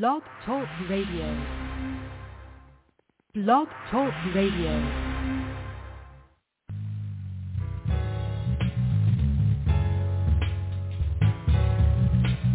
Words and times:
Blog 0.00 0.22
Talk 0.44 0.66
Radio. 0.90 1.28
Blog 3.32 3.68
Talk 3.92 4.12
Radio. 4.34 4.74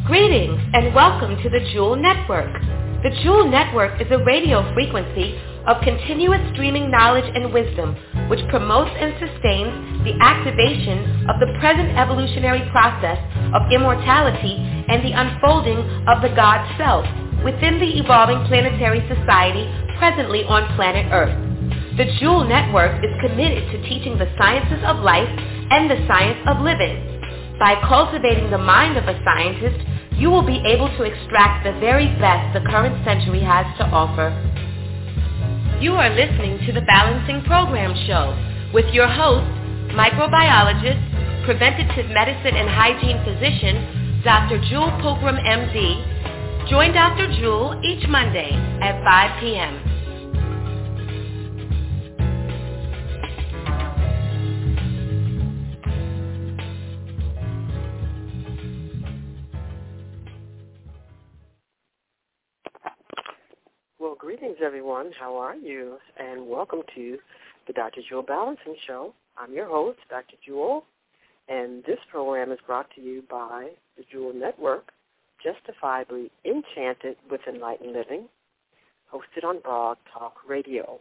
Greetings 0.06 0.60
and 0.74 0.94
welcome 0.94 1.42
to 1.42 1.50
the 1.50 1.62
Jewel 1.72 1.96
Network. 1.96 2.52
The 3.04 3.12
Jewel 3.24 3.50
Network 3.50 4.02
is 4.02 4.08
a 4.12 4.22
radio 4.26 4.74
frequency 4.74 5.40
of 5.66 5.82
continuous 5.82 6.42
streaming 6.52 6.92
knowledge 6.92 7.32
and 7.34 7.54
wisdom 7.54 7.96
which 8.28 8.42
promotes 8.50 8.92
and 9.00 9.14
sustains 9.14 10.04
the 10.04 10.18
activation 10.20 11.30
of 11.30 11.40
the 11.40 11.56
present 11.62 11.98
evolutionary 11.98 12.70
process 12.72 13.18
of 13.56 13.72
immortality 13.72 14.58
and 14.90 15.06
the 15.06 15.14
unfolding 15.14 15.78
of 16.06 16.22
the 16.22 16.36
God 16.36 16.68
Self 16.78 17.06
within 17.44 17.80
the 17.80 18.00
evolving 18.00 18.44
planetary 18.48 19.00
society 19.08 19.68
presently 19.98 20.44
on 20.46 20.68
planet 20.76 21.08
Earth. 21.12 21.36
The 21.98 22.08
Jewel 22.20 22.48
Network 22.48 23.04
is 23.04 23.12
committed 23.20 23.68
to 23.72 23.84
teaching 23.88 24.18
the 24.18 24.32
sciences 24.38 24.84
of 24.88 25.04
life 25.04 25.28
and 25.72 25.90
the 25.90 26.00
science 26.08 26.40
of 26.48 26.64
living. 26.64 26.96
By 27.60 27.76
cultivating 27.84 28.50
the 28.52 28.58
mind 28.58 28.96
of 28.96 29.04
a 29.08 29.20
scientist, 29.24 29.84
you 30.16 30.30
will 30.30 30.46
be 30.46 30.64
able 30.64 30.88
to 30.96 31.04
extract 31.04 31.64
the 31.64 31.76
very 31.80 32.08
best 32.20 32.54
the 32.54 32.64
current 32.70 33.04
century 33.04 33.44
has 33.44 33.68
to 33.80 33.86
offer. 33.88 34.32
You 35.80 35.96
are 35.96 36.10
listening 36.12 36.60
to 36.68 36.72
the 36.72 36.84
Balancing 36.88 37.44
Program 37.44 37.96
Show 38.08 38.36
with 38.74 38.88
your 38.94 39.08
host, 39.08 39.48
microbiologist, 39.96 41.00
preventative 41.44 42.12
medicine 42.12 42.56
and 42.56 42.70
hygiene 42.70 43.20
physician, 43.24 44.22
Dr. 44.24 44.60
Jewel 44.68 44.92
Pookrum, 45.00 45.40
MD. 45.40 46.19
Join 46.70 46.94
Dr. 46.94 47.28
Jewel 47.40 47.82
each 47.84 48.08
Monday 48.08 48.52
at 48.80 49.04
5 49.04 49.42
p.m. 49.42 49.90
Well, 63.98 64.14
greetings, 64.20 64.58
everyone. 64.64 65.12
How 65.20 65.36
are 65.38 65.56
you? 65.56 65.98
And 66.20 66.48
welcome 66.48 66.84
to 66.94 67.18
the 67.66 67.74
Dr. 67.74 68.02
Jewel 68.08 68.22
Balancing 68.22 68.76
Show. 68.86 69.16
I'm 69.40 69.52
your 69.54 69.68
host, 69.68 69.98
Dr. 70.08 70.36
Jewel, 70.46 70.84
and 71.48 71.84
this 71.86 71.98
program 72.12 72.52
is 72.52 72.60
brought 72.68 72.92
to 72.94 73.02
you 73.02 73.24
by 73.28 73.70
the 73.98 74.04
Jewel 74.12 74.34
Network, 74.36 74.92
justifiably 75.44 76.32
enchanted 76.46 77.18
with 77.30 77.42
enlightened 77.48 77.94
living, 77.94 78.28
hosted 79.14 79.44
on 79.44 79.60
Blog 79.62 79.98
Talk 80.12 80.36
Radio. 80.48 81.00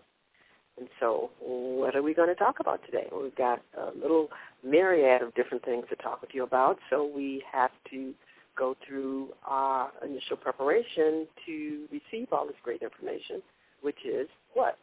And 0.78 0.88
so, 1.00 1.30
what 1.40 1.96
are 1.96 2.02
we 2.02 2.14
going 2.14 2.28
to 2.28 2.34
talk 2.34 2.60
about 2.60 2.84
today? 2.86 3.08
We've 3.12 3.34
got 3.34 3.60
a 3.76 3.90
little 4.00 4.28
myriad 4.64 5.22
of 5.22 5.34
different 5.34 5.64
things 5.64 5.84
to 5.90 5.96
talk 5.96 6.20
with 6.20 6.30
you 6.32 6.44
about, 6.44 6.78
so 6.88 7.10
we 7.14 7.42
have 7.52 7.72
to 7.90 8.14
go 8.56 8.76
through 8.86 9.28
our 9.44 9.90
initial 10.04 10.36
preparation 10.36 11.26
to 11.46 11.86
receive 11.90 12.28
all 12.32 12.46
this 12.46 12.56
great 12.62 12.82
information, 12.82 13.42
which 13.82 13.98
is 14.04 14.28
what? 14.54 14.78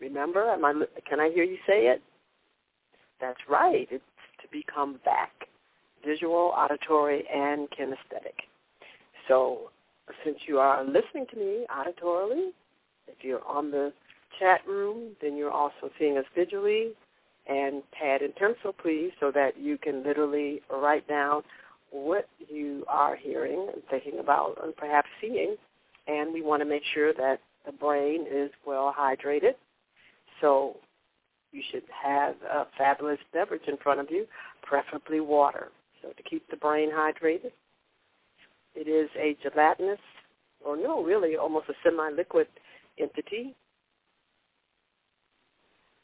Remember, 0.00 0.50
am 0.50 0.64
I, 0.64 0.74
can 1.08 1.20
I 1.20 1.30
hear 1.30 1.44
you 1.44 1.58
say 1.66 1.86
it? 1.86 2.02
That's 3.20 3.40
right. 3.48 3.86
It's 3.90 4.04
to 4.42 4.48
become 4.50 5.00
back, 5.04 5.32
visual, 6.04 6.52
auditory, 6.56 7.24
and 7.32 7.68
kinesthetic. 7.70 8.46
So 9.28 9.70
since 10.24 10.38
you 10.46 10.58
are 10.58 10.84
listening 10.84 11.26
to 11.32 11.36
me 11.36 11.66
auditorily, 11.70 12.50
if 13.06 13.22
you're 13.22 13.44
on 13.46 13.70
the 13.70 13.92
chat 14.38 14.60
room, 14.66 15.16
then 15.20 15.36
you're 15.36 15.50
also 15.50 15.90
seeing 15.98 16.18
us 16.18 16.24
visually. 16.34 16.92
And 17.46 17.82
pad 17.92 18.22
and 18.22 18.34
pencil, 18.34 18.72
please, 18.72 19.10
so 19.20 19.30
that 19.32 19.58
you 19.58 19.76
can 19.76 20.02
literally 20.02 20.62
write 20.70 21.06
down 21.06 21.42
what 21.90 22.26
you 22.48 22.84
are 22.88 23.16
hearing 23.16 23.68
and 23.72 23.82
thinking 23.90 24.18
about 24.18 24.58
and 24.64 24.74
perhaps 24.74 25.08
seeing. 25.20 25.56
And 26.06 26.32
we 26.32 26.42
want 26.42 26.62
to 26.62 26.68
make 26.68 26.82
sure 26.94 27.12
that 27.12 27.40
the 27.66 27.72
brain 27.72 28.26
is 28.30 28.50
well 28.66 28.94
hydrated. 28.98 29.54
So 30.40 30.76
you 31.52 31.62
should 31.70 31.84
have 32.02 32.34
a 32.50 32.66
fabulous 32.76 33.18
beverage 33.32 33.68
in 33.68 33.76
front 33.76 34.00
of 34.00 34.10
you, 34.10 34.26
preferably 34.62 35.20
water. 35.20 35.68
So 36.02 36.08
to 36.08 36.22
keep 36.22 36.48
the 36.50 36.56
brain 36.56 36.90
hydrated, 36.90 37.52
it 38.74 38.88
is 38.88 39.08
a 39.16 39.36
gelatinous, 39.42 40.00
or 40.64 40.76
no, 40.76 41.02
really 41.02 41.36
almost 41.36 41.68
a 41.68 41.74
semi-liquid 41.82 42.46
entity 42.98 43.54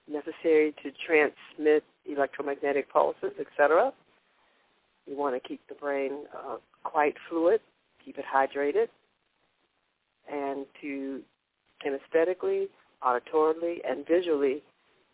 necessary 0.09 0.75
to 0.83 0.91
transmit 1.07 1.85
electromagnetic 2.07 2.93
pulses, 2.93 3.33
etc. 3.39 3.93
You 5.07 5.17
want 5.17 5.41
to 5.41 5.49
keep 5.49 5.61
the 5.69 5.75
brain 5.75 6.25
uh, 6.37 6.57
quite 6.85 7.15
fluid, 7.29 7.61
keep 8.05 8.19
it 8.19 8.25
hydrated, 8.33 8.89
and 10.31 10.67
to 10.81 11.23
kinesthetically, 11.85 12.69
auditorily, 13.03 13.79
and 13.89 14.07
visually 14.07 14.63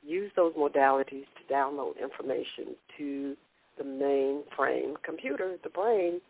use 0.04 0.30
those 0.36 0.54
modalities 0.54 1.26
to 1.36 1.52
download 1.52 2.00
information 2.00 2.76
to 2.96 3.36
the 3.78 3.84
mainframe 3.84 4.94
computer, 5.04 5.56
the 5.62 5.68
brain, 5.68 6.20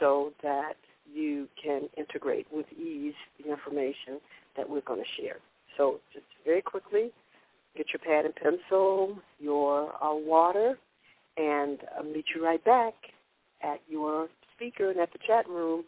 so 0.00 0.32
that 0.42 0.74
you 1.12 1.48
can 1.62 1.88
integrate 1.96 2.46
with 2.52 2.66
ease 2.72 3.14
the 3.42 3.50
information 3.50 4.20
that 4.56 4.68
we're 4.68 4.80
going 4.82 5.02
to 5.02 5.22
share. 5.22 5.36
So 5.76 6.00
just 6.12 6.26
very 6.44 6.62
quickly, 6.62 7.10
get 7.76 7.86
your 7.92 8.00
pad 8.00 8.24
and 8.24 8.34
pencil, 8.34 9.18
your 9.38 9.92
uh, 10.02 10.14
water, 10.14 10.78
and 11.36 11.78
I'll 11.96 12.04
meet 12.04 12.26
you 12.34 12.44
right 12.44 12.62
back 12.64 12.94
at 13.62 13.80
your 13.88 14.28
speaker 14.54 14.90
and 14.90 15.00
at 15.00 15.12
the 15.12 15.18
chat 15.26 15.48
room 15.48 15.84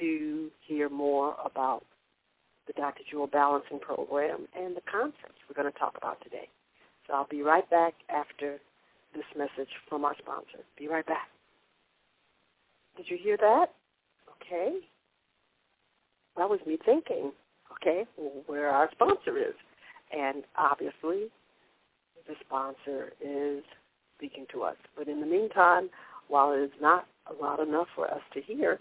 to 0.00 0.50
hear 0.66 0.88
more 0.88 1.34
about 1.44 1.84
the 2.66 2.72
Dr. 2.74 3.02
Jewel 3.10 3.26
Balancing 3.26 3.80
Program 3.80 4.46
and 4.56 4.76
the 4.76 4.82
concepts 4.90 5.40
we're 5.48 5.60
going 5.60 5.72
to 5.72 5.78
talk 5.78 5.96
about 5.96 6.22
today. 6.22 6.48
So 7.06 7.14
I'll 7.14 7.26
be 7.28 7.42
right 7.42 7.68
back 7.70 7.94
after 8.10 8.58
this 9.14 9.24
message 9.36 9.70
from 9.88 10.04
our 10.04 10.14
sponsor. 10.18 10.58
Be 10.78 10.86
right 10.86 11.06
back. 11.06 11.28
Did 12.98 13.06
you 13.08 13.16
hear 13.16 13.36
that? 13.36 13.66
Okay. 14.42 14.78
That 16.36 16.50
was 16.50 16.58
me 16.66 16.78
thinking, 16.84 17.30
okay, 17.72 18.04
where 18.46 18.68
our 18.70 18.90
sponsor 18.90 19.38
is. 19.38 19.54
And 20.12 20.42
obviously, 20.56 21.30
the 22.26 22.34
sponsor 22.44 23.12
is 23.24 23.62
speaking 24.16 24.46
to 24.52 24.64
us. 24.64 24.76
But 24.96 25.06
in 25.06 25.20
the 25.20 25.26
meantime, 25.26 25.90
while 26.26 26.52
it 26.52 26.58
is 26.58 26.70
not 26.80 27.06
loud 27.40 27.60
enough 27.60 27.86
for 27.94 28.10
us 28.10 28.20
to 28.34 28.40
hear, 28.40 28.80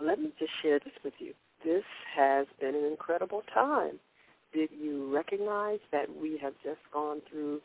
let 0.00 0.18
me 0.18 0.32
just 0.38 0.52
share 0.62 0.78
this 0.78 0.94
with 1.04 1.14
you. 1.18 1.34
This 1.62 1.84
has 2.16 2.46
been 2.58 2.74
an 2.74 2.86
incredible 2.86 3.42
time. 3.52 4.00
Did 4.54 4.70
you 4.72 5.14
recognize 5.14 5.78
that 5.92 6.06
we 6.20 6.38
have 6.42 6.54
just 6.64 6.80
gone 6.92 7.20
through 7.30 7.60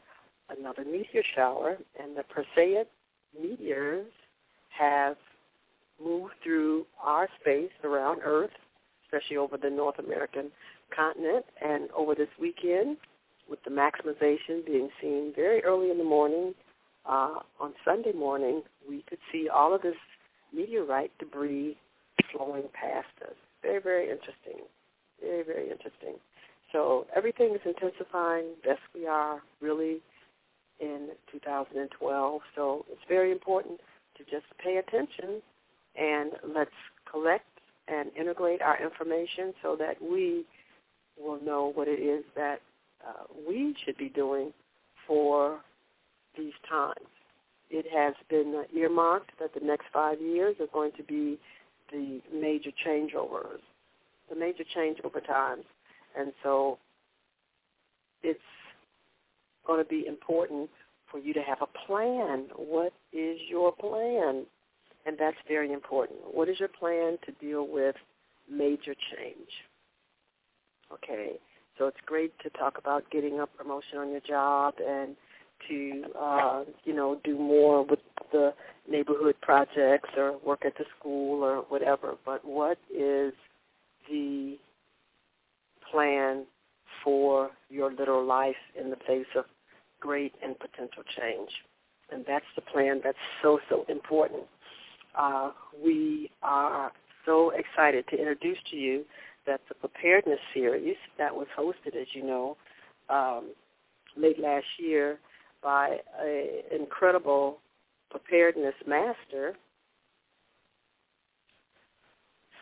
another 0.50 0.84
meteor 0.84 1.24
shower 1.36 1.78
and 2.02 2.16
the 2.16 2.24
Perseid 2.24 2.86
meteors 3.40 4.08
have 4.70 5.16
moved 6.04 6.34
through 6.44 6.86
our 7.04 7.28
space 7.40 7.72
around 7.84 8.22
Earth, 8.24 8.52
especially 9.06 9.38
over 9.38 9.58
the 9.58 9.70
North 9.70 10.00
American 10.00 10.52
continent, 10.96 11.46
and 11.64 11.90
over 11.96 12.16
this 12.16 12.30
weekend 12.40 12.98
with 13.50 13.60
the 13.64 13.70
maximization 13.70 14.66
being 14.66 14.90
seen 15.02 15.34
very 15.36 15.64
early 15.64 15.90
in 15.90 15.98
the 15.98 16.04
morning 16.04 16.54
uh, 17.08 17.40
on 17.60 17.74
Sunday 17.86 18.12
morning, 18.12 18.62
we 18.88 19.04
could 19.08 19.20
see 19.32 19.48
all 19.48 19.74
of 19.74 19.82
this 19.82 19.96
meteorite 20.54 21.12
debris 21.20 21.78
flowing 22.32 22.64
past 22.74 23.08
us. 23.22 23.36
Very, 23.62 23.82
very 23.82 24.04
interesting. 24.10 24.66
Very, 25.22 25.44
very 25.44 25.72
interesting. 25.72 26.16
So 26.72 27.08
everything 27.16 27.56
is 27.56 27.62
intensifying. 27.66 28.46
Best 28.64 28.82
we 28.94 29.08
are 29.08 29.42
really 29.62 30.02
in 30.80 31.10
2012. 31.32 32.42
So 32.56 32.86
it's 32.92 33.02
very 33.08 33.32
important 33.32 33.80
to 34.18 34.24
just 34.24 34.46
pay 34.64 34.78
attention 34.78 35.42
and 35.98 36.32
let's 36.56 36.72
collect 37.10 37.46
and 37.88 38.12
integrate 38.20 38.62
our 38.62 38.82
information 38.82 39.54
so 39.62 39.76
that 39.78 39.96
we 40.02 40.46
will 41.20 41.42
know 41.42 41.72
what 41.74 41.88
it 41.88 42.00
is 42.00 42.24
that 42.36 42.62
uh, 43.08 43.24
we 43.48 43.76
should 43.84 43.98
be 43.98 44.10
doing 44.10 44.52
for 45.08 45.60
these 46.38 46.54
times. 46.70 47.08
It 47.70 47.86
has 47.94 48.14
been 48.30 48.64
earmarked 48.76 49.32
that 49.40 49.54
the 49.54 49.66
next 49.66 49.86
five 49.92 50.22
years 50.22 50.56
are 50.60 50.68
going 50.72 50.92
to 50.98 51.04
be 51.04 51.40
the 51.92 52.22
major 52.34 52.72
changeovers, 52.86 53.60
the 54.30 54.36
major 54.36 54.64
changeover 54.76 55.26
times. 55.26 55.64
And 56.18 56.34
so 56.44 56.78
it's 58.24 58.40
going 59.66 59.84
to 59.84 59.90
be 59.90 60.06
important 60.08 60.70
for 61.12 61.20
you 61.20 61.34
to 61.34 61.42
have 61.42 61.60
a 61.62 61.88
plan. 61.88 62.46
What 62.56 62.94
is 63.14 63.40
your 63.50 63.72
plan? 63.72 64.46
And 65.08 65.18
that's 65.18 65.38
very 65.48 65.72
important. 65.72 66.20
What 66.34 66.50
is 66.50 66.60
your 66.60 66.68
plan 66.68 67.18
to 67.26 67.32
deal 67.40 67.66
with 67.66 67.96
major 68.52 68.94
change? 68.94 69.50
Okay, 70.94 71.40
so 71.78 71.88
it's 71.88 71.98
great 72.06 72.38
to 72.44 72.50
talk 72.50 72.78
about 72.78 73.10
getting 73.10 73.40
a 73.40 73.48
promotion 73.48 74.00
on 74.00 74.12
your 74.12 74.20
job 74.20 74.74
and 74.86 75.16
to, 75.70 76.04
uh, 76.20 76.64
you 76.84 76.94
know, 76.94 77.22
do 77.24 77.38
more 77.38 77.86
with 77.86 78.00
the 78.34 78.54
neighborhood 78.90 79.36
projects 79.42 80.10
or 80.18 80.38
work 80.46 80.66
at 80.66 80.78
the 80.78 80.84
school 81.00 81.42
or 81.42 81.58
whatever. 81.70 82.16
But 82.26 82.44
what 82.44 82.78
is 82.94 83.34
the 84.10 84.58
plan 85.90 86.46
for 87.02 87.50
your 87.70 87.94
little 87.94 88.26
life 88.26 88.56
in 88.80 88.90
the 88.90 88.98
face 89.08 89.26
of 89.38 89.46
great 90.02 90.34
and 90.44 90.60
potential 90.60 91.04
change? 91.18 91.50
And 92.12 92.26
that's 92.28 92.46
the 92.56 92.62
plan 92.62 93.02
that's 93.04 93.18
so, 93.42 93.60
so 93.70 93.86
important. 93.88 94.44
Uh, 95.18 95.52
we 95.84 96.30
are 96.44 96.92
so 97.26 97.52
excited 97.52 98.06
to 98.10 98.18
introduce 98.18 98.58
to 98.70 98.76
you 98.78 99.04
that 99.46 99.62
the 99.68 99.76
preparedness 99.76 100.40
series 100.54 100.96
that 101.18 101.34
was 101.34 101.48
hosted, 101.58 101.96
as 102.00 102.08
you 102.14 102.24
know, 102.24 102.58
um, 103.10 103.52
late 104.16 104.40
last 104.40 104.66
year 104.78 105.20
by 105.64 105.98
an 106.22 106.80
incredible 106.80 107.60
preparedness 108.12 108.76
master, 108.86 109.54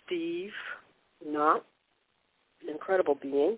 Steve 0.05 0.51
Knott, 1.27 1.65
incredible 2.69 3.17
being. 3.21 3.57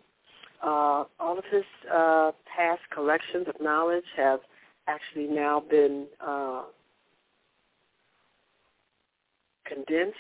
Uh, 0.63 1.03
all 1.19 1.38
of 1.38 1.43
his 1.51 1.63
uh, 1.93 2.31
past 2.55 2.81
collections 2.91 3.47
of 3.47 3.55
knowledge 3.61 4.05
have 4.15 4.39
actually 4.88 5.27
now 5.27 5.61
been 5.69 6.07
uh, 6.25 6.63
condensed 9.67 10.17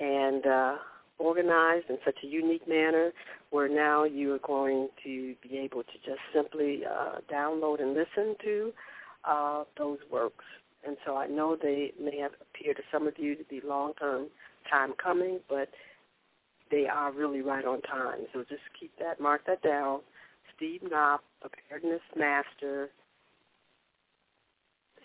and 0.00 0.46
uh, 0.46 0.76
organized 1.18 1.86
in 1.88 1.98
such 2.04 2.18
a 2.24 2.26
unique 2.26 2.66
manner 2.68 3.12
where 3.50 3.68
now 3.68 4.04
you 4.04 4.34
are 4.34 4.40
going 4.46 4.88
to 5.04 5.34
be 5.42 5.58
able 5.58 5.82
to 5.82 5.92
just 6.04 6.20
simply 6.34 6.82
uh, 6.84 7.18
download 7.32 7.80
and 7.80 7.94
listen 7.94 8.34
to 8.44 8.72
uh, 9.24 9.64
those 9.78 9.98
works. 10.10 10.44
And 10.86 10.96
so 11.06 11.16
I 11.16 11.26
know 11.26 11.56
they 11.60 11.92
may 12.00 12.18
have 12.18 12.32
appeared 12.40 12.76
to 12.76 12.82
some 12.92 13.06
of 13.06 13.14
you 13.18 13.36
to 13.36 13.44
be 13.44 13.60
long-term 13.64 14.26
time 14.68 14.94
coming, 15.02 15.40
but 15.48 15.68
they 16.70 16.86
are 16.86 17.12
really 17.12 17.40
right 17.40 17.64
on 17.64 17.82
time. 17.82 18.20
So 18.32 18.40
just 18.40 18.62
keep 18.78 18.90
that, 18.98 19.20
mark 19.20 19.42
that 19.46 19.62
down. 19.62 20.00
Steve 20.56 20.80
Knopp, 20.90 21.22
Preparedness 21.40 22.00
Master, 22.16 22.88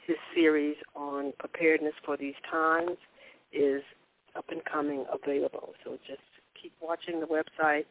his 0.08 0.16
series 0.34 0.78
on 0.96 1.34
preparedness 1.38 1.94
for 2.06 2.16
these 2.18 2.36
times 2.50 2.98
is 3.52 3.82
up 4.36 4.46
and 4.50 4.64
coming 4.66 5.06
available. 5.12 5.74
So 5.84 5.98
just 6.08 6.22
keep 6.62 6.74
watching 6.82 7.20
the 7.20 7.26
website, 7.26 7.86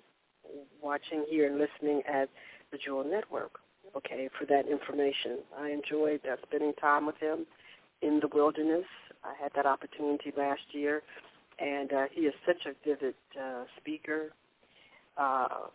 watching 0.83 1.25
here 1.29 1.47
and 1.47 1.59
listening 1.59 2.03
at 2.09 2.29
the 2.71 2.79
Jewel 2.79 3.05
Network, 3.05 3.59
okay, 3.97 4.29
for 4.39 4.45
that 4.47 4.67
information. 4.69 5.39
I 5.59 5.71
enjoyed 5.71 6.21
uh, 6.31 6.37
spending 6.47 6.73
time 6.75 7.07
with 7.07 7.17
him 7.19 7.47
in 8.03 8.21
the 8.21 8.29
wilderness. 8.33 8.85
I 9.25 9.35
had 9.41 9.53
that 9.57 9.67
opportunity 9.67 10.33
last 10.37 10.63
year, 10.73 11.03
and 11.59 11.93
uh, 11.93 12.05
he 12.13 12.23
is 12.23 12.35
such 12.47 12.67
a 12.67 12.75
vivid 12.87 13.15
uh, 13.41 13.65
speaker, 13.81 14.33
uh, 15.17 15.69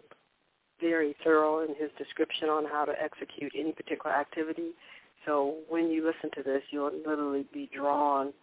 very 0.80 1.16
thorough 1.24 1.63
in 1.63 1.75
his 1.75 1.89
description 1.98 2.50
on 2.50 2.66
how 2.66 2.86
to 2.86 2.94
execute 3.01 3.51
any 3.57 3.72
particular 3.72 4.16
activity. 4.16 4.72
So 5.25 5.57
when 5.69 5.89
you 5.89 6.06
listen 6.06 6.31
to 6.36 6.44
this, 6.44 6.63
you'll 6.72 6.92
literally 7.06 7.45
be 7.54 7.69
drawn 7.75 8.33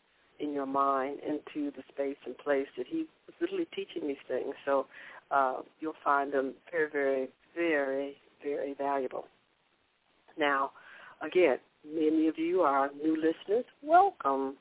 in 0.40 0.52
your 0.52 0.66
mind 0.66 1.18
into 1.26 1.70
the 1.72 1.82
space 1.92 2.16
and 2.26 2.36
place 2.38 2.66
that 2.76 2.86
he 2.86 3.06
was 3.26 3.34
literally 3.40 3.66
teaching 3.74 4.06
these 4.06 4.16
things. 4.26 4.54
So 4.64 4.86
uh, 5.30 5.62
you'll 5.80 5.94
find 6.04 6.32
them 6.32 6.54
very, 6.70 6.88
very, 6.90 7.28
very, 7.54 8.16
very 8.42 8.74
valuable. 8.74 9.26
Now, 10.38 10.70
again, 11.22 11.58
many 11.84 12.28
of 12.28 12.38
you 12.38 12.60
are 12.62 12.90
new 13.02 13.16
listeners. 13.16 13.64
Welcome. 13.82 14.56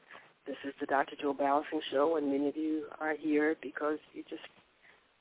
This 0.45 0.57
is 0.65 0.73
the 0.79 0.85
Dr. 0.85 1.15
Jewel 1.19 1.33
Balancing 1.33 1.81
Show, 1.91 2.15
and 2.17 2.31
many 2.31 2.47
of 2.47 2.55
you 2.55 2.85
are 2.99 3.15
here 3.15 3.55
because 3.61 3.97
you 4.13 4.23
just 4.29 4.41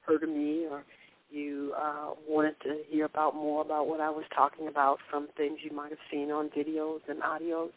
heard 0.06 0.23
of 0.23 0.29
me 0.29 0.67
or 0.70 0.85
you 1.31 1.75
uh, 1.76 2.11
wanted 2.29 2.55
to 2.62 2.79
hear 2.88 3.05
about 3.05 3.35
more 3.35 3.62
about 3.62 3.88
what 3.88 4.00
I 4.00 4.11
was 4.11 4.25
talking 4.35 4.69
about 4.69 4.99
some 5.12 5.29
things 5.37 5.58
you 5.62 5.75
might 5.75 5.91
have 5.91 5.99
seen 6.11 6.31
on 6.31 6.49
videos 6.50 7.00
and 7.08 7.20
audios. 7.20 7.70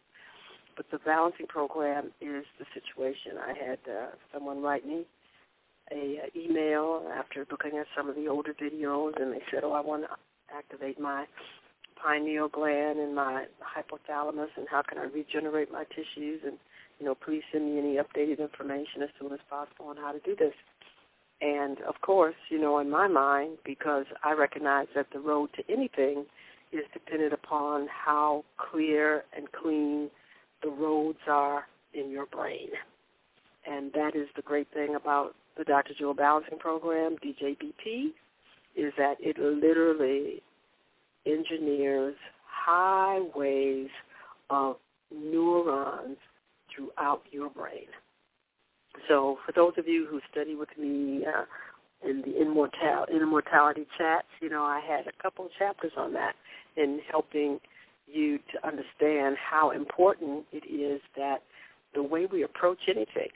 But 0.79 0.91
the 0.91 0.99
balancing 0.99 1.47
program 1.47 2.13
is 2.21 2.45
the 2.57 2.63
situation. 2.73 3.33
I 3.37 3.49
had 3.49 3.79
uh, 3.85 4.11
someone 4.33 4.61
write 4.61 4.87
me 4.87 5.03
a 5.91 6.21
uh, 6.23 6.39
email 6.39 7.03
after 7.13 7.45
looking 7.51 7.77
at 7.77 7.85
some 7.97 8.07
of 8.07 8.15
the 8.15 8.29
older 8.29 8.53
videos, 8.53 9.21
and 9.21 9.33
they 9.33 9.41
said, 9.51 9.65
"Oh, 9.65 9.73
I 9.73 9.81
want 9.81 10.03
to 10.03 10.09
activate 10.55 10.97
my 10.97 11.25
pineal 12.01 12.47
gland 12.47 12.97
and 12.97 13.13
my 13.13 13.47
hypothalamus, 13.59 14.55
and 14.55 14.67
how 14.71 14.81
can 14.81 14.99
I 14.99 15.03
regenerate 15.13 15.69
my 15.69 15.83
tissues? 15.83 16.39
And 16.45 16.57
you 16.97 17.05
know, 17.05 17.13
please 17.13 17.43
send 17.51 17.65
me 17.65 17.77
any 17.77 17.97
updated 17.97 18.39
information 18.39 19.01
as 19.03 19.09
soon 19.19 19.33
as 19.33 19.39
possible 19.49 19.87
on 19.87 19.97
how 19.97 20.13
to 20.13 20.19
do 20.19 20.33
this." 20.33 20.53
And 21.41 21.81
of 21.81 21.99
course, 21.99 22.35
you 22.49 22.57
know, 22.57 22.79
in 22.79 22.89
my 22.89 23.09
mind, 23.09 23.57
because 23.65 24.05
I 24.23 24.31
recognize 24.31 24.87
that 24.95 25.07
the 25.11 25.19
road 25.19 25.49
to 25.57 25.63
anything 25.69 26.25
is 26.71 26.85
dependent 26.93 27.33
upon 27.33 27.89
how 27.89 28.45
clear 28.57 29.25
and 29.35 29.51
clean 29.51 30.09
the 30.61 30.69
roads 30.69 31.19
are 31.27 31.65
in 31.93 32.09
your 32.11 32.25
brain. 32.25 32.69
And 33.65 33.91
that 33.93 34.15
is 34.15 34.27
the 34.35 34.41
great 34.41 34.67
thing 34.73 34.95
about 34.95 35.35
the 35.57 35.63
Dr. 35.63 35.93
Jewel 35.97 36.13
Balancing 36.13 36.57
Program, 36.59 37.17
DJBP, 37.23 38.11
is 38.75 38.93
that 38.97 39.15
it 39.19 39.37
literally 39.37 40.41
engineers 41.25 42.15
highways 42.45 43.89
of 44.49 44.77
neurons 45.11 46.17
throughout 46.73 47.21
your 47.31 47.49
brain. 47.49 47.87
So 49.07 49.37
for 49.45 49.51
those 49.51 49.73
of 49.77 49.87
you 49.87 50.07
who 50.09 50.19
study 50.31 50.55
with 50.55 50.69
me 50.77 51.25
uh, 51.25 51.45
in 52.07 52.21
the 52.21 52.41
immortal, 52.41 53.05
immortality 53.13 53.85
chats, 53.97 54.27
you 54.41 54.49
know, 54.49 54.63
I 54.63 54.81
had 54.85 55.07
a 55.07 55.21
couple 55.21 55.45
of 55.45 55.51
chapters 55.57 55.91
on 55.97 56.13
that 56.13 56.33
in 56.77 56.99
helping 57.09 57.59
you 58.11 58.39
to 58.51 58.67
understand 58.67 59.37
how 59.37 59.71
important 59.71 60.45
it 60.51 60.65
is 60.69 61.01
that 61.15 61.43
the 61.93 62.03
way 62.03 62.25
we 62.25 62.43
approach 62.43 62.79
anything, 62.87 63.29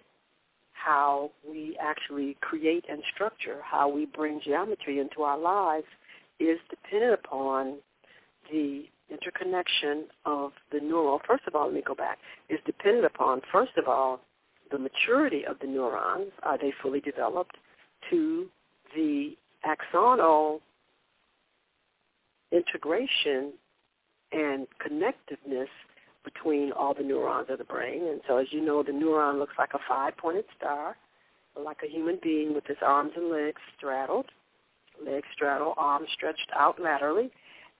how 0.73 1.31
we 1.47 1.77
actually 1.81 2.37
create 2.41 2.85
and 2.89 3.01
structure, 3.13 3.59
how 3.63 3.87
we 3.87 4.05
bring 4.05 4.41
geometry 4.43 4.99
into 4.99 5.23
our 5.23 5.37
lives 5.37 5.87
is 6.39 6.59
dependent 6.69 7.13
upon 7.13 7.77
the 8.51 8.83
interconnection 9.09 10.05
of 10.25 10.51
the 10.71 10.79
neural. 10.79 11.21
First 11.27 11.43
of 11.47 11.55
all, 11.55 11.65
let 11.65 11.73
me 11.73 11.83
go 11.85 11.95
back, 11.95 12.19
is 12.49 12.59
dependent 12.65 13.05
upon, 13.05 13.41
first 13.51 13.77
of 13.77 13.87
all, 13.87 14.21
the 14.71 14.77
maturity 14.79 15.45
of 15.45 15.57
the 15.59 15.67
neurons. 15.67 16.31
Are 16.41 16.57
they 16.57 16.73
fully 16.81 16.99
developed? 16.99 17.55
To 18.09 18.47
the 18.95 19.37
axonal 19.65 20.59
integration 22.51 23.53
and 24.33 24.67
connectiveness 24.85 25.67
between 26.23 26.71
all 26.71 26.93
the 26.93 27.03
neurons 27.03 27.47
of 27.49 27.57
the 27.57 27.63
brain. 27.63 28.07
And 28.07 28.21
so 28.27 28.37
as 28.37 28.47
you 28.51 28.61
know, 28.61 28.81
the 28.83 28.91
neuron 28.91 29.39
looks 29.39 29.55
like 29.57 29.73
a 29.73 29.79
five-pointed 29.87 30.45
star, 30.57 30.95
like 31.59 31.77
a 31.83 31.91
human 31.91 32.17
being 32.23 32.53
with 32.53 32.65
his 32.65 32.77
arms 32.81 33.11
and 33.15 33.29
legs 33.29 33.61
straddled, 33.77 34.27
legs 35.05 35.27
straddled, 35.33 35.75
arms 35.77 36.07
stretched 36.13 36.49
out 36.57 36.81
laterally. 36.81 37.29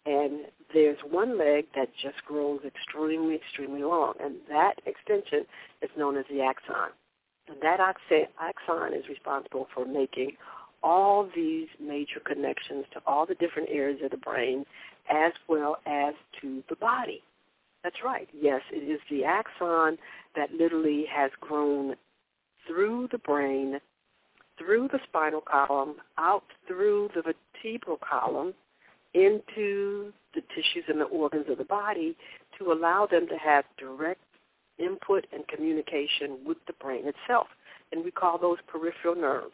And 0.05 0.41
there's 0.73 0.97
one 1.09 1.37
leg 1.37 1.65
that 1.75 1.87
just 2.01 2.17
grows 2.27 2.59
extremely, 2.65 3.35
extremely 3.35 3.83
long. 3.83 4.15
And 4.21 4.35
that 4.49 4.73
extension 4.85 5.45
is 5.81 5.89
known 5.97 6.17
as 6.17 6.25
the 6.29 6.41
axon. 6.41 6.91
And 7.47 7.57
that 7.61 7.79
axon 7.79 8.93
is 8.93 9.07
responsible 9.07 9.67
for 9.73 9.85
making 9.85 10.33
all 10.81 11.29
these 11.33 11.67
major 11.81 12.19
connections 12.25 12.85
to 12.93 13.01
all 13.07 13.25
the 13.25 13.35
different 13.35 13.69
areas 13.71 14.01
of 14.03 14.11
the 14.11 14.17
brain 14.17 14.65
as 15.09 15.33
well 15.47 15.77
as 15.85 16.13
to 16.41 16.63
the 16.69 16.75
body. 16.75 17.21
That's 17.83 17.97
right. 18.03 18.29
Yes, 18.33 18.61
it 18.71 18.89
is 18.89 18.99
the 19.09 19.25
axon 19.25 19.97
that 20.35 20.51
literally 20.53 21.05
has 21.13 21.31
grown 21.41 21.95
through 22.67 23.09
the 23.11 23.17
brain 23.17 23.79
through 24.57 24.87
the 24.91 24.99
spinal 25.07 25.41
column, 25.41 25.95
out 26.17 26.43
through 26.67 27.09
the 27.15 27.21
vertebral 27.21 27.97
column, 27.97 28.53
into 29.13 30.11
the 30.33 30.41
tissues 30.55 30.85
and 30.87 30.99
the 30.99 31.05
organs 31.05 31.45
of 31.49 31.57
the 31.57 31.63
body 31.63 32.15
to 32.57 32.71
allow 32.71 33.05
them 33.05 33.27
to 33.27 33.37
have 33.37 33.63
direct 33.77 34.21
input 34.79 35.25
and 35.31 35.47
communication 35.47 36.39
with 36.45 36.57
the 36.65 36.73
brain 36.73 37.03
itself. 37.05 37.47
And 37.91 38.03
we 38.03 38.11
call 38.11 38.37
those 38.39 38.57
peripheral 38.67 39.15
nerves. 39.15 39.53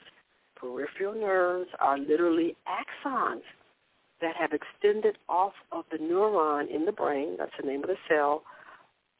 Peripheral 0.56 1.14
nerves 1.14 1.70
are 1.80 1.98
literally 1.98 2.56
axons 2.68 3.42
that 4.22 4.36
have 4.36 4.52
extended 4.54 5.18
off 5.28 5.54
of 5.72 5.86
the 5.92 5.98
neuron 5.98 6.74
in 6.74 6.86
the 6.86 6.92
brain, 6.92 7.36
that's 7.38 7.52
the 7.60 7.68
name 7.68 7.84
of 7.84 7.90
the 7.90 7.98
cell, 8.08 8.44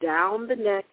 down 0.02 0.46
the 0.46 0.56
neck, 0.56 0.84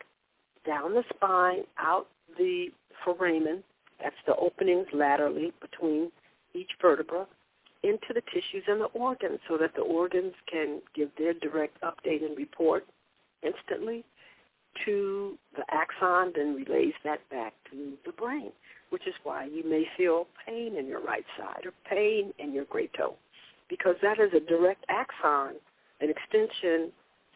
down 0.66 0.94
the 0.94 1.04
spine, 1.16 1.64
out 1.78 2.08
the 2.38 2.68
foramen, 3.04 3.64
that's 4.02 4.16
the 4.26 4.36
openings 4.36 4.88
laterally 4.94 5.52
between 5.62 6.12
each 6.54 6.72
vertebra, 6.82 7.26
into 7.84 8.08
the 8.14 8.22
tissues 8.34 8.64
and 8.68 8.82
the 8.82 8.86
organs 8.94 9.40
so 9.48 9.58
that 9.58 9.74
the 9.76 9.82
organs 9.82 10.34
can 10.52 10.82
give 10.96 11.10
their 11.18 11.34
direct 11.34 11.80
update 11.82 12.26
and 12.26 12.38
report 12.38 12.86
instantly 13.44 14.04
to 14.86 15.38
the 15.56 15.64
axon, 15.72 16.34
then 16.36 16.56
relays 16.56 16.94
that 17.04 17.20
back 17.30 17.54
to 17.72 17.94
the 18.06 18.12
brain, 18.12 18.52
which 18.90 19.08
is 19.08 19.14
why 19.24 19.46
you 19.46 19.64
may 19.68 19.86
feel 19.96 20.28
pain 20.46 20.76
in 20.76 20.86
your 20.88 21.02
right 21.02 21.26
side 21.38 21.66
or 21.66 21.74
pain 21.90 22.34
in 22.40 22.54
your 22.54 22.66
great 22.66 22.92
toe, 22.94 23.16
because 23.70 23.96
that 24.02 24.20
is 24.20 24.32
a 24.34 24.40
direct 24.40 24.86
axon, 24.90 25.56
an 26.02 26.10
extension 26.10 26.92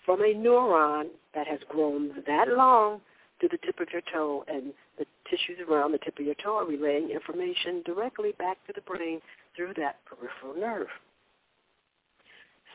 from 0.06 0.22
a 0.22 0.34
neuron 0.34 1.06
that 1.36 1.48
has 1.48 1.60
grown 1.70 2.12
that 2.28 2.48
long 2.50 3.02
to 3.40 3.48
the 3.48 3.58
tip 3.66 3.80
of 3.80 3.88
your 3.92 4.02
toe, 4.14 4.46
and 4.48 4.74
the 5.00 5.06
tissues 5.30 5.58
around 5.68 5.92
the 5.92 5.98
tip 5.98 6.20
of 6.20 6.26
your 6.26 6.36
toe 6.36 6.58
are 6.58 6.66
relaying 6.66 7.10
information 7.10 7.82
directly 7.86 8.34
back 8.38 8.58
to 8.68 8.74
the 8.74 8.82
brain 8.82 9.20
through 9.56 9.74
that 9.76 9.98
peripheral 10.06 10.60
nerve. 10.60 10.88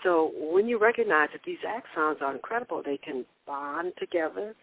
So 0.02 0.32
when 0.36 0.68
you 0.68 0.78
recognize 0.78 1.28
that 1.32 1.42
these 1.46 1.58
axons 1.66 2.20
are 2.20 2.34
incredible, 2.34 2.82
they 2.84 2.98
can 2.98 3.24
bond 3.46 3.92
together 3.98 4.54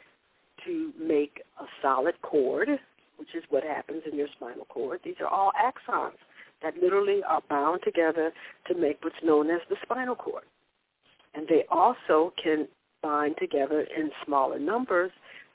to 0.65 0.93
make 1.01 1.41
a 1.59 1.65
solid 1.81 2.15
cord, 2.21 2.69
which 3.17 3.29
is 3.35 3.43
what 3.49 3.63
happens 3.63 4.03
in 4.09 4.17
your 4.17 4.27
spinal 4.35 4.65
cord. 4.65 4.99
These 5.03 5.15
are 5.21 5.27
all 5.27 5.51
axons 5.57 6.17
that 6.63 6.77
literally 6.81 7.21
are 7.27 7.41
bound 7.49 7.81
together 7.83 8.31
to 8.67 8.75
make 8.75 8.97
what's 9.03 9.15
known 9.23 9.51
as 9.51 9.59
the 9.69 9.75
spinal 9.83 10.15
cord. 10.15 10.43
And 11.35 11.47
they 11.47 11.65
also 11.69 12.33
can 12.41 12.67
bind 13.01 13.35
together 13.37 13.85
in 13.95 14.09
smaller 14.25 14.57
numbers 14.57 15.11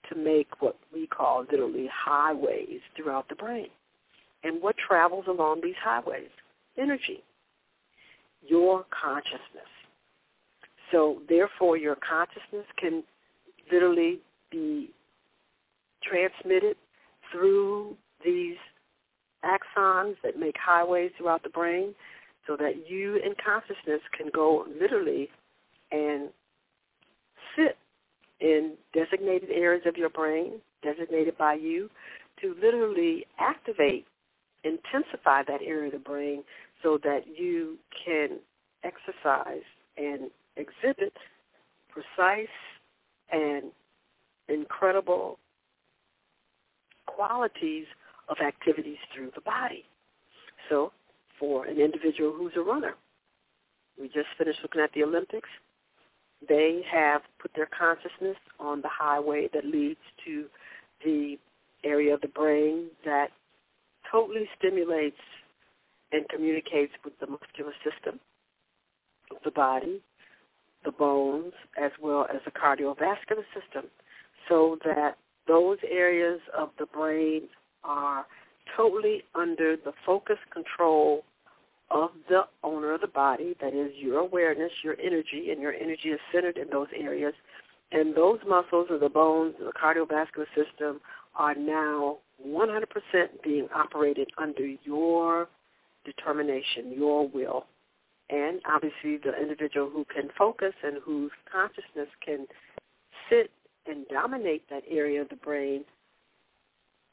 to 0.08 0.16
make 0.16 0.48
what 0.60 0.76
we 0.92 1.06
call 1.06 1.44
literally 1.50 1.88
highways 1.92 2.80
throughout 2.96 3.28
the 3.28 3.34
brain. 3.34 3.68
And 4.44 4.62
what 4.62 4.76
travels 4.76 5.24
along 5.28 5.62
these 5.62 5.74
highways? 5.82 6.30
Energy. 6.76 7.22
Your 8.46 8.84
consciousness. 8.90 9.40
So 10.92 11.22
therefore 11.28 11.76
your 11.76 11.96
consciousness 11.96 12.66
can 12.78 13.02
literally 13.72 14.20
be 14.50 14.90
transmitted 16.02 16.76
through 17.32 17.96
these 18.24 18.56
axons 19.44 20.16
that 20.22 20.38
make 20.38 20.56
highways 20.58 21.10
throughout 21.16 21.42
the 21.42 21.48
brain 21.48 21.94
so 22.46 22.56
that 22.56 22.88
you 22.88 23.20
and 23.24 23.36
consciousness 23.38 24.00
can 24.16 24.28
go 24.34 24.66
literally 24.80 25.28
and 25.92 26.28
sit 27.56 27.76
in 28.40 28.74
designated 28.94 29.50
areas 29.50 29.82
of 29.86 29.96
your 29.96 30.08
brain, 30.08 30.54
designated 30.82 31.36
by 31.36 31.54
you, 31.54 31.90
to 32.40 32.54
literally 32.62 33.26
activate, 33.38 34.06
intensify 34.64 35.42
that 35.42 35.60
area 35.62 35.86
of 35.86 35.92
the 35.92 35.98
brain 35.98 36.42
so 36.82 36.98
that 37.02 37.24
you 37.36 37.76
can 38.04 38.38
exercise 38.84 39.62
and 39.96 40.30
exhibit 40.56 41.12
precise 41.90 42.46
and 43.32 43.64
incredible 44.48 45.38
qualities 47.06 47.86
of 48.28 48.38
activities 48.44 48.98
through 49.14 49.30
the 49.34 49.40
body. 49.40 49.84
So 50.68 50.92
for 51.38 51.66
an 51.66 51.78
individual 51.78 52.32
who's 52.32 52.52
a 52.56 52.60
runner, 52.60 52.94
we 53.98 54.08
just 54.08 54.28
finished 54.36 54.60
looking 54.62 54.80
at 54.80 54.92
the 54.92 55.02
Olympics. 55.02 55.48
They 56.48 56.82
have 56.90 57.22
put 57.40 57.50
their 57.56 57.68
consciousness 57.76 58.36
on 58.60 58.80
the 58.80 58.88
highway 58.88 59.48
that 59.52 59.64
leads 59.64 60.00
to 60.24 60.46
the 61.04 61.38
area 61.84 62.14
of 62.14 62.20
the 62.20 62.28
brain 62.28 62.86
that 63.04 63.28
totally 64.10 64.48
stimulates 64.58 65.16
and 66.12 66.28
communicates 66.28 66.92
with 67.04 67.18
the 67.20 67.26
muscular 67.26 67.72
system 67.84 68.20
of 69.30 69.36
the 69.44 69.50
body, 69.50 70.00
the 70.84 70.92
bones, 70.92 71.52
as 71.80 71.90
well 72.00 72.26
as 72.32 72.40
the 72.44 72.50
cardiovascular 72.50 73.44
system, 73.52 73.90
so 74.48 74.78
that 74.84 75.16
those 75.46 75.78
areas 75.88 76.40
of 76.56 76.70
the 76.78 76.86
brain 76.86 77.42
are 77.84 78.26
totally 78.76 79.24
under 79.34 79.76
the 79.76 79.92
focus 80.04 80.38
control 80.52 81.24
of 81.90 82.10
the 82.28 82.42
owner 82.62 82.94
of 82.94 83.00
the 83.00 83.08
body, 83.08 83.56
that 83.60 83.74
is 83.74 83.90
your 83.96 84.18
awareness, 84.18 84.70
your 84.84 84.96
energy, 85.00 85.50
and 85.50 85.60
your 85.60 85.72
energy 85.72 86.10
is 86.10 86.20
centered 86.32 86.58
in 86.58 86.68
those 86.70 86.88
areas. 86.98 87.32
And 87.92 88.14
those 88.14 88.38
muscles 88.46 88.88
or 88.90 88.98
the 88.98 89.08
bones, 89.08 89.54
the 89.58 89.72
cardiovascular 89.72 90.46
system 90.54 91.00
are 91.36 91.54
now 91.54 92.18
100% 92.46 92.84
being 93.42 93.68
operated 93.74 94.28
under 94.36 94.66
your 94.84 95.48
determination, 96.04 96.92
your 96.94 97.28
will. 97.28 97.64
And 98.30 98.60
obviously 98.68 99.16
the 99.16 99.40
individual 99.40 99.88
who 99.88 100.04
can 100.04 100.28
focus 100.36 100.74
and 100.84 100.98
whose 101.02 101.30
consciousness 101.50 102.08
can 102.24 102.46
sit 103.30 103.50
and 103.86 104.06
dominate 104.08 104.68
that 104.68 104.82
area 104.90 105.22
of 105.22 105.30
the 105.30 105.36
brain 105.36 105.84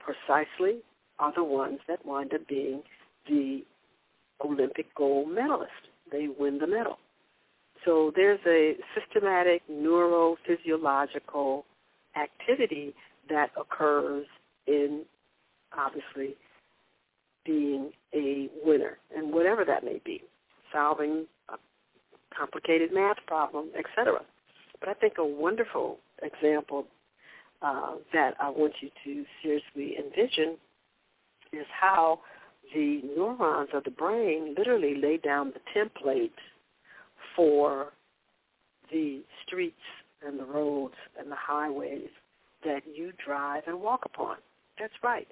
precisely 0.05 0.81
are 1.19 1.33
the 1.35 1.43
ones 1.43 1.79
that 1.87 2.05
wind 2.05 2.33
up 2.33 2.47
being 2.47 2.83
the 3.27 3.63
Olympic 4.43 4.93
gold 4.95 5.29
medalist. 5.29 5.71
They 6.11 6.27
win 6.27 6.59
the 6.59 6.67
medal. 6.67 6.97
So 7.83 8.11
there's 8.15 8.39
a 8.47 8.75
systematic 8.93 9.61
neurophysiological 9.71 11.63
activity 12.15 12.93
that 13.29 13.51
occurs 13.59 14.25
in 14.67 15.03
obviously 15.77 16.35
being 17.45 17.91
a 18.13 18.49
winner, 18.63 18.97
and 19.15 19.31
whatever 19.31 19.63
that 19.65 19.83
may 19.83 20.01
be, 20.03 20.21
solving 20.71 21.25
a 21.49 21.57
complicated 22.35 22.91
math 22.93 23.17
problem, 23.27 23.69
etc. 23.77 24.21
But 24.79 24.89
I 24.89 24.93
think 24.93 25.17
a 25.17 25.25
wonderful 25.25 25.99
example 26.23 26.87
uh, 27.61 27.95
that 28.13 28.35
I 28.41 28.49
want 28.49 28.73
you 28.81 28.89
to 29.03 29.25
seriously 29.41 29.97
envision 29.97 30.57
is 31.53 31.65
how 31.79 32.19
the 32.73 33.01
neurons 33.15 33.69
of 33.73 33.83
the 33.83 33.91
brain 33.91 34.55
literally 34.57 34.95
lay 34.95 35.17
down 35.17 35.53
the 35.53 35.79
template 35.79 36.31
for 37.35 37.93
the 38.91 39.21
streets 39.45 39.75
and 40.25 40.39
the 40.39 40.45
roads 40.45 40.95
and 41.19 41.31
the 41.31 41.35
highways 41.37 42.09
that 42.63 42.81
you 42.93 43.11
drive 43.23 43.63
and 43.67 43.79
walk 43.79 44.01
upon. 44.05 44.37
That's 44.79 44.93
right. 45.03 45.27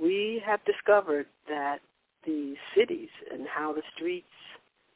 We 0.00 0.42
have 0.44 0.60
discovered 0.64 1.26
that 1.48 1.78
the 2.26 2.54
cities 2.76 3.08
and 3.32 3.46
how 3.46 3.72
the 3.72 3.82
streets 3.94 4.26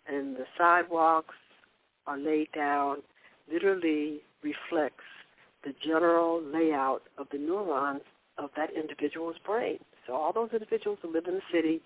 and 0.07 0.37
the 0.37 0.47
sidewalks 0.59 1.35
are 2.07 2.19
laid 2.19 2.49
down 2.53 2.99
literally 3.51 4.21
reflects 4.43 5.05
the 5.65 5.75
general 5.85 6.43
layout 6.43 7.03
of 7.19 7.27
the 7.33 7.39
neurons 7.39 8.03
of 8.39 8.51
that 8.57 8.71
individual's 8.75 9.37
brain. 9.45 9.79
So 10.07 10.15
all 10.15 10.33
those 10.33 10.51
individuals 10.53 10.99
who 11.03 11.13
live 11.13 11.27
in 11.27 11.35
the 11.35 11.43
city, 11.53 11.81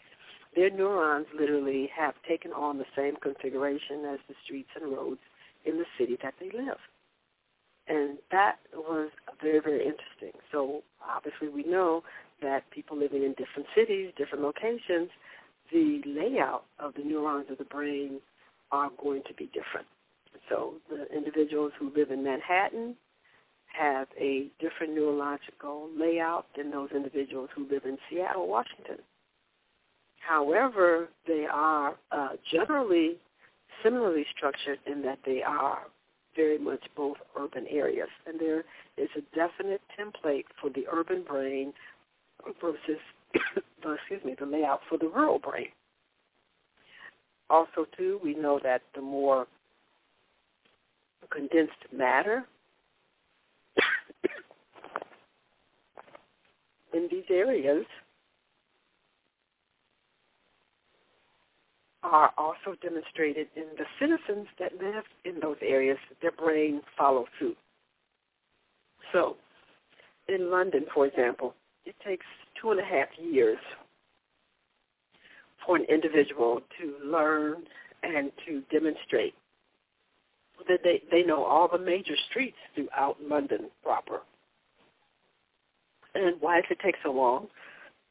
their 0.57 0.71
neurons 0.71 1.27
literally 1.39 1.91
have 1.97 2.15
taken 2.29 2.53
on 2.53 2.79
the 2.79 2.87
same 2.97 3.17
configuration 3.23 4.05
as 4.13 4.19
the 4.29 4.35
streets 4.45 4.71
and 4.81 4.93
roads 4.93 5.21
in 5.65 5.79
the 5.79 5.85
city 5.99 6.19
that 6.23 6.35
they 6.41 6.47
live. 6.47 6.79
And 7.87 8.19
that 8.31 8.57
was 8.75 9.11
very, 9.41 9.61
very 9.61 9.81
interesting. 9.81 10.41
So 10.53 10.83
obviously 11.09 11.49
we 11.49 11.65
know 11.65 12.03
that 12.43 12.71
people 12.71 12.99
living 12.99 13.23
in 13.23 13.31
different 13.31 13.69
cities, 13.75 14.13
different 14.17 14.45
locations, 14.45 15.11
the 15.73 16.01
layout 16.07 16.65
of 16.79 16.95
the 16.95 17.03
neurons 17.03 17.47
of 17.51 17.59
the 17.59 17.65
brain 17.65 18.21
are 18.73 18.91
going 19.03 19.23
to 19.29 19.35
be 19.35 19.47
different. 19.47 19.87
So 20.49 20.75
the 20.89 21.07
individuals 21.15 21.73
who 21.79 21.93
live 21.95 22.11
in 22.11 22.25
Manhattan 22.25 22.95
have 23.79 24.09
a 24.19 24.49
different 24.61 24.95
neurological 24.95 25.89
layout 25.97 26.47
than 26.57 26.71
those 26.71 26.91
individuals 26.95 27.49
who 27.55 27.69
live 27.71 27.85
in 27.85 27.99
Seattle, 28.11 28.49
Washington. 28.49 28.99
However, 30.19 31.09
they 31.27 31.47
are 31.51 31.97
uh, 32.11 32.31
generally 32.51 33.17
similarly 33.83 34.27
structured 34.37 34.79
in 34.87 35.03
that 35.03 35.19
they 35.25 35.43
are 35.43 35.83
very 36.35 36.59
much 36.59 36.83
both 36.97 37.17
urban 37.39 37.67
areas. 37.69 38.09
And 38.27 38.39
there 38.39 38.65
is 38.97 39.09
a 39.17 39.21
definite 39.35 39.81
template 39.99 40.45
for 40.61 40.71
the 40.71 40.85
urban 40.93 41.25
brain 41.27 41.73
versus 42.61 43.01
the, 43.33 43.41
excuse 43.95 44.25
me, 44.25 44.35
the 44.39 44.47
layout 44.47 44.81
for 44.89 44.99
the 44.99 45.09
rural 45.09 45.39
brain. 45.39 45.69
Also, 47.51 47.87
too, 47.97 48.21
we 48.23 48.35
know 48.35 48.61
that 48.63 48.83
the 48.95 49.01
more 49.01 49.47
condensed 51.31 51.73
matter 51.93 52.45
these 57.11 57.25
areas 57.31 57.85
are 62.03 62.31
also 62.39 62.77
demonstrated 62.83 63.49
in 63.57 63.65
the 63.77 63.85
citizens 63.99 64.47
that 64.59 64.73
live 64.81 65.05
in 65.25 65.41
those 65.41 65.57
areas. 65.63 65.99
Their 66.23 66.33
brain 66.33 66.81
follows 66.97 67.27
suit. 67.39 67.57
So, 69.13 69.37
in 70.29 70.51
London, 70.51 70.85
for 70.95 71.07
example, 71.07 71.55
it 71.85 71.95
takes 72.07 72.27
two 72.61 72.71
and 72.71 72.81
a 72.81 72.85
half 72.85 73.09
years 73.21 73.59
for 75.65 75.77
an 75.77 75.85
individual 75.85 76.61
to 76.81 76.95
learn 77.05 77.65
and 78.03 78.31
to 78.47 78.63
demonstrate 78.71 79.35
that 80.69 80.81
they, 80.83 81.03
they 81.11 81.23
know 81.23 81.45
all 81.45 81.69
the 81.69 81.79
major 81.79 82.15
streets 82.31 82.57
throughout 82.75 83.17
London 83.23 83.71
proper. 83.83 84.21
And 86.19 86.37
why 86.41 86.61
does 86.61 86.71
it 86.71 86.79
take 86.83 86.97
so 87.03 87.13
long? 87.13 87.47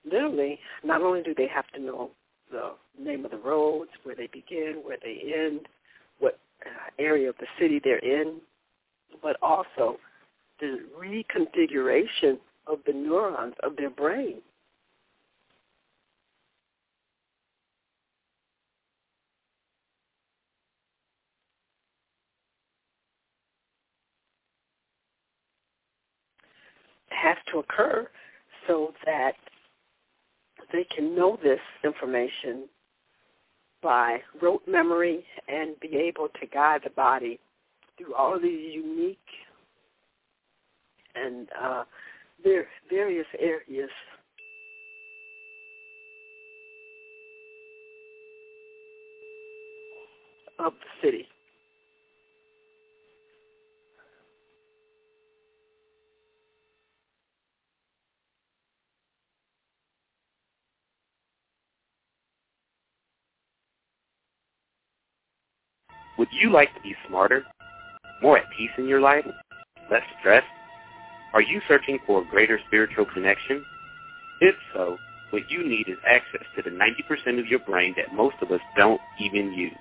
Literally, 0.06 0.60
not 0.84 1.02
only 1.02 1.22
do 1.22 1.34
they 1.36 1.48
have 1.48 1.68
to 1.76 1.82
know 1.82 2.12
the 2.52 2.72
name 3.00 3.26
of 3.26 3.32
the 3.32 3.38
roads, 3.38 3.90
where 4.04 4.16
they 4.16 4.28
begin, 4.28 4.82
where 4.84 4.98
they 5.04 5.34
end, 5.36 5.68
what 6.20 6.40
uh, 6.66 6.70
area 6.98 7.30
of 7.30 7.36
the 7.40 7.48
city 7.60 7.82
they're 7.84 7.98
in, 8.00 8.40
but 9.22 9.36
also 9.42 9.98
the 10.60 10.80
reconfiguration 10.98 12.38
of 12.66 12.80
the 12.86 12.94
neurons 12.94 13.56
of 13.64 13.76
their 13.76 13.90
brain. 13.90 14.38
Has 27.10 27.38
to 27.52 27.60
occur 27.60 28.08
so 28.68 28.94
that 29.06 29.34
they 30.72 30.86
can 30.96 31.16
know 31.16 31.38
this 31.42 31.60
information 31.84 32.68
by 33.82 34.20
rote 34.42 34.64
memory 34.68 35.24
and 35.48 35.80
be 35.80 35.96
able 35.96 36.28
to 36.40 36.46
guide 36.48 36.82
the 36.84 36.90
body 36.92 37.40
through 37.98 38.14
all 38.16 38.36
of 38.36 38.42
these 38.42 38.74
unique 38.74 39.18
and 41.16 41.48
uh, 41.60 41.84
various 42.44 43.26
areas 43.40 43.90
of 50.60 50.74
the 50.74 51.08
city. 51.08 51.28
Would 66.18 66.30
you 66.32 66.52
like 66.52 66.74
to 66.74 66.82
be 66.82 66.96
smarter, 67.08 67.44
more 68.24 68.40
at 68.40 68.46
peace 68.58 68.72
in 68.80 68.88
your 68.88 69.02
life, 69.02 69.26
less 69.92 70.02
stressed? 70.20 70.48
Are 71.34 71.42
you 71.42 71.62
searching 71.68 72.00
for 72.08 72.24
a 72.24 72.26
greater 72.26 72.60
spiritual 72.68 73.06
connection? 73.14 73.64
If 74.42 74.56
so, 74.74 74.98
what 75.30 75.44
you 75.50 75.68
need 75.68 75.88
is 75.88 75.98
access 76.08 76.42
to 76.56 76.64
the 76.64 76.72
90% 76.72 77.40
of 77.40 77.46
your 77.46 77.60
brain 77.60 77.94
that 77.98 78.16
most 78.16 78.38
of 78.42 78.52
us 78.52 78.62
don't 78.76 79.00
even 79.20 79.54
use. 79.54 79.78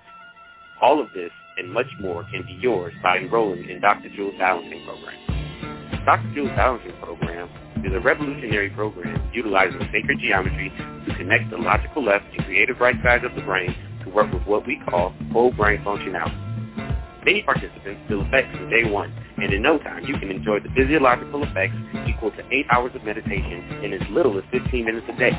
All 0.82 1.00
of 1.00 1.08
this 1.14 1.30
and 1.56 1.72
much 1.72 1.86
more 2.00 2.24
can 2.24 2.42
be 2.42 2.58
yours 2.60 2.92
by 3.02 3.16
enrolling 3.16 3.70
in 3.70 3.80
Dr. 3.80 4.10
Jewel's 4.14 4.34
Balancing 4.38 4.84
Program. 4.84 6.04
Dr. 6.04 6.34
Jewel's 6.34 6.50
Balancing 6.50 6.92
Program 7.00 7.48
is 7.82 7.94
a 7.94 8.00
revolutionary 8.00 8.68
program 8.70 9.30
utilizing 9.32 9.80
sacred 9.90 10.18
geometry 10.20 10.70
to 11.08 11.14
connect 11.16 11.50
the 11.50 11.56
logical 11.56 12.04
left 12.04 12.26
and 12.36 12.44
creative 12.44 12.78
right 12.78 12.96
sides 13.02 13.24
of 13.24 13.34
the 13.34 13.40
brain 13.40 13.74
to 14.06 14.12
work 14.14 14.32
with 14.32 14.44
what 14.44 14.66
we 14.66 14.80
call 14.88 15.12
whole 15.32 15.52
brain 15.52 15.82
functionality. 15.84 16.32
Many 17.26 17.42
participants 17.42 18.00
feel 18.08 18.22
effects 18.22 18.56
from 18.56 18.70
day 18.70 18.84
one, 18.88 19.12
and 19.36 19.52
in 19.52 19.60
no 19.60 19.76
time 19.78 20.06
you 20.06 20.16
can 20.16 20.30
enjoy 20.30 20.60
the 20.60 20.68
physiological 20.76 21.42
effects 21.42 21.74
equal 22.06 22.30
to 22.30 22.44
8 22.50 22.66
hours 22.70 22.94
of 22.94 23.02
meditation 23.02 23.82
in 23.82 23.92
as 23.92 24.00
little 24.10 24.38
as 24.38 24.44
15 24.52 24.84
minutes 24.84 25.08
a 25.12 25.16
day. 25.18 25.32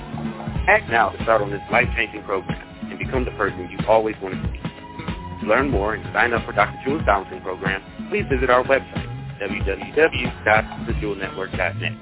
Act 0.67 0.89
now 0.91 1.11
to 1.11 1.23
start 1.23 1.41
on 1.41 1.49
this 1.49 1.61
life-changing 1.71 2.23
program 2.23 2.61
and 2.91 2.99
become 2.99 3.23
the 3.23 3.31
person 3.31 3.69
you've 3.71 3.87
always 3.87 4.17
wanted 4.21 4.41
to 4.43 4.49
be. 4.51 4.59
To 4.59 5.45
learn 5.47 5.69
more 5.69 5.95
and 5.95 6.03
sign 6.13 6.33
up 6.33 6.45
for 6.45 6.51
Dr. 6.51 6.77
Jewel's 6.83 7.05
Balancing 7.05 7.39
Program, 7.39 7.81
please 8.09 8.25
visit 8.29 8.49
our 8.49 8.65
website, 8.65 9.07
www.thejewelnetwork.net. 9.39 11.93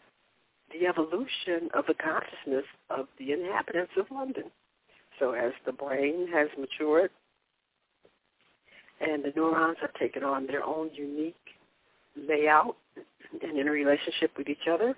The 0.72 0.86
evolution 0.86 1.68
of 1.74 1.84
the 1.86 1.94
consciousness 1.94 2.64
of 2.90 3.06
the 3.18 3.32
inhabitants 3.32 3.92
of 3.98 4.06
London. 4.10 4.44
So 5.18 5.32
as 5.32 5.52
the 5.66 5.72
brain 5.72 6.28
has 6.32 6.48
matured 6.58 7.10
and 9.00 9.24
the 9.24 9.32
neurons 9.34 9.76
have 9.80 9.92
taken 9.94 10.22
on 10.22 10.46
their 10.46 10.64
own 10.64 10.90
unique 10.94 11.34
layout 12.16 12.76
and 13.42 13.58
in 13.58 13.68
a 13.68 13.70
relationship 13.70 14.32
with 14.36 14.48
each 14.48 14.68
other 14.70 14.94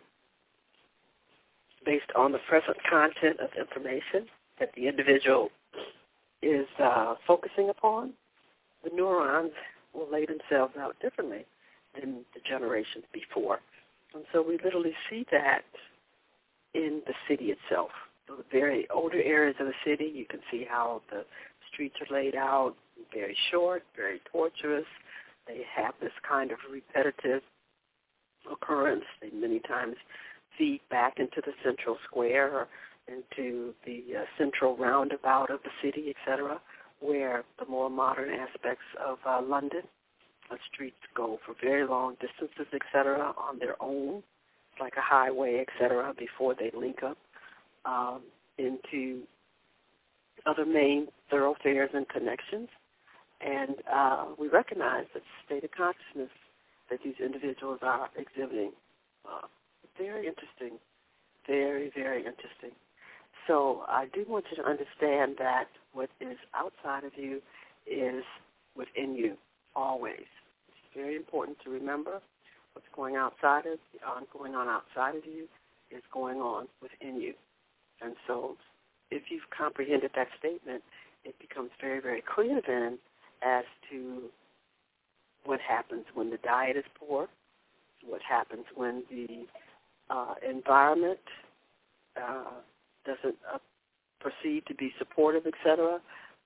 based 1.85 2.11
on 2.17 2.33
the 2.33 2.39
present 2.49 2.77
content 2.89 3.39
of 3.41 3.51
information 3.59 4.27
that 4.59 4.71
the 4.77 4.89
individual 4.89 5.51
is 6.43 6.67
uh, 6.83 7.15
focusing 7.27 7.69
upon, 7.69 8.13
the 8.83 8.91
neurons 8.95 9.53
will 9.95 10.11
lay 10.11 10.27
themselves 10.27 10.75
out 10.79 10.97
differently 11.01 11.45
than 11.99 12.25
the 12.35 12.41
generations 12.49 13.05
before. 13.13 13.61
And 14.15 14.25
so 14.33 14.43
we 14.43 14.59
literally 14.63 14.95
see 15.11 15.27
that 15.33 15.65
in 16.75 17.03
the 17.07 17.15
city 17.29 17.47
itself. 17.47 17.91
So 18.27 18.37
the 18.37 18.45
very 18.51 18.89
older 18.91 19.21
areas 19.23 19.57
of 19.61 19.67
the 19.67 19.75
city, 19.85 20.11
you 20.13 20.25
can 20.27 20.41
see 20.51 20.67
how 20.69 21.03
the 21.11 21.25
streets 21.73 21.97
are 22.01 22.15
laid 22.15 22.35
out, 22.35 22.75
very 23.13 23.37
short, 23.51 23.83
very 23.97 24.21
tortuous. 24.31 24.87
They 25.47 25.63
have 25.77 25.95
this 26.01 26.13
kind 26.27 26.51
of 26.51 26.59
repetitive 26.71 27.43
occurrence. 28.51 29.05
They 29.21 29.31
many 29.31 29.61
times 29.61 29.97
feed 30.57 30.81
back 30.91 31.19
into 31.19 31.41
the 31.45 31.53
central 31.65 31.97
square 32.09 32.53
or 32.53 32.69
into 33.09 33.75
the 33.85 34.03
uh, 34.17 34.25
central 34.39 34.77
roundabout 34.77 35.51
of 35.51 35.61
the 35.63 35.71
city, 35.83 36.15
etc., 36.17 36.61
where 37.01 37.45
the 37.59 37.67
more 37.67 37.91
modern 37.91 38.31
aspects 38.31 38.85
of 39.05 39.19
uh, 39.27 39.43
London, 39.43 39.83
uh, 40.51 40.57
streets 40.73 40.97
go 41.15 41.39
for 41.45 41.55
very 41.63 41.87
long 41.87 42.17
distances, 42.21 42.73
etc., 42.73 43.35
on 43.37 43.59
their 43.59 43.77
own, 43.83 44.23
like 44.81 44.95
a 44.97 45.03
highway, 45.03 45.63
etc., 45.67 46.15
before 46.19 46.55
they 46.55 46.71
link 46.75 47.03
up 47.03 47.19
um, 47.85 48.23
into 48.59 49.23
other 50.47 50.65
main 50.65 51.09
thoroughfares 51.31 51.91
and 51.95 52.09
connections. 52.09 52.69
And 53.41 53.77
uh, 53.93 54.27
we 54.39 54.49
recognize 54.49 55.07
that 55.15 55.23
state 55.45 55.65
of 55.65 55.71
consciousness 55.73 56.31
that 56.91 57.01
these 57.05 57.15
individuals 57.23 57.81
are 57.83 58.09
exhibiting. 58.17 58.73
Uh, 59.27 59.47
very 59.99 60.27
interesting. 60.27 60.79
Very, 61.47 61.91
very 61.95 62.19
interesting. 62.19 62.73
So 63.47 63.85
I 63.89 64.07
do 64.15 64.25
want 64.29 64.47
you 64.51 64.63
to 64.63 64.69
understand 64.69 65.37
that 65.39 65.67
what 65.93 66.09
is 66.21 66.37
outside 66.55 67.05
of 67.05 67.13
you 67.17 67.43
is 67.87 68.25
within 68.77 69.15
you 69.15 69.37
always. 69.77 70.25
It's 70.69 70.95
very 70.95 71.17
important 71.17 71.59
to 71.65 71.71
remember 71.71 72.21
what's 72.73 72.89
going 72.95 73.17
outside 73.17 73.67
of 73.67 73.79
uh, 74.07 74.21
going 74.33 74.55
on 74.55 74.69
outside 74.69 75.17
of 75.17 75.25
you 75.27 75.47
is 75.91 76.03
going 76.13 76.39
on 76.39 76.67
within 76.83 77.21
you. 77.21 77.35
And 78.01 78.17
so 78.27 78.57
if 79.11 79.25
you've 79.31 79.49
comprehended 79.57 80.11
that 80.17 80.29
statement, 80.39 80.83
it 81.25 81.35
becomes 81.39 81.71
very, 81.81 82.01
very 82.01 82.23
clear 82.23 82.61
then 82.67 82.99
as 83.45 83.65
to 83.91 84.23
what 85.45 85.61
happens 85.61 86.05
when 86.15 86.31
the 86.31 86.39
diet 86.39 86.77
is 86.77 86.85
poor, 86.99 87.29
what 88.07 88.21
happens 88.23 88.65
when 88.75 89.03
the 89.11 89.45
uh, 90.11 90.35
environment 90.49 91.19
uh, 92.17 92.45
doesn't 93.05 93.37
uh, 93.53 93.59
perceive 94.21 94.65
to 94.67 94.75
be 94.75 94.93
supportive, 94.99 95.45
etc., 95.47 96.01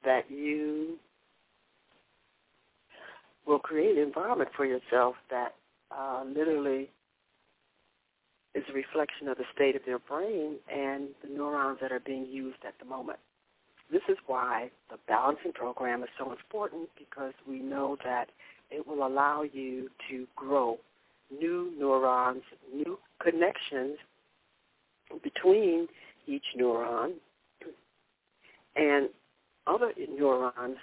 that 0.04 0.30
you 0.30 0.98
will 3.46 3.58
create 3.58 3.96
an 3.96 4.02
environment 4.02 4.50
for 4.56 4.64
yourself 4.64 5.14
that 5.30 5.54
uh, 5.96 6.22
literally 6.26 6.90
is 8.54 8.64
a 8.68 8.72
reflection 8.72 9.28
of 9.28 9.36
the 9.38 9.44
state 9.54 9.76
of 9.76 9.82
their 9.86 9.98
brain 9.98 10.56
and 10.72 11.08
the 11.22 11.28
neurons 11.28 11.78
that 11.80 11.92
are 11.92 12.00
being 12.00 12.26
used 12.26 12.58
at 12.66 12.74
the 12.78 12.84
moment. 12.84 13.18
This 13.90 14.02
is 14.08 14.18
why 14.26 14.70
the 14.90 14.98
balancing 15.06 15.52
program 15.52 16.02
is 16.02 16.10
so 16.18 16.30
important 16.30 16.88
because 16.98 17.32
we 17.48 17.58
know 17.58 17.96
that 18.04 18.28
it 18.70 18.86
will 18.86 19.06
allow 19.06 19.42
you 19.42 19.88
to 20.10 20.26
grow 20.36 20.78
new 21.30 21.72
neurons, 21.78 22.42
new 22.74 22.98
connections 23.22 23.96
between 25.22 25.88
each 26.26 26.44
neuron 26.58 27.12
and 28.76 29.08
other 29.66 29.92
neurons 30.14 30.76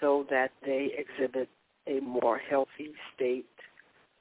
so 0.00 0.26
that 0.30 0.50
they 0.64 0.90
exhibit 0.98 1.48
a 1.86 2.00
more 2.00 2.38
healthy 2.38 2.92
state 3.14 3.46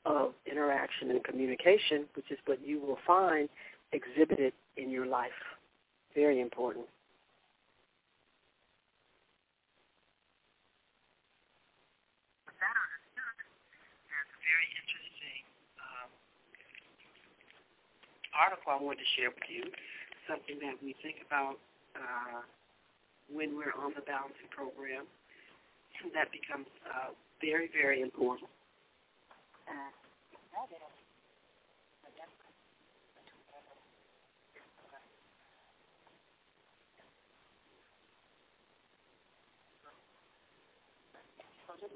of 0.06 0.32
interaction 0.50 1.12
and 1.12 1.24
communication, 1.24 2.06
which 2.16 2.32
is 2.32 2.38
what 2.46 2.66
you 2.66 2.80
will 2.80 2.98
find 3.06 3.50
exhibited 3.92 4.54
in 4.78 4.90
your 4.90 5.06
life. 5.06 5.32
Very 6.16 6.40
important. 6.40 6.86
very 14.48 14.72
interesting 14.80 15.44
um, 15.84 16.10
article 18.38 18.70
I 18.70 18.78
wanted 18.78 19.02
to 19.02 19.10
share 19.18 19.34
with 19.34 19.50
you, 19.50 19.66
something 20.30 20.62
that 20.62 20.78
we 20.80 20.94
think 21.02 21.26
about 21.26 21.58
uh, 21.98 22.46
when 23.28 23.58
we're 23.58 23.74
on 23.74 23.98
the 23.98 24.06
balancing 24.06 24.48
program, 24.54 25.10
that 26.14 26.30
becomes 26.32 26.70
uh, 26.86 27.12
very, 27.42 27.70
very 27.74 28.02
important. 28.02 28.50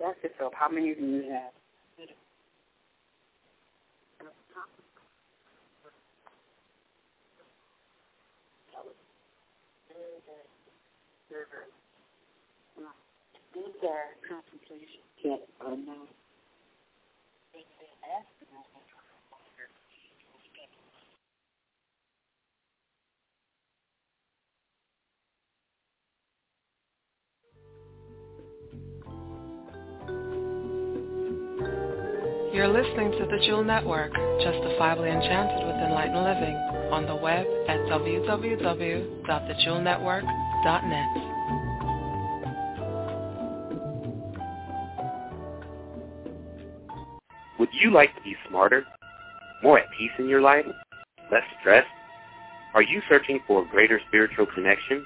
Ask 0.02 0.18
yourself, 0.24 0.54
how 0.58 0.68
many 0.68 0.96
do 0.96 1.06
you 1.06 1.30
have? 1.30 1.54
These 13.56 13.64
are 13.88 14.12
contemplation. 14.28 15.00
Yes, 15.24 15.40
I 15.62 15.76
know. 15.76 16.08
You're 32.54 32.68
listening 32.68 33.12
to 33.12 33.26
the 33.32 33.40
Jewel 33.48 33.64
Network, 33.64 34.12
justifiably 34.44 35.10
enchanted 35.10 35.66
with 35.66 35.78
enlightened 35.78 36.26
living, 36.26 36.56
on 36.92 37.08
the 37.08 37.16
web 37.16 37.48
at 37.70 37.80
Would 47.60 47.70
you 47.74 47.92
like 47.92 48.16
to 48.16 48.22
be 48.22 48.36
smarter? 48.48 48.84
More 49.64 49.80
at 49.80 49.86
peace 49.98 50.12
in 50.20 50.28
your 50.28 50.42
life? 50.42 50.66
Less 51.32 51.44
stressed? 51.60 51.88
Are 52.74 52.82
you 52.82 53.02
searching 53.10 53.40
for 53.48 53.64
a 53.64 53.70
greater 53.70 54.00
spiritual 54.08 54.46
connection? 54.54 55.06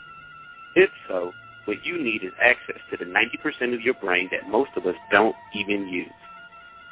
If 0.75 0.89
so, 1.07 1.31
what 1.65 1.85
you 1.85 2.01
need 2.01 2.23
is 2.23 2.31
access 2.41 2.81
to 2.91 2.97
the 2.97 3.05
90% 3.05 3.73
of 3.73 3.81
your 3.81 3.95
brain 3.95 4.29
that 4.31 4.49
most 4.49 4.71
of 4.75 4.85
us 4.85 4.95
don't 5.11 5.35
even 5.53 5.87
use. 5.87 6.11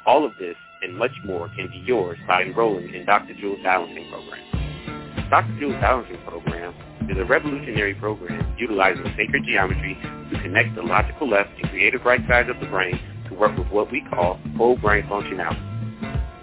All 0.06 0.24
of 0.24 0.32
this 0.38 0.56
and 0.82 0.96
much 0.96 1.12
more 1.24 1.48
can 1.56 1.68
be 1.68 1.82
yours 1.86 2.18
by 2.26 2.42
enrolling 2.42 2.92
in 2.94 3.04
Dr. 3.04 3.34
Jewel's 3.34 3.62
Balancing 3.62 4.10
Program. 4.10 5.28
Dr. 5.30 5.58
Jewel's 5.58 5.80
Balancing 5.80 6.18
Program 6.26 6.74
is 7.10 7.18
a 7.18 7.24
revolutionary 7.24 7.94
program 7.94 8.54
utilizing 8.58 9.04
sacred 9.16 9.44
geometry 9.44 9.98
to 10.32 10.40
connect 10.42 10.74
the 10.74 10.82
logical 10.82 11.28
left 11.28 11.50
and 11.60 11.70
creative 11.70 12.04
right 12.04 12.20
sides 12.28 12.48
of 12.48 12.58
the 12.60 12.66
brain 12.66 12.98
to 13.28 13.34
work 13.34 13.56
with 13.56 13.68
what 13.68 13.90
we 13.90 14.02
call 14.10 14.38
whole 14.56 14.76
brain 14.76 15.04
functionality. 15.04 15.60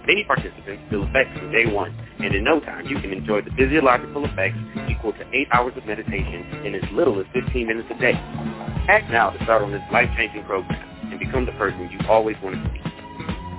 Many 0.07 0.23
participants 0.25 0.83
feel 0.89 1.03
effects 1.03 1.37
from 1.37 1.51
day 1.51 1.65
one, 1.67 1.93
and 2.19 2.33
in 2.33 2.43
no 2.43 2.59
time 2.59 2.87
you 2.87 2.99
can 2.99 3.13
enjoy 3.13 3.41
the 3.41 3.51
physiological 3.51 4.25
effects 4.25 4.57
equal 4.89 5.13
to 5.13 5.23
8 5.31 5.47
hours 5.51 5.73
of 5.77 5.85
meditation 5.85 6.65
in 6.65 6.75
as 6.75 6.83
little 6.91 7.19
as 7.19 7.25
15 7.33 7.67
minutes 7.67 7.87
a 7.91 7.99
day. 7.99 8.13
Act 8.89 9.11
now 9.11 9.29
to 9.29 9.43
start 9.43 9.61
on 9.61 9.71
this 9.71 9.81
life-changing 9.91 10.43
program 10.45 10.81
and 11.11 11.19
become 11.19 11.45
the 11.45 11.51
person 11.53 11.89
you 11.91 11.99
always 12.09 12.35
wanted 12.43 12.63
to 12.63 12.69
be. 12.69 12.79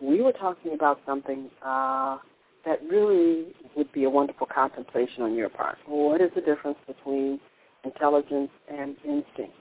we 0.00 0.20
were 0.20 0.32
talking 0.32 0.74
about 0.74 1.00
something 1.06 1.48
uh, 1.64 2.18
that 2.66 2.80
really 2.90 3.46
would 3.76 3.92
be 3.92 4.04
a 4.04 4.10
wonderful 4.10 4.48
contemplation 4.52 5.22
on 5.22 5.34
your 5.36 5.48
part. 5.48 5.78
What 5.86 6.20
is 6.20 6.30
the 6.34 6.40
difference 6.40 6.78
between 6.86 7.38
intelligence 7.84 8.50
and 8.68 8.96
instinct? 9.04 9.54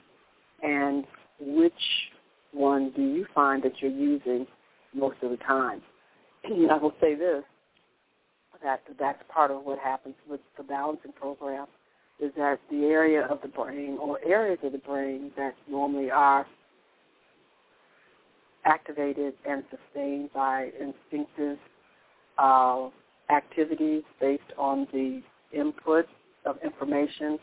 And 0.64 1.06
which 1.40 1.74
one 2.52 2.92
do 2.96 3.04
you 3.04 3.28
find 3.34 3.62
that 3.64 3.74
you're 3.80 3.92
using 3.92 4.48
most 4.96 5.18
of 5.22 5.30
the 5.30 5.38
time? 5.38 5.84
I 6.46 6.78
will 6.78 6.94
say 7.00 7.14
this, 7.14 7.44
that 8.64 8.82
that's 9.00 9.22
part 9.32 9.52
of 9.52 9.64
what 9.64 9.78
happens 9.78 10.16
with 10.28 10.42
the 10.58 10.64
balancing 10.64 11.12
program 11.14 11.68
is 12.22 12.32
that 12.38 12.60
the 12.70 12.86
area 12.86 13.26
of 13.26 13.42
the 13.42 13.48
brain 13.48 13.98
or 14.00 14.20
areas 14.26 14.60
of 14.64 14.72
the 14.72 14.78
brain 14.78 15.32
that 15.36 15.56
normally 15.70 16.12
are 16.12 16.46
activated 18.66 19.34
and 19.50 19.64
sustained 19.72 20.30
by 20.34 20.70
instinctive 20.80 21.58
uh, 22.38 22.90
activities 23.30 24.04
based 24.20 24.44
on 24.58 24.88
the 24.94 25.22
input 25.52 26.06
of 26.46 26.58
information 26.64 27.40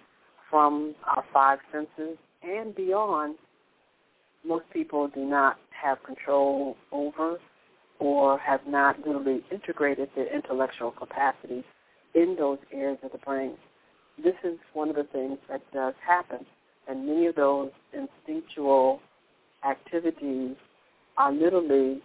from 0.48 0.94
our 1.06 1.24
five 1.32 1.58
senses 1.72 2.16
and 2.42 2.74
beyond, 2.74 3.36
most 4.46 4.64
people 4.72 5.08
do 5.08 5.24
not 5.24 5.56
have 5.70 6.02
control 6.04 6.76
over 6.92 7.38
or 7.98 8.38
have 8.38 8.60
not 8.66 8.96
really 9.04 9.42
integrated 9.50 10.08
their 10.14 10.32
intellectual 10.34 10.92
capacities 10.92 11.64
in 12.14 12.36
those 12.38 12.58
areas 12.72 12.98
of 13.02 13.12
the 13.12 13.18
brain. 13.18 13.54
This 14.22 14.34
is 14.42 14.58
one 14.72 14.88
of 14.88 14.96
the 14.96 15.04
things 15.04 15.38
that 15.48 15.62
does 15.72 15.94
happen, 16.04 16.44
and 16.88 17.06
many 17.06 17.26
of 17.26 17.36
those 17.36 17.70
instinctual 17.92 19.00
activities 19.68 20.56
are 21.16 21.32
literally 21.32 22.02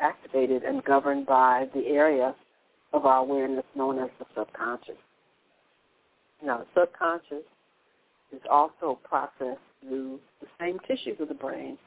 activated 0.00 0.62
and 0.62 0.84
governed 0.84 1.26
by 1.26 1.68
the 1.74 1.86
area 1.86 2.34
of 2.92 3.06
our 3.06 3.18
awareness 3.18 3.64
known 3.74 3.98
as 3.98 4.10
the 4.18 4.26
subconscious. 4.36 4.96
Now, 6.44 6.58
the 6.58 6.80
subconscious 6.80 7.44
is 8.32 8.40
also 8.50 8.98
processed 9.04 9.60
through 9.80 10.20
the 10.40 10.46
same 10.60 10.78
tissues 10.86 11.20
of 11.20 11.28
the 11.28 11.34
brain, 11.34 11.78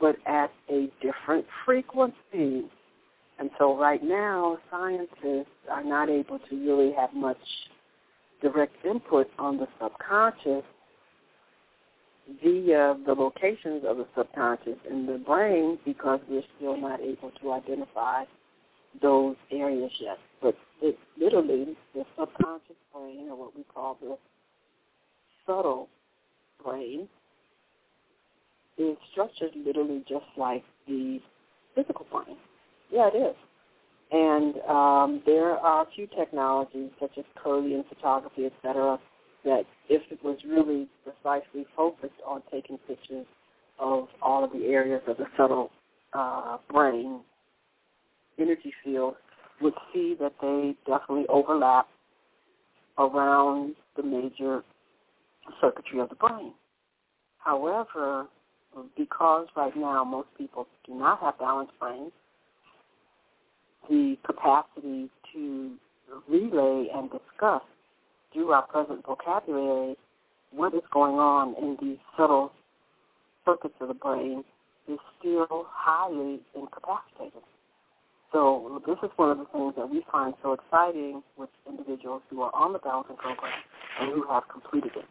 but 0.00 0.16
at 0.26 0.50
a 0.70 0.88
different 1.00 1.44
frequency. 1.64 2.64
And 3.38 3.50
so 3.58 3.76
right 3.76 4.02
now, 4.02 4.58
scientists 4.70 5.50
are 5.70 5.84
not 5.84 6.08
able 6.08 6.38
to 6.38 6.56
really 6.56 6.92
have 6.92 7.12
much 7.14 7.36
direct 8.42 8.74
input 8.84 9.28
on 9.38 9.56
the 9.56 9.66
subconscious 9.80 10.64
via 12.42 12.96
the 13.06 13.12
locations 13.12 13.84
of 13.86 13.98
the 13.98 14.06
subconscious 14.16 14.78
in 14.90 15.06
the 15.06 15.18
brain 15.18 15.78
because 15.84 16.20
we're 16.28 16.42
still 16.56 16.76
not 16.76 17.00
able 17.00 17.30
to 17.40 17.52
identify 17.52 18.24
those 19.00 19.36
areas 19.50 19.90
yet. 20.00 20.18
But 20.42 20.56
it 20.82 20.98
literally, 21.18 21.76
the 21.94 22.04
subconscious 22.18 22.76
brain, 22.92 23.28
or 23.30 23.36
what 23.36 23.56
we 23.56 23.64
call 23.64 23.96
the 24.00 24.16
subtle 25.46 25.88
brain, 26.62 27.08
is 28.78 28.96
structured 29.12 29.52
literally 29.64 30.04
just 30.08 30.26
like 30.36 30.64
the 30.86 31.20
physical 31.74 32.06
brain. 32.10 32.36
Yeah, 32.90 33.08
it 33.12 33.16
is. 33.16 33.36
And 34.10 34.56
um, 34.68 35.22
there 35.26 35.56
are 35.56 35.82
a 35.82 35.86
few 35.94 36.06
technologies 36.06 36.90
such 37.00 37.18
as 37.18 37.24
Kirlian 37.44 37.88
photography, 37.88 38.46
et 38.46 38.52
cetera, 38.62 38.98
that 39.44 39.64
if 39.88 40.02
it 40.10 40.22
was 40.22 40.38
really 40.46 40.88
precisely 41.02 41.66
focused 41.76 42.20
on 42.26 42.42
taking 42.52 42.78
pictures 42.86 43.26
of 43.78 44.08
all 44.22 44.44
of 44.44 44.52
the 44.52 44.66
areas 44.66 45.02
of 45.08 45.16
the 45.16 45.26
subtle 45.36 45.70
uh, 46.12 46.58
brain 46.72 47.20
energy 48.38 48.72
field, 48.84 49.14
would 49.60 49.74
see 49.92 50.14
that 50.20 50.32
they 50.40 50.74
definitely 50.86 51.26
overlap 51.28 51.88
around 52.98 53.74
the 53.96 54.02
major 54.02 54.62
circuitry 55.60 56.00
of 56.00 56.08
the 56.10 56.14
brain. 56.14 56.52
However, 57.38 58.26
because 58.96 59.46
right 59.56 59.74
now 59.76 60.04
most 60.04 60.28
people 60.36 60.66
do 60.86 60.94
not 60.94 61.20
have 61.20 61.38
balanced 61.38 61.72
brains, 61.80 62.12
the 63.88 64.16
capacity 64.24 65.08
to 65.32 65.72
relay 66.28 66.88
and 66.94 67.10
discuss 67.10 67.62
through 68.32 68.52
our 68.52 68.66
present 68.66 69.04
vocabulary 69.04 69.96
what 70.52 70.74
is 70.74 70.82
going 70.92 71.16
on 71.16 71.54
in 71.56 71.76
these 71.80 71.98
subtle 72.16 72.52
circuits 73.44 73.74
of 73.80 73.88
the 73.88 73.94
brain 73.94 74.44
is 74.88 74.98
still 75.18 75.66
highly 75.70 76.40
incapacitated. 76.54 77.42
So 78.32 78.82
this 78.86 78.96
is 79.02 79.10
one 79.16 79.30
of 79.30 79.38
the 79.38 79.46
things 79.52 79.74
that 79.76 79.88
we 79.88 80.04
find 80.10 80.34
so 80.42 80.52
exciting 80.52 81.22
with 81.36 81.48
individuals 81.68 82.22
who 82.28 82.42
are 82.42 82.54
on 82.54 82.72
the 82.72 82.78
balancing 82.78 83.16
program 83.16 83.52
and 84.00 84.12
who 84.12 84.26
have 84.28 84.42
completed 84.48 84.92
it. 84.96 85.04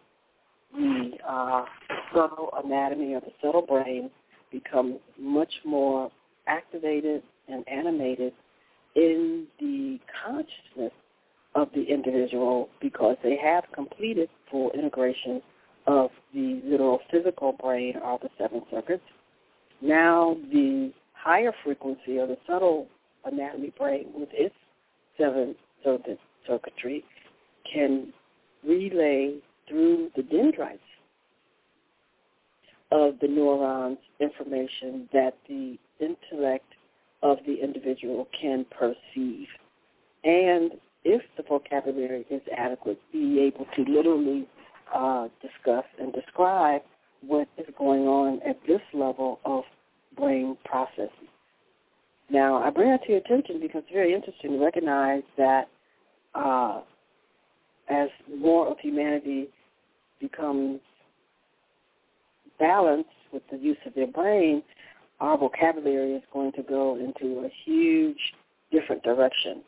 The 0.73 1.11
uh, 1.27 1.65
subtle 2.13 2.49
anatomy 2.63 3.13
of 3.13 3.23
the 3.23 3.31
subtle 3.41 3.61
brain 3.61 4.09
becomes 4.51 4.97
much 5.17 5.53
more 5.65 6.11
activated 6.47 7.23
and 7.47 7.67
animated 7.67 8.33
in 8.95 9.47
the 9.60 9.99
consciousness 10.25 10.93
of 11.55 11.69
the 11.73 11.84
individual 11.84 12.69
because 12.81 13.17
they 13.23 13.38
have 13.41 13.63
completed 13.73 14.29
full 14.49 14.71
integration 14.71 15.41
of 15.88 16.10
the 16.34 16.62
literal 16.65 16.99
physical 17.12 17.53
brain 17.53 17.95
or 18.03 18.19
the 18.21 18.29
seven 18.38 18.62
circuits. 18.71 19.03
Now 19.81 20.36
the 20.51 20.91
higher 21.13 21.53
frequency 21.63 22.17
of 22.17 22.29
the 22.29 22.38
subtle 22.47 22.88
anatomy 23.25 23.73
brain 23.77 24.08
with 24.13 24.29
its 24.31 24.55
seven 25.17 25.55
circuitry 26.45 27.03
can 27.71 28.13
relay 28.67 29.36
through 29.67 30.10
the 30.15 30.23
dendrites 30.23 30.79
of 32.91 33.15
the 33.21 33.27
neurons 33.27 33.97
information 34.19 35.10
that 35.12 35.36
the 35.47 35.77
intellect 35.99 36.65
of 37.25 37.39
the 37.47 37.55
individual 37.55 38.27
can 38.39 38.65
perceive. 38.69 39.47
And 40.23 40.73
if 41.03 41.23
the 41.38 41.43
vocabulary 41.43 42.23
is 42.29 42.41
adequate, 42.55 42.99
be 43.11 43.39
able 43.39 43.65
to 43.75 43.91
literally 43.91 44.47
uh, 44.93 45.27
discuss 45.41 45.85
and 45.99 46.13
describe 46.13 46.83
what 47.25 47.47
is 47.57 47.65
going 47.79 48.03
on 48.03 48.41
at 48.47 48.59
this 48.67 48.81
level 48.93 49.39
of 49.43 49.63
brain 50.15 50.55
processing. 50.65 51.09
Now, 52.29 52.61
I 52.63 52.69
bring 52.69 52.91
that 52.91 53.03
to 53.05 53.09
your 53.09 53.21
attention 53.21 53.59
because 53.59 53.81
it's 53.85 53.93
very 53.93 54.13
interesting 54.13 54.51
to 54.51 54.63
recognize 54.63 55.23
that 55.38 55.67
uh, 56.35 56.81
as 57.89 58.09
more 58.38 58.67
of 58.67 58.77
humanity 58.79 59.47
becomes 60.21 60.79
balanced 62.59 63.09
with 63.33 63.41
the 63.51 63.57
use 63.57 63.77
of 63.88 63.95
their 63.95 64.07
brain, 64.07 64.61
our 65.19 65.38
vocabulary 65.38 66.13
is 66.13 66.23
going 66.34 66.51
to 66.54 66.63
go 66.63 66.97
into 66.97 67.45
a 67.45 67.49
huge 67.65 68.34
different 68.71 69.04
direction. 69.04 69.62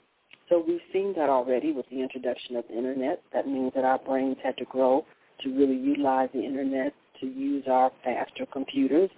So 0.50 0.64
we've 0.66 0.82
seen 0.94 1.14
that 1.16 1.30
already 1.30 1.72
with 1.72 1.86
the 1.90 2.02
introduction 2.02 2.56
of 2.56 2.66
the 2.70 2.78
internet. 2.78 3.22
That 3.34 3.48
means 3.48 3.74
that 3.76 3.84
our 3.84 4.00
brains 4.00 4.38
had 4.44 4.58
to 4.58 4.66
grow 4.66 5.06
to 5.42 5.50
really 5.50 5.76
utilize 5.76 6.30
the 6.34 6.44
internet 6.44 6.94
to 7.20 7.28
use 7.28 7.66
our 7.68 7.92
faster 8.04 8.46
computers. 8.52 9.10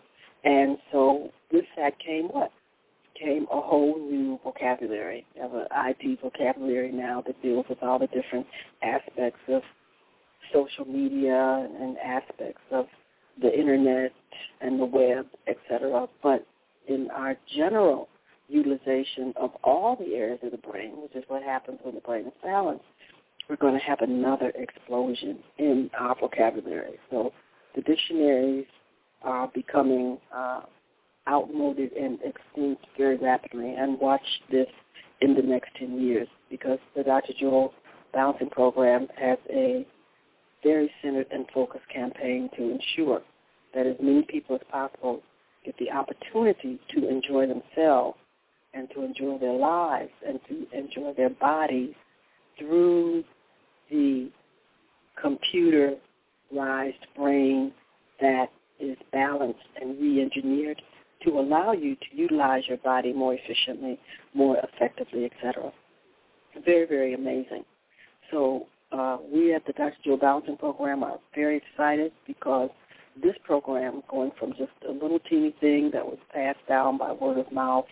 And 0.43 0.77
so 0.91 1.29
with 1.51 1.65
that 1.77 1.99
came 1.99 2.25
what? 2.25 2.51
Came 3.19 3.47
a 3.51 3.61
whole 3.61 3.97
new 3.99 4.39
vocabulary. 4.43 5.25
We 5.35 5.41
have 5.41 5.53
an 5.53 5.67
IT 5.71 6.19
vocabulary 6.21 6.91
now 6.91 7.21
that 7.27 7.41
deals 7.41 7.65
with 7.67 7.83
all 7.83 7.99
the 7.99 8.07
different 8.07 8.47
aspects 8.81 9.39
of 9.49 9.61
social 10.53 10.85
media 10.85 11.69
and 11.79 11.97
aspects 11.97 12.61
of 12.71 12.85
the 13.41 13.57
internet 13.57 14.11
and 14.61 14.79
the 14.79 14.85
web, 14.85 15.25
etc. 15.47 16.07
But 16.21 16.45
in 16.87 17.09
our 17.11 17.35
general 17.55 18.09
utilization 18.47 19.33
of 19.35 19.51
all 19.63 19.95
the 19.95 20.15
areas 20.15 20.39
of 20.43 20.51
the 20.51 20.57
brain, 20.57 20.93
which 21.01 21.15
is 21.15 21.23
what 21.27 21.43
happens 21.43 21.79
when 21.83 21.95
the 21.95 22.01
brain 22.01 22.25
is 22.25 22.33
balanced, 22.43 22.83
we're 23.47 23.55
going 23.55 23.73
to 23.73 23.85
have 23.85 24.01
another 24.01 24.51
explosion 24.55 25.39
in 25.57 25.89
our 25.99 26.15
vocabulary. 26.19 26.99
So 27.09 27.31
the 27.75 27.81
dictionaries 27.81 28.65
are 29.23 29.49
becoming 29.53 30.17
uh, 30.35 30.61
outmoded 31.27 31.91
and 31.93 32.19
extinct 32.23 32.85
very 32.97 33.17
rapidly, 33.17 33.75
and 33.77 33.99
watch 33.99 34.21
this 34.51 34.67
in 35.21 35.35
the 35.35 35.41
next 35.41 35.69
10 35.77 36.01
years 36.01 36.27
because 36.49 36.79
the 36.95 37.03
Dr. 37.03 37.33
Jewel 37.39 37.73
Balancing 38.13 38.49
Program 38.49 39.07
has 39.17 39.37
a 39.49 39.85
very 40.63 40.91
centered 41.01 41.27
and 41.31 41.45
focused 41.53 41.87
campaign 41.93 42.49
to 42.57 42.71
ensure 42.71 43.21
that 43.73 43.85
as 43.85 43.95
many 44.01 44.23
people 44.23 44.55
as 44.55 44.61
possible 44.71 45.21
get 45.65 45.75
the 45.77 45.91
opportunity 45.91 46.79
to 46.93 47.07
enjoy 47.07 47.45
themselves 47.47 48.17
and 48.73 48.89
to 48.91 49.03
enjoy 49.03 49.37
their 49.37 49.53
lives 49.53 50.11
and 50.27 50.39
to 50.47 50.65
enjoy 50.77 51.13
their 51.15 51.29
bodies 51.29 51.93
through 52.57 53.23
the 53.89 54.29
computerized 55.23 56.93
brain 57.15 57.71
that 58.21 58.47
is 58.79 58.97
balanced 59.11 59.59
and 59.81 59.99
re-engineered 59.99 60.81
to 61.23 61.31
allow 61.31 61.73
you 61.73 61.95
to 61.95 62.15
utilize 62.15 62.63
your 62.67 62.77
body 62.77 63.11
more 63.11 63.33
efficiently, 63.33 63.99
more 64.33 64.57
effectively, 64.63 65.25
etc. 65.25 65.71
Very, 66.65 66.85
very 66.85 67.13
amazing. 67.13 67.65
So 68.31 68.67
uh, 68.91 69.17
we 69.31 69.53
at 69.53 69.65
the 69.65 69.73
Dr. 69.73 69.95
Jewel 70.03 70.17
Balancing 70.17 70.57
Program 70.57 71.03
are 71.03 71.19
very 71.35 71.57
excited 71.57 72.11
because 72.25 72.69
this 73.21 73.35
program, 73.43 74.01
going 74.09 74.31
from 74.39 74.51
just 74.51 74.71
a 74.87 74.91
little 74.91 75.19
teeny 75.29 75.53
thing 75.59 75.91
that 75.93 76.05
was 76.05 76.17
passed 76.33 76.65
down 76.67 76.97
by 76.97 77.11
word 77.11 77.37
of 77.37 77.51
mouth 77.51 77.85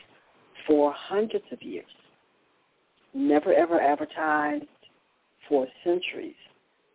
for 0.66 0.94
hundreds 0.96 1.46
of 1.52 1.62
years, 1.62 1.86
never 3.14 3.54
ever 3.54 3.80
advertised 3.80 4.66
for 5.50 5.68
centuries, 5.84 6.36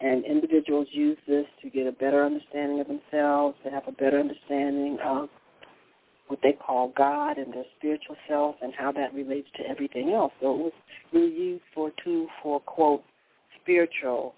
and 0.00 0.24
individuals 0.24 0.88
use 0.90 1.18
this 1.28 1.46
to 1.62 1.70
get 1.70 1.86
a 1.86 1.92
better 1.92 2.24
understanding 2.24 2.80
of 2.80 2.86
themselves, 2.88 3.56
to 3.64 3.70
have 3.70 3.84
a 3.86 3.92
better 3.92 4.18
understanding 4.18 4.98
of 5.04 5.28
what 6.28 6.40
they 6.42 6.52
call 6.52 6.92
God 6.96 7.36
and 7.36 7.52
their 7.52 7.64
spiritual 7.78 8.16
self 8.28 8.56
and 8.62 8.72
how 8.76 8.90
that 8.92 9.12
relates 9.14 9.48
to 9.56 9.68
everything 9.68 10.10
else. 10.10 10.32
So 10.40 10.54
it 10.54 10.58
was 10.58 10.72
really 11.12 11.34
used 11.34 11.62
for 11.74 11.88
a 11.88 12.26
for, 12.42 12.60
quote, 12.60 13.04
spiritual, 13.62 14.34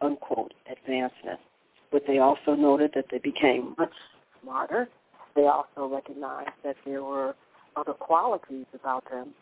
unquote, 0.00 0.52
advancement. 0.70 1.40
But 1.90 2.02
they 2.06 2.18
also 2.18 2.54
noted 2.54 2.92
that 2.94 3.06
they 3.10 3.18
became 3.18 3.74
much 3.78 3.92
smarter. 4.42 4.88
They 5.36 5.46
also 5.46 5.86
recognized 5.86 6.50
that 6.64 6.76
there 6.84 7.02
were 7.02 7.34
other 7.76 7.92
qualities 7.92 8.66
about 8.74 9.04
them 9.10 9.34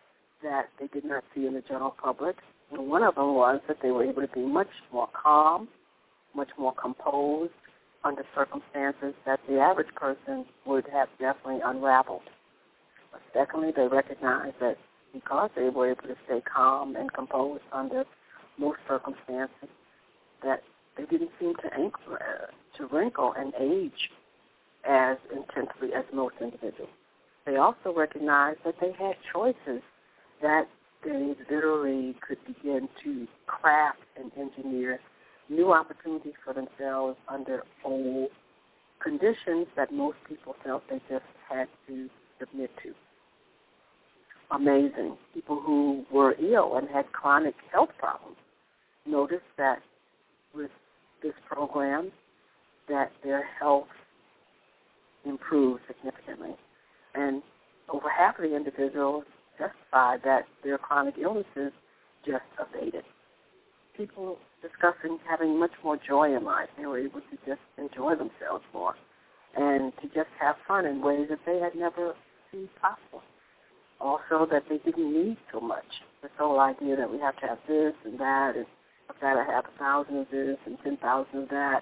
that 0.42 0.68
they 0.78 0.86
did 0.88 1.04
not 1.04 1.24
see 1.34 1.46
in 1.46 1.54
the 1.54 1.62
general 1.62 1.94
public. 2.02 2.36
And 2.70 2.88
one 2.88 3.02
of 3.02 3.14
them 3.14 3.34
was 3.34 3.60
that 3.68 3.78
they 3.82 3.90
were 3.90 4.04
able 4.04 4.22
to 4.22 4.28
be 4.28 4.40
much 4.40 4.70
more 4.92 5.08
calm, 5.12 5.68
much 6.34 6.50
more 6.58 6.74
composed 6.74 7.52
under 8.04 8.24
circumstances 8.34 9.14
that 9.26 9.40
the 9.48 9.58
average 9.58 9.94
person 9.94 10.44
would 10.66 10.86
have 10.92 11.08
definitely 11.20 11.60
unraveled. 11.64 12.22
But 13.12 13.20
secondly, 13.32 13.70
they 13.76 13.86
recognized 13.86 14.56
that 14.60 14.76
because 15.12 15.50
they 15.54 15.68
were 15.68 15.90
able 15.90 16.02
to 16.02 16.16
stay 16.24 16.40
calm 16.40 16.96
and 16.96 17.12
composed 17.12 17.62
under 17.72 18.04
most 18.58 18.78
circumstances, 18.88 19.68
that 20.42 20.62
they 20.96 21.04
didn't 21.04 21.30
seem 21.40 21.54
to, 21.56 21.74
ankle, 21.74 22.14
uh, 22.14 22.46
to 22.76 22.86
wrinkle 22.86 23.34
and 23.36 23.52
age 23.58 24.10
as 24.84 25.16
intensely 25.30 25.94
as 25.94 26.04
most 26.12 26.34
individuals. 26.40 26.90
They 27.46 27.56
also 27.56 27.92
recognized 27.94 28.60
that 28.64 28.74
they 28.80 28.92
had 28.92 29.16
choices 29.32 29.82
that 30.42 30.68
they 31.04 31.34
literally 31.50 32.14
could 32.26 32.38
begin 32.46 32.88
to 33.04 33.26
craft 33.46 33.98
and 34.16 34.30
engineer 34.36 35.00
new 35.48 35.72
opportunities 35.72 36.34
for 36.44 36.54
themselves 36.54 37.16
under 37.28 37.62
old 37.84 38.30
conditions 39.02 39.66
that 39.76 39.92
most 39.92 40.16
people 40.28 40.54
felt 40.64 40.82
they 40.88 41.00
just 41.10 41.24
had 41.48 41.66
to 41.88 42.08
submit 42.38 42.70
to. 42.82 42.92
Amazing. 44.52 45.16
People 45.34 45.60
who 45.60 46.04
were 46.12 46.36
ill 46.40 46.76
and 46.76 46.88
had 46.88 47.10
chronic 47.12 47.54
health 47.72 47.90
problems 47.98 48.36
noticed 49.06 49.42
that 49.58 49.80
with 50.54 50.70
this 51.22 51.32
program 51.48 52.10
that 52.88 53.12
their 53.22 53.44
health 53.58 53.88
improved 55.24 55.82
significantly. 55.86 56.56
And 57.14 57.42
over 57.88 58.08
half 58.08 58.38
of 58.38 58.42
the 58.42 58.56
individuals 58.56 59.24
testified 59.58 60.20
that 60.24 60.46
their 60.64 60.78
chronic 60.78 61.14
illnesses 61.20 61.72
just 62.24 62.44
abated. 62.58 63.04
People 63.96 64.38
discussing 64.62 65.18
having 65.28 65.58
much 65.58 65.72
more 65.84 65.96
joy 65.96 66.34
in 66.34 66.44
life. 66.44 66.68
They 66.78 66.86
were 66.86 66.98
able 66.98 67.20
to 67.20 67.36
just 67.46 67.60
enjoy 67.78 68.14
themselves 68.14 68.64
more 68.72 68.94
and 69.56 69.92
to 70.00 70.06
just 70.08 70.30
have 70.40 70.56
fun 70.66 70.86
in 70.86 71.02
ways 71.02 71.26
that 71.28 71.40
they 71.44 71.58
had 71.58 71.74
never 71.74 72.14
seen 72.50 72.68
possible. 72.80 73.22
Also, 74.00 74.46
that 74.50 74.64
they 74.68 74.78
didn't 74.78 75.12
need 75.12 75.36
so 75.52 75.60
much. 75.60 75.84
This 76.22 76.30
whole 76.38 76.58
idea 76.58 76.96
that 76.96 77.10
we 77.10 77.18
have 77.18 77.36
to 77.40 77.46
have 77.46 77.58
this 77.68 77.92
and 78.04 78.18
that, 78.18 78.56
and 78.56 78.66
I've 79.14 79.20
got 79.20 79.46
have 79.46 79.64
a 79.64 79.78
thousand 79.78 80.18
of 80.18 80.26
this 80.30 80.56
and 80.66 80.78
ten 80.82 80.96
thousand 80.96 81.44
of 81.44 81.48
that, 81.50 81.80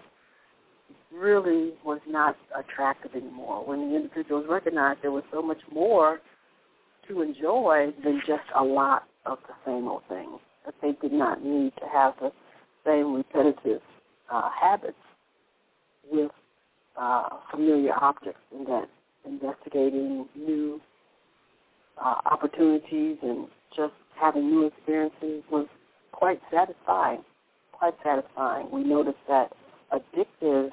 really 1.12 1.72
was 1.84 2.00
not 2.06 2.36
attractive 2.58 3.14
anymore. 3.14 3.64
When 3.64 3.90
the 3.90 3.96
individuals 3.96 4.46
recognized 4.48 5.00
there 5.02 5.10
was 5.10 5.24
so 5.32 5.42
much 5.42 5.60
more 5.72 6.20
to 7.08 7.22
enjoy 7.22 7.92
than 8.04 8.20
just 8.26 8.44
a 8.56 8.62
lot 8.62 9.04
of 9.26 9.38
the 9.48 9.54
same 9.66 9.88
old 9.88 10.02
thing. 10.08 10.38
That 10.64 10.74
they 10.82 10.92
did 11.00 11.12
not 11.12 11.42
need 11.44 11.72
to 11.80 11.86
have 11.92 12.14
the 12.20 12.30
same 12.86 13.14
repetitive 13.14 13.80
uh, 14.30 14.48
habits 14.50 14.96
with 16.10 16.30
uh, 17.00 17.28
familiar 17.50 17.92
objects, 18.00 18.40
and 18.54 18.66
that 18.66 18.88
investigating 19.24 20.26
new 20.36 20.80
uh, 22.02 22.16
opportunities 22.26 23.18
and 23.22 23.48
just 23.76 23.92
having 24.20 24.50
new 24.50 24.66
experiences 24.66 25.42
was 25.50 25.66
quite 26.12 26.40
satisfying. 26.52 27.22
Quite 27.72 27.94
satisfying. 28.04 28.70
We 28.70 28.84
noticed 28.84 29.18
that 29.28 29.52
addictive 29.92 30.70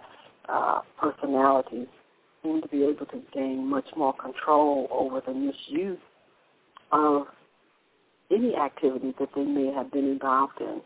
uh, 0.49 0.81
personalities 0.99 1.87
seem 2.43 2.61
to 2.61 2.67
be 2.67 2.83
able 2.83 3.05
to 3.07 3.21
gain 3.33 3.69
much 3.69 3.87
more 3.95 4.13
control 4.13 4.87
over 4.91 5.21
the 5.25 5.33
misuse 5.33 5.99
of 6.91 7.23
any 8.31 8.55
activity 8.55 9.13
that 9.19 9.29
they 9.35 9.43
may 9.43 9.71
have 9.73 9.91
been 9.91 10.05
involved 10.05 10.59
in. 10.59 10.81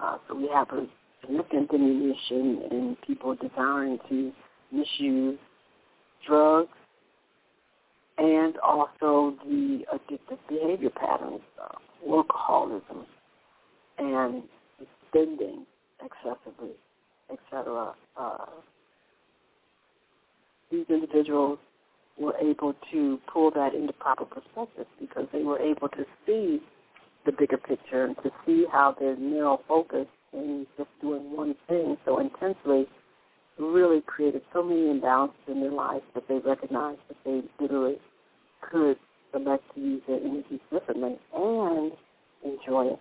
Uh, 0.00 0.18
so 0.28 0.34
we 0.34 0.48
have 0.52 0.68
a 0.70 0.86
significant 1.20 1.70
diminution 1.70 2.62
in 2.70 2.96
people 3.06 3.34
desiring 3.34 3.98
to 4.08 4.32
misuse 4.70 5.38
drugs 6.26 6.70
and 8.18 8.56
also 8.58 9.34
the 9.44 9.84
addictive 9.92 10.38
behavior 10.48 10.90
patterns, 10.90 11.40
uh, 11.62 11.76
workaholism, 12.06 13.04
and 13.98 14.42
spending 15.08 15.66
excessively, 16.04 16.74
etc. 17.30 17.94
Uh, 18.16 18.46
these 20.70 20.86
individuals 20.88 21.58
were 22.18 22.36
able 22.38 22.74
to 22.92 23.18
pull 23.32 23.50
that 23.52 23.74
into 23.74 23.92
proper 23.94 24.24
perspective 24.24 24.86
because 25.00 25.26
they 25.32 25.42
were 25.42 25.58
able 25.58 25.88
to 25.88 26.04
see 26.26 26.60
the 27.26 27.32
bigger 27.32 27.56
picture 27.58 28.04
and 28.04 28.16
to 28.22 28.30
see 28.46 28.66
how 28.70 28.94
their 28.98 29.16
narrow 29.16 29.60
focus 29.68 30.06
in 30.32 30.66
just 30.76 30.88
doing 31.00 31.34
one 31.36 31.54
thing 31.68 31.96
so 32.04 32.18
intensely 32.18 32.86
really 33.58 34.00
created 34.02 34.42
so 34.52 34.62
many 34.62 34.82
imbalances 34.82 35.32
in 35.48 35.60
their 35.60 35.72
lives 35.72 36.04
that 36.14 36.26
they 36.28 36.38
recognized 36.38 37.00
that 37.08 37.16
they 37.24 37.42
literally 37.60 37.96
could 38.60 38.96
select 39.32 39.62
to 39.74 39.80
use 39.80 40.02
their 40.06 40.18
energy 40.18 40.60
differently 40.70 41.16
and 41.34 41.92
enjoy 42.44 42.86
it. 42.86 43.00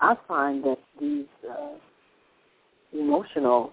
I 0.00 0.16
find 0.28 0.64
that 0.64 0.78
these 1.00 1.26
uh, 1.48 1.74
emotional 2.92 3.72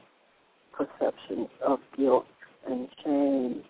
perceptions 0.73 1.47
of 1.65 1.79
guilt 1.95 2.25
and 2.67 2.87
shame 3.03 3.63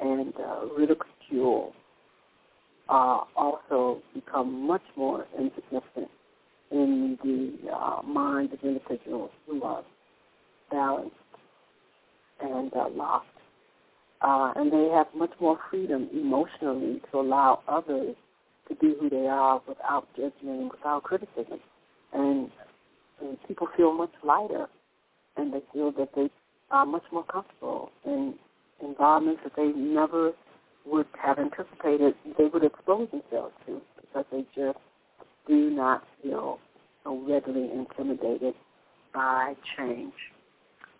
and 0.00 0.32
uh, 0.38 0.66
ridicule 0.78 1.72
uh, 2.88 3.20
also 3.36 4.00
become 4.14 4.66
much 4.66 4.82
more 4.96 5.26
insignificant 5.38 6.08
in 6.70 7.18
the 7.22 7.72
uh, 7.72 8.02
mind 8.02 8.52
of 8.52 8.60
individuals 8.62 9.30
who 9.46 9.62
are 9.62 9.82
balanced 10.70 11.14
and 12.40 12.72
uh, 12.74 12.88
locked. 12.94 13.26
Uh, 14.22 14.52
and 14.56 14.72
they 14.72 14.88
have 14.94 15.06
much 15.14 15.32
more 15.40 15.58
freedom 15.70 16.08
emotionally 16.12 17.00
to 17.10 17.18
allow 17.18 17.60
others 17.68 18.16
to 18.68 18.74
be 18.76 18.94
who 19.00 19.10
they 19.10 19.26
are 19.26 19.60
without 19.68 20.06
judgment, 20.16 20.34
and 20.44 20.70
without 20.70 21.02
criticism. 21.02 21.58
And, 22.12 22.50
and 23.20 23.36
people 23.46 23.68
feel 23.76 23.92
much 23.92 24.12
lighter, 24.24 24.66
and 25.36 25.52
they 25.52 25.62
feel 25.72 25.92
that 25.92 26.10
they 26.14 26.30
are 26.70 26.86
much 26.86 27.04
more 27.12 27.24
comfortable 27.24 27.90
in 28.04 28.34
environments 28.82 29.42
that 29.44 29.52
they 29.56 29.68
never 29.68 30.32
would 30.84 31.06
have 31.20 31.38
anticipated 31.38 32.14
they 32.38 32.44
would 32.44 32.64
expose 32.64 33.08
themselves 33.10 33.52
to 33.66 33.80
because 34.00 34.24
they 34.30 34.44
just 34.54 34.78
do 35.48 35.70
not 35.70 36.04
feel 36.22 36.58
so 37.04 37.18
readily 37.28 37.70
intimidated 37.72 38.54
by 39.14 39.54
change. 39.76 40.12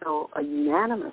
So 0.02 0.30
a 0.36 0.42
unanimous 0.42 1.12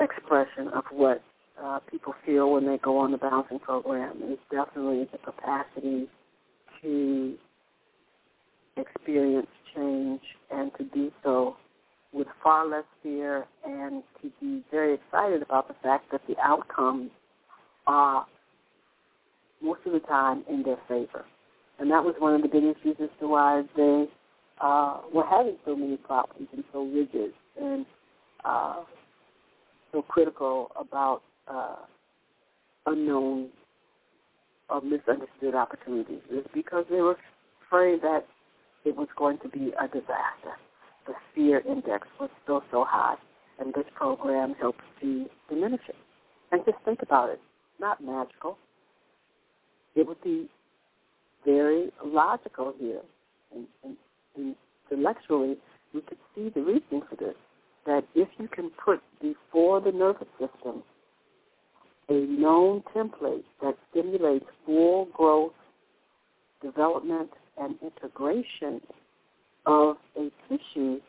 expression 0.00 0.68
of 0.74 0.84
what 0.90 1.22
uh, 1.62 1.78
people 1.90 2.14
feel 2.24 2.52
when 2.52 2.66
they 2.66 2.78
go 2.78 2.98
on 2.98 3.12
the 3.12 3.18
balancing 3.18 3.58
program 3.58 4.22
is 4.30 4.38
definitely 4.50 5.08
the 5.12 5.18
capacity 5.18 6.08
to 6.82 7.34
experience 8.76 9.46
change 9.74 10.20
and 10.50 10.70
to 10.78 10.84
do 10.84 11.10
so 11.22 11.56
with 12.12 12.26
far 12.42 12.66
less 12.68 12.84
fear 13.02 13.46
and 13.64 14.02
to 14.20 14.30
be 14.40 14.62
very 14.70 14.94
excited 14.94 15.42
about 15.42 15.68
the 15.68 15.74
fact 15.82 16.10
that 16.12 16.20
the 16.28 16.36
outcomes 16.42 17.10
are 17.86 18.26
most 19.62 19.80
of 19.86 19.92
the 19.92 20.00
time 20.00 20.44
in 20.48 20.62
their 20.62 20.78
favor. 20.88 21.24
And 21.78 21.90
that 21.90 22.04
was 22.04 22.14
one 22.18 22.34
of 22.34 22.42
the 22.42 22.48
big 22.48 22.64
issues 22.64 22.96
as 23.02 23.08
to 23.20 23.28
why 23.28 23.62
they 23.76 24.06
uh, 24.60 25.00
were 25.12 25.24
having 25.24 25.56
so 25.64 25.74
many 25.74 25.96
problems 25.96 26.48
and 26.52 26.64
so 26.72 26.84
rigid 26.84 27.32
and 27.60 27.86
uh, 28.44 28.82
so 29.90 30.02
critical 30.02 30.70
about 30.78 31.22
uh, 31.48 31.76
unknown 32.86 33.48
or 34.72 34.80
misunderstood 34.80 35.54
opportunities 35.54 36.22
is 36.30 36.44
because 36.54 36.84
they 36.90 37.00
were 37.00 37.16
afraid 37.66 38.00
that 38.02 38.26
it 38.84 38.96
was 38.96 39.08
going 39.16 39.38
to 39.38 39.48
be 39.48 39.72
a 39.78 39.86
disaster. 39.86 40.56
The 41.06 41.14
fear 41.34 41.62
index 41.68 42.08
was 42.18 42.30
still 42.42 42.62
so 42.70 42.84
high, 42.88 43.16
and 43.58 43.74
this 43.74 43.84
program 43.94 44.54
helps 44.58 44.84
to 45.00 45.26
diminish 45.48 45.82
it. 45.88 45.96
And 46.50 46.64
just 46.64 46.78
think 46.84 47.02
about 47.02 47.30
it. 47.30 47.40
Not 47.80 48.02
magical. 48.02 48.56
It 49.94 50.06
would 50.06 50.22
be 50.22 50.48
very 51.44 51.90
logical 52.04 52.74
here. 52.78 53.00
And, 53.54 53.66
and, 53.84 54.54
intellectually, 54.90 55.56
we 55.92 56.00
could 56.00 56.18
see 56.34 56.50
the 56.54 56.62
reason 56.62 57.02
for 57.08 57.16
this. 57.18 57.34
That 57.84 58.04
if 58.14 58.28
you 58.38 58.48
can 58.48 58.70
put 58.82 59.00
before 59.20 59.80
the 59.80 59.92
nervous 59.92 60.28
system 60.38 60.82
a 62.08 62.12
known 62.12 62.82
template 62.94 63.44
that 63.62 63.76
stimulates 63.90 64.44
full 64.66 65.06
growth, 65.12 65.52
development, 66.62 67.30
and 67.58 67.76
integration 67.82 68.80
of 69.66 69.96
a 70.16 70.30
tissue, 70.48 71.00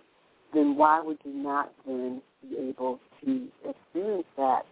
then 0.54 0.76
why 0.76 1.02
would 1.02 1.18
you 1.24 1.34
not 1.34 1.72
then 1.86 2.22
be 2.42 2.58
able 2.58 3.00
to 3.24 3.48
experience 3.68 4.28
that 4.38 4.66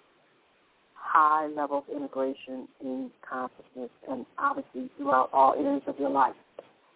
high 0.93 1.47
level 1.47 1.79
of 1.79 1.95
integration 1.95 2.67
in 2.81 3.09
consciousness 3.27 3.89
and 4.09 4.25
obviously 4.37 4.89
throughout 4.97 5.29
all 5.33 5.55
areas 5.57 5.83
of 5.87 5.97
your 5.99 6.09
life? 6.09 6.35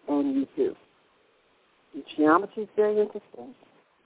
And 0.08 0.36
you 0.36 0.46
do. 0.56 0.76
The 1.94 2.02
geometry 2.16 2.62
is 2.64 2.68
very 2.76 3.00
interesting. 3.00 3.54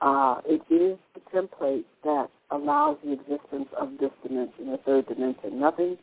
Uh, 0.01 0.41
it 0.47 0.63
is 0.73 0.99
the 1.15 1.21
template 1.33 1.85
that 2.05 2.29
allows 2.51 2.97
the 3.05 3.13
existence 3.13 3.69
of 3.79 3.91
this 4.01 4.11
dimension, 4.27 4.71
the 4.71 4.79
third 4.85 5.07
dimension. 5.07 5.61
Nothing 5.61 5.99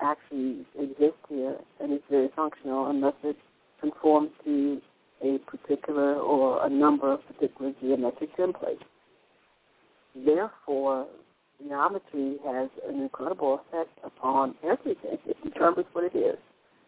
actually 0.00 0.64
exists 0.78 1.18
here, 1.28 1.56
and 1.80 1.92
it's 1.92 2.04
very 2.08 2.30
functional 2.36 2.88
unless 2.90 3.14
it 3.24 3.36
conforms 3.80 4.30
to 4.44 4.80
a 5.22 5.38
particular 5.50 6.14
or 6.14 6.64
a 6.64 6.70
number 6.70 7.12
of 7.12 7.20
particular 7.26 7.72
geometric 7.80 8.34
templates. 8.36 8.84
Therefore, 10.14 11.06
geometry 11.62 12.36
has 12.46 12.70
an 12.88 13.00
incredible 13.00 13.60
effect 13.60 13.98
upon 14.04 14.54
everything. 14.64 15.18
It 15.26 15.36
determines 15.44 15.86
what 15.92 16.04
it 16.04 16.16
is, 16.16 16.38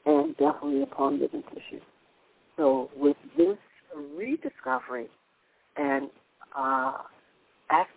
and 0.06 0.36
definitely 0.36 0.82
upon 0.82 1.20
living 1.20 1.42
tissue. 1.50 1.82
So 2.56 2.90
with 2.96 3.16
this 3.36 3.58
rediscovery 4.16 5.08
and 5.76 6.08
uh, 6.56 6.92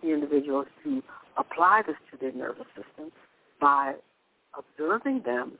the 0.02 0.12
individuals 0.12 0.66
to 0.84 1.02
apply 1.36 1.82
this 1.86 1.96
to 2.10 2.16
their 2.18 2.32
nervous 2.32 2.66
system 2.76 3.12
by 3.60 3.94
observing 4.56 5.22
them, 5.24 5.52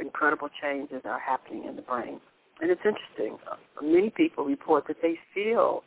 incredible 0.00 0.48
changes 0.60 1.02
are 1.04 1.20
happening 1.20 1.64
in 1.64 1.76
the 1.76 1.82
brain. 1.82 2.20
And 2.60 2.70
it's 2.70 2.80
interesting. 2.84 3.38
Many 3.82 4.10
people 4.10 4.44
report 4.44 4.86
that 4.88 4.96
they 5.02 5.18
feel 5.34 5.82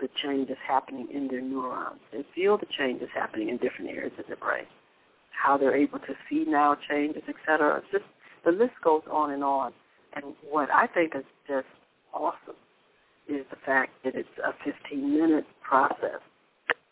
the 0.00 0.08
changes 0.22 0.56
happening 0.66 1.08
in 1.12 1.28
their 1.28 1.40
neurons. 1.40 2.00
They 2.12 2.24
feel 2.34 2.58
the 2.58 2.66
changes 2.78 3.08
happening 3.14 3.48
in 3.48 3.58
different 3.58 3.90
areas 3.90 4.12
of 4.18 4.26
their 4.26 4.36
brain. 4.36 4.64
How 5.30 5.56
they're 5.56 5.76
able 5.76 5.98
to 6.00 6.14
see 6.28 6.44
now 6.46 6.76
changes, 6.88 7.22
etc. 7.28 7.78
It's 7.78 7.86
just 7.92 8.04
the 8.44 8.52
list 8.52 8.74
goes 8.82 9.02
on 9.10 9.30
and 9.30 9.44
on. 9.44 9.72
And 10.14 10.34
what 10.48 10.70
I 10.70 10.86
think 10.86 11.14
is 11.14 11.24
just 11.46 11.66
awesome 12.12 12.56
is 13.28 13.44
the 13.50 13.56
fact 13.64 13.92
that 14.04 14.14
it's 14.14 14.28
a 14.44 14.52
15-minute 14.66 15.46
process. 15.64 16.20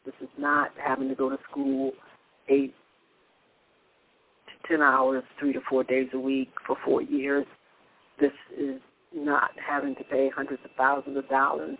This 0.04 0.14
is 0.20 0.28
not 0.38 0.70
having 0.82 1.08
to 1.08 1.14
go 1.14 1.30
to 1.30 1.38
school 1.48 1.92
eight 2.48 2.74
to 4.46 4.68
ten 4.68 4.82
hours, 4.82 5.22
three 5.38 5.52
to 5.52 5.60
four 5.68 5.84
days 5.84 6.08
a 6.12 6.18
week 6.18 6.50
for 6.66 6.76
four 6.84 7.02
years. 7.02 7.46
This 8.20 8.32
is 8.58 8.80
not 9.14 9.50
having 9.64 9.94
to 9.96 10.04
pay 10.04 10.30
hundreds 10.34 10.62
of 10.64 10.70
thousands 10.76 11.16
of 11.16 11.28
dollars 11.28 11.78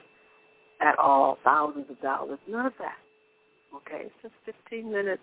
at 0.81 0.99
all, 0.99 1.39
thousands 1.45 1.87
of 1.91 2.01
dollars, 2.01 2.39
none 2.49 2.67
of 2.67 2.73
that. 2.79 2.97
Okay, 3.75 4.07
it's 4.07 4.15
just 4.23 4.35
15 4.71 4.91
minutes, 4.93 5.23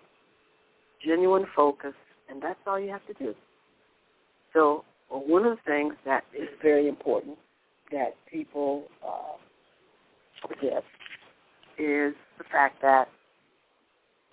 genuine 1.04 1.44
focus, 1.54 1.94
and 2.28 2.42
that's 2.42 2.58
all 2.66 2.80
you 2.80 2.90
have 2.90 3.06
to 3.06 3.14
do. 3.14 3.34
So 4.52 4.84
well, 5.10 5.22
one 5.26 5.44
of 5.44 5.56
the 5.56 5.62
things 5.70 5.94
that 6.04 6.24
is 6.36 6.48
very 6.62 6.88
important 6.88 7.38
that 7.92 8.14
people 8.30 8.84
uh, 9.06 9.36
forget 10.46 10.82
is 11.80 12.14
the 12.38 12.44
fact 12.50 12.82
that 12.82 13.08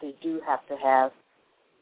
they 0.02 0.14
do 0.22 0.42
have 0.46 0.66
to 0.68 0.76
have 0.76 1.12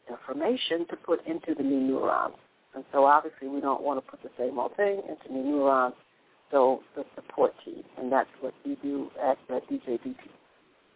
information 0.09 0.85
to 0.89 0.95
put 0.95 1.25
into 1.25 1.55
the 1.55 1.63
new 1.63 1.81
neurons. 1.81 2.35
And 2.75 2.83
so 2.91 3.05
obviously 3.05 3.47
we 3.47 3.61
don't 3.61 3.81
want 3.81 4.03
to 4.03 4.11
put 4.11 4.21
the 4.21 4.29
same 4.37 4.59
old 4.59 4.75
thing 4.75 5.01
into 5.09 5.33
new 5.33 5.43
neurons. 5.43 5.95
So 6.51 6.81
the 6.95 7.03
support 7.15 7.53
team, 7.65 7.83
and 7.97 8.11
that's 8.11 8.29
what 8.39 8.53
we 8.65 8.77
do 8.83 9.09
at, 9.21 9.37
at 9.53 9.67
DJBP. 9.67 10.15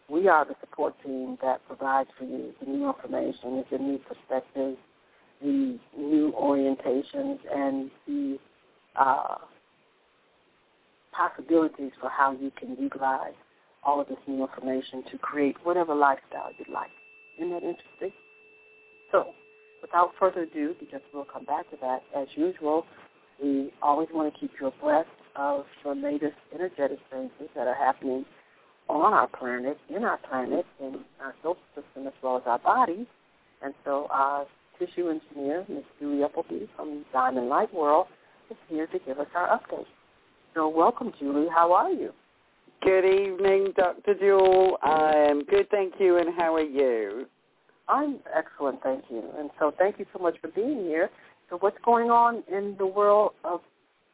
We 0.09 0.28
are 0.28 0.45
the 0.45 0.55
support 0.59 0.93
team 1.03 1.38
that 1.41 1.65
provides 1.67 2.09
for 2.17 2.26
you 2.26 2.53
the 2.59 2.70
new 2.70 2.88
information, 2.88 3.63
the 3.72 3.78
new 3.78 3.99
perspectives, 3.99 4.78
the 5.41 5.80
new 5.97 6.34
orientations, 6.39 7.39
and 7.53 7.89
the 8.07 8.38
uh, 8.95 9.36
possibilities 11.11 11.91
for 11.99 12.09
how 12.09 12.32
you 12.32 12.51
can 12.57 12.76
utilize 12.80 13.34
all 13.84 14.01
of 14.01 14.07
this 14.07 14.17
new 14.27 14.41
information 14.41 15.03
to 15.11 15.17
create 15.17 15.55
whatever 15.63 15.95
lifestyle 15.95 16.51
you'd 16.57 16.69
like. 16.69 16.91
Isn't 17.38 17.51
that 17.51 17.63
interesting? 17.63 18.11
So, 19.11 19.34
without 19.82 20.11
further 20.19 20.41
ado, 20.41 20.75
because 20.80 21.01
we'll 21.13 21.25
come 21.25 21.45
back 21.45 21.69
to 21.71 21.77
that, 21.82 22.03
as 22.15 22.27
usual, 22.36 22.86
we 23.41 23.71
always 23.82 24.09
want 24.13 24.34
to 24.34 24.39
keep 24.39 24.51
you 24.59 24.67
abreast 24.67 25.09
of 25.36 25.65
the 25.84 25.91
latest 25.91 26.36
energetic 26.53 26.99
changes 27.11 27.49
that 27.55 27.67
are 27.67 27.75
happening 27.75 28.25
on 28.89 29.13
our 29.13 29.27
planet, 29.27 29.77
in 29.89 30.03
our 30.03 30.17
planet, 30.17 30.65
in 30.80 30.99
our 31.21 31.34
solar 31.41 31.55
system, 31.75 32.07
as 32.07 32.13
well 32.21 32.38
as 32.38 32.43
our 32.45 32.59
bodies. 32.59 33.05
And 33.61 33.73
so 33.86 34.07
our 34.09 34.45
tissue 34.77 35.09
engineer, 35.09 35.65
Ms. 35.69 35.84
Julie 35.99 36.23
Appleby 36.23 36.65
from 36.75 37.05
Diamond 37.13 37.49
Light 37.49 37.73
World, 37.73 38.07
is 38.49 38.57
here 38.67 38.88
to 38.88 38.99
give 38.99 39.19
us 39.19 39.27
our 39.36 39.47
update. 39.47 39.86
So 40.55 40.67
welcome, 40.67 41.13
Julie. 41.19 41.47
How 41.53 41.71
are 41.73 41.91
you? 41.91 42.11
Good 42.82 43.03
evening, 43.03 43.73
Dr. 43.75 44.13
Jewel. 44.13 44.77
I'm 44.82 45.43
good, 45.43 45.69
thank 45.69 45.95
you, 45.99 46.17
and 46.17 46.30
how 46.38 46.55
are 46.55 46.61
you? 46.61 47.27
I'm 47.89 48.19
excellent, 48.34 48.82
thank 48.82 49.03
you. 49.09 49.21
And 49.38 49.49
so 49.59 49.73
thank 49.77 49.99
you 49.99 50.05
so 50.13 50.19
much 50.19 50.36
for 50.39 50.47
being 50.47 50.86
here. 50.86 51.09
So 51.49 51.57
what's 51.57 51.77
going 51.84 52.09
on 52.09 52.41
in 52.49 52.75
the 52.77 52.86
world 52.86 53.32
of 53.43 53.59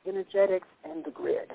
energetics 0.07 0.67
and 0.83 1.05
the 1.05 1.11
grid? 1.11 1.51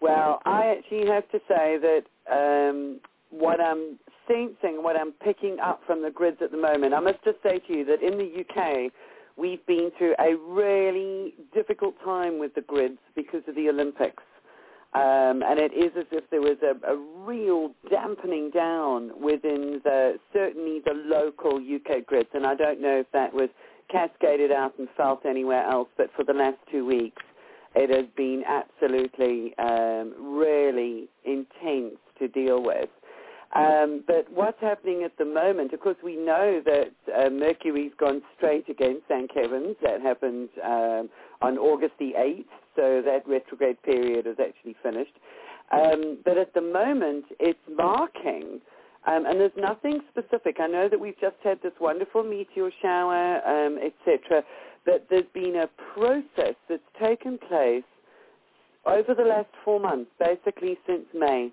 Well, 0.00 0.40
I 0.44 0.76
actually 0.78 1.08
have 1.08 1.28
to 1.30 1.40
say 1.48 1.76
that 1.78 2.02
um, 2.30 3.00
what 3.30 3.60
I'm 3.60 3.98
sensing, 4.28 4.84
what 4.84 4.96
I'm 4.96 5.12
picking 5.12 5.58
up 5.58 5.80
from 5.86 6.02
the 6.02 6.10
grids 6.10 6.38
at 6.40 6.52
the 6.52 6.56
moment, 6.56 6.94
I 6.94 7.00
must 7.00 7.18
just 7.24 7.38
say 7.42 7.58
to 7.58 7.72
you 7.72 7.84
that 7.86 8.00
in 8.00 8.16
the 8.16 8.44
UK, 8.44 8.92
we've 9.36 9.64
been 9.66 9.90
through 9.98 10.14
a 10.20 10.36
really 10.36 11.34
difficult 11.52 11.96
time 12.04 12.38
with 12.38 12.54
the 12.54 12.60
grids 12.60 12.98
because 13.16 13.42
of 13.48 13.56
the 13.56 13.68
Olympics. 13.68 14.22
Um, 14.94 15.42
and 15.42 15.60
it 15.60 15.72
is 15.74 15.92
as 15.98 16.06
if 16.10 16.24
there 16.30 16.40
was 16.40 16.56
a, 16.62 16.74
a 16.90 16.96
real 16.96 17.72
dampening 17.90 18.50
down 18.50 19.10
within 19.20 19.80
the, 19.84 20.18
certainly 20.32 20.80
the 20.84 20.94
local 20.94 21.56
UK 21.58 22.06
grids. 22.06 22.30
And 22.32 22.46
I 22.46 22.54
don't 22.54 22.80
know 22.80 23.00
if 23.00 23.06
that 23.12 23.34
was 23.34 23.50
cascaded 23.90 24.50
out 24.50 24.78
and 24.78 24.88
felt 24.96 25.26
anywhere 25.26 25.64
else, 25.64 25.88
but 25.96 26.10
for 26.16 26.24
the 26.24 26.32
last 26.32 26.56
two 26.70 26.86
weeks, 26.86 27.22
it 27.74 27.90
has 27.94 28.06
been 28.16 28.42
absolutely 28.46 29.56
um, 29.58 30.14
really 30.38 31.08
intense 31.24 31.96
to 32.18 32.28
deal 32.28 32.62
with. 32.62 32.88
Um, 33.54 34.04
but 34.06 34.30
what's 34.30 34.60
happening 34.60 35.04
at 35.04 35.16
the 35.16 35.24
moment, 35.24 35.72
of 35.72 35.80
course, 35.80 35.96
we 36.04 36.16
know 36.16 36.60
that 36.66 36.92
uh, 37.16 37.30
Mercury's 37.30 37.92
gone 37.98 38.20
straight 38.36 38.68
against 38.68 39.08
St. 39.08 39.32
Kevin's. 39.32 39.76
That 39.82 40.02
happened 40.02 40.50
um, 40.62 41.08
on 41.40 41.56
August 41.56 41.94
the 41.98 42.12
8th, 42.16 42.44
so 42.76 43.02
that 43.04 43.26
retrograde 43.26 43.82
period 43.82 44.26
is 44.26 44.36
actually 44.38 44.76
finished. 44.82 45.14
Um, 45.72 46.18
but 46.24 46.36
at 46.36 46.52
the 46.54 46.60
moment, 46.60 47.26
it's 47.40 47.58
marking, 47.74 48.60
um, 49.06 49.24
and 49.26 49.40
there's 49.40 49.50
nothing 49.56 50.00
specific. 50.10 50.56
I 50.60 50.66
know 50.66 50.88
that 50.88 51.00
we've 51.00 51.18
just 51.20 51.36
had 51.42 51.60
this 51.62 51.72
wonderful 51.80 52.22
meteor 52.22 52.70
shower, 52.82 53.40
um, 53.46 53.78
etc., 53.78 54.42
but 54.84 55.06
there's 55.10 55.24
been 55.34 55.56
a 55.56 55.68
process 55.94 56.54
that's 56.68 56.82
taken 57.02 57.38
place 57.38 57.84
over 58.86 59.14
the 59.14 59.24
last 59.24 59.48
four 59.64 59.80
months, 59.80 60.10
basically 60.18 60.78
since 60.86 61.04
May. 61.14 61.50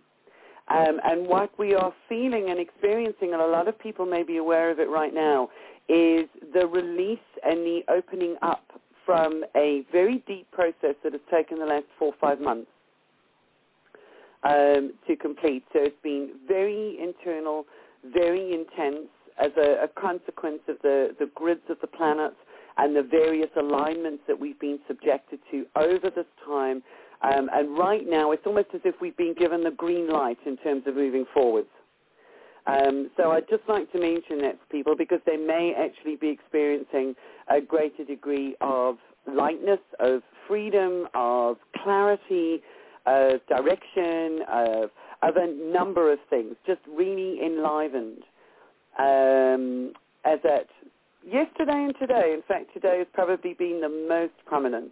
Um, 0.68 1.00
and 1.04 1.28
what 1.28 1.58
we 1.60 1.76
are 1.76 1.94
feeling 2.10 2.50
and 2.50 2.60
experiencing, 2.60 3.34
and 3.34 3.42
a 3.42 3.48
lot 3.48 3.68
of 3.68 3.78
people 3.78 4.06
may 4.06 4.24
be 4.24 4.38
aware 4.38 4.72
of 4.72 4.80
it 4.80 4.90
right 4.90 5.14
now, 5.14 5.50
is 5.88 6.28
the 6.54 6.66
release 6.66 7.20
and 7.44 7.60
the 7.60 7.82
opening 7.90 8.36
up 8.42 8.64
from 9.06 9.44
a 9.56 9.86
very 9.92 10.24
deep 10.28 10.50
process 10.52 10.96
that 11.04 11.14
has 11.14 11.22
taken 11.32 11.60
the 11.60 11.66
last 11.66 11.86
four 12.00 12.08
or 12.08 12.16
five 12.20 12.42
months 12.42 12.70
um, 14.44 14.94
to 15.08 15.16
complete. 15.16 15.64
So 15.74 15.80
it's 15.84 16.02
been 16.02 16.32
very 16.48 16.98
internal, 17.00 17.66
very 18.14 18.54
intense, 18.54 19.08
as 19.38 19.52
a, 19.58 19.84
a 19.84 19.88
consequence 20.00 20.62
of 20.68 20.78
the, 20.82 21.16
the 21.20 21.30
grids 21.36 21.62
of 21.70 21.78
the 21.82 21.88
planets 21.88 22.38
and 22.78 22.96
the 22.96 23.04
various 23.04 23.50
alignments 23.58 24.24
that 24.28 24.40
we've 24.40 24.60
been 24.60 24.80
subjected 24.88 25.40
to 25.52 25.66
over 25.76 26.10
this 26.10 26.26
time. 26.46 26.82
Um, 27.22 27.50
and 27.54 27.78
right 27.78 28.08
now, 28.08 28.32
it's 28.32 28.46
almost 28.46 28.70
as 28.74 28.82
if 28.84 28.96
we've 29.02 29.18
been 29.18 29.34
given 29.34 29.64
the 29.64 29.72
green 29.72 30.10
light 30.10 30.38
in 30.46 30.58
terms 30.58 30.84
of 30.86 30.96
moving 30.96 31.26
forwards. 31.34 31.70
Um, 32.68 33.12
so 33.16 33.32
I'd 33.32 33.48
just 33.48 33.64
like 33.68 33.92
to 33.92 34.00
mention 34.00 34.40
that 34.40 34.60
to 34.60 34.68
people 34.72 34.96
because 34.96 35.20
they 35.26 35.38
may 35.38 35.74
actually 35.78 36.16
be 36.16 36.30
experiencing 36.30 37.16
a 37.48 37.62
greater 37.62 38.04
degree 38.04 38.56
of 38.62 38.98
lightness, 39.32 39.80
of 40.00 40.22
freedom, 40.48 41.08
of 41.14 41.58
clarity, 41.84 42.62
of 43.06 43.46
direction, 43.48 44.40
of, 44.52 44.90
of 45.22 45.36
a 45.38 45.48
number 45.72 46.12
of 46.12 46.20
things, 46.30 46.56
just 46.66 46.82
really 46.92 47.40
enlivened. 47.46 48.24
Um, 48.98 49.94
as 50.24 50.40
at 50.44 50.68
yesterday 51.24 51.86
and 51.86 51.96
today, 52.00 52.34
in 52.34 52.42
fact, 52.48 52.74
today 52.74 52.98
has 53.00 53.08
probably 53.14 53.54
been 53.54 53.82
the 53.82 54.08
most 54.10 54.34
prominent 54.46 54.92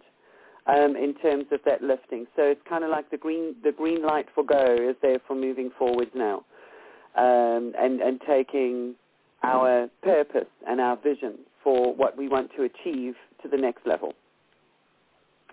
um, 0.66 0.96
in 0.96 1.14
terms 1.14 1.46
of 1.52 1.60
that 1.64 1.82
lifting. 1.82 2.26
So 2.36 2.42
it's 2.42 2.60
kind 2.68 2.84
of 2.84 2.90
like 2.90 3.10
the 3.10 3.16
green 3.16 3.54
the 3.62 3.72
green 3.72 4.02
light 4.02 4.26
for 4.34 4.44
go 4.44 4.74
is 4.74 4.96
there 5.02 5.18
for 5.26 5.34
moving 5.34 5.70
forward 5.78 6.08
now, 6.14 6.44
um, 7.16 7.72
and 7.78 8.00
and 8.00 8.20
taking 8.26 8.94
our 9.42 9.88
purpose 10.02 10.48
and 10.66 10.80
our 10.80 10.96
vision 10.96 11.38
for 11.62 11.94
what 11.94 12.16
we 12.16 12.28
want 12.28 12.50
to 12.56 12.62
achieve 12.62 13.14
to 13.42 13.48
the 13.48 13.56
next 13.56 13.86
level. 13.86 14.14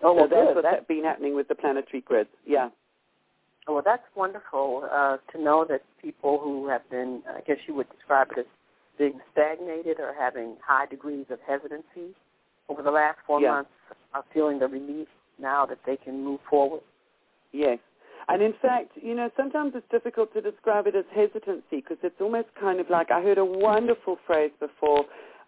Oh, 0.02 0.14
well, 0.14 0.24
so 0.24 0.28
that's 0.30 0.46
good. 0.48 0.56
what's 0.56 0.68
That's, 0.70 0.86
been 0.86 1.04
happening 1.04 1.34
with 1.34 1.48
the 1.48 1.54
planetary 1.54 2.00
grids. 2.00 2.30
Yeah. 2.46 2.70
well, 3.68 3.82
that's 3.84 4.02
wonderful 4.16 4.88
uh, 4.90 5.18
to 5.32 5.40
know 5.40 5.64
that 5.68 5.82
people 6.02 6.40
who 6.42 6.68
have 6.68 6.88
been, 6.90 7.22
I 7.28 7.40
guess 7.42 7.58
you 7.68 7.74
would 7.74 7.86
describe 7.96 8.28
it 8.36 8.40
as 8.40 8.46
being 8.98 9.20
stagnated 9.30 10.00
or 10.00 10.12
having 10.18 10.56
high 10.66 10.86
degrees 10.86 11.26
of 11.30 11.38
hesitancy 11.46 12.14
over 12.68 12.82
the 12.82 12.90
last 12.90 13.18
four 13.26 13.40
Yeah. 13.40 13.52
months 13.52 13.70
are 14.14 14.24
feeling 14.32 14.58
the 14.58 14.68
relief 14.68 15.08
now 15.38 15.66
that 15.66 15.82
they 15.84 15.96
can 15.96 16.22
move 16.22 16.40
forward. 16.42 16.82
Yes. 17.52 17.78
And 18.28 18.40
in 18.42 18.52
fact, 18.54 18.96
you 18.96 19.14
know, 19.14 19.30
sometimes 19.36 19.74
it's 19.74 19.88
difficult 19.90 20.32
to 20.34 20.40
describe 20.40 20.86
it 20.86 20.94
as 20.94 21.04
hesitancy 21.12 21.76
because 21.76 21.98
it's 22.02 22.20
almost 22.20 22.54
kind 22.54 22.78
of 22.78 22.88
like 22.88 23.10
I 23.10 23.20
heard 23.20 23.38
a 23.38 23.44
wonderful 23.44 24.16
phrase 24.26 24.52
before 24.60 25.04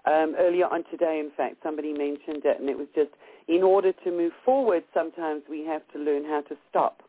um, 0.07 0.35
earlier 0.39 0.67
on 0.67 0.85
today. 0.91 1.21
In 1.21 1.31
fact, 1.31 1.57
somebody 1.63 1.93
mentioned 1.93 2.45
it, 2.45 2.61
and 2.61 2.69
it 2.69 2.77
was 2.77 2.89
just 2.95 3.11
in 3.47 3.63
order 3.63 3.93
to 3.93 4.11
move 4.11 4.33
forward, 4.45 4.85
sometimes 4.93 5.43
we 5.49 5.65
have 5.65 5.83
to 5.93 5.99
learn 5.99 6.25
how 6.25 6.43
to 6.43 6.57
stop. 6.69 7.03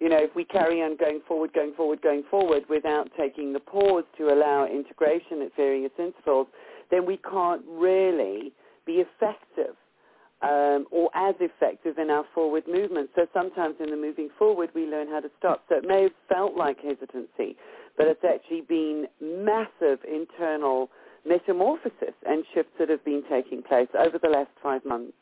You 0.00 0.08
know, 0.08 0.18
if 0.18 0.34
we 0.34 0.44
carry 0.44 0.82
on 0.82 0.96
going 0.96 1.20
forward, 1.26 1.52
going 1.52 1.74
forward, 1.74 2.02
going 2.02 2.24
forward 2.30 2.64
without 2.68 3.10
taking 3.16 3.52
the 3.52 3.60
pause 3.60 4.04
to 4.18 4.32
allow 4.32 4.66
integration 4.66 5.42
at 5.42 5.54
various 5.56 5.92
intervals, 5.98 6.48
then 6.90 7.06
we 7.06 7.16
can't 7.18 7.62
really 7.68 8.52
be 8.86 9.02
effective 9.04 9.76
um, 10.42 10.86
or 10.90 11.10
as 11.14 11.34
effective 11.40 11.98
in 11.98 12.10
our 12.10 12.24
forward 12.34 12.64
movement. 12.68 13.10
So 13.14 13.26
sometimes 13.32 13.76
in 13.80 13.90
the 13.90 13.96
moving 13.96 14.28
forward, 14.38 14.70
we 14.74 14.86
learn 14.86 15.08
how 15.08 15.20
to 15.20 15.30
stop. 15.38 15.64
So 15.68 15.76
it 15.76 15.84
may 15.86 16.02
have 16.02 16.12
felt 16.28 16.56
like 16.56 16.78
hesitancy, 16.80 17.56
but 17.96 18.06
it's 18.06 18.24
actually 18.24 18.62
been 18.62 19.06
massive 19.20 20.00
internal 20.10 20.90
metamorphosis 21.26 22.14
and 22.28 22.44
shifts 22.52 22.72
that 22.78 22.90
have 22.90 23.04
been 23.04 23.22
taking 23.30 23.62
place 23.62 23.88
over 23.98 24.18
the 24.18 24.28
last 24.28 24.50
five 24.62 24.84
months. 24.84 25.14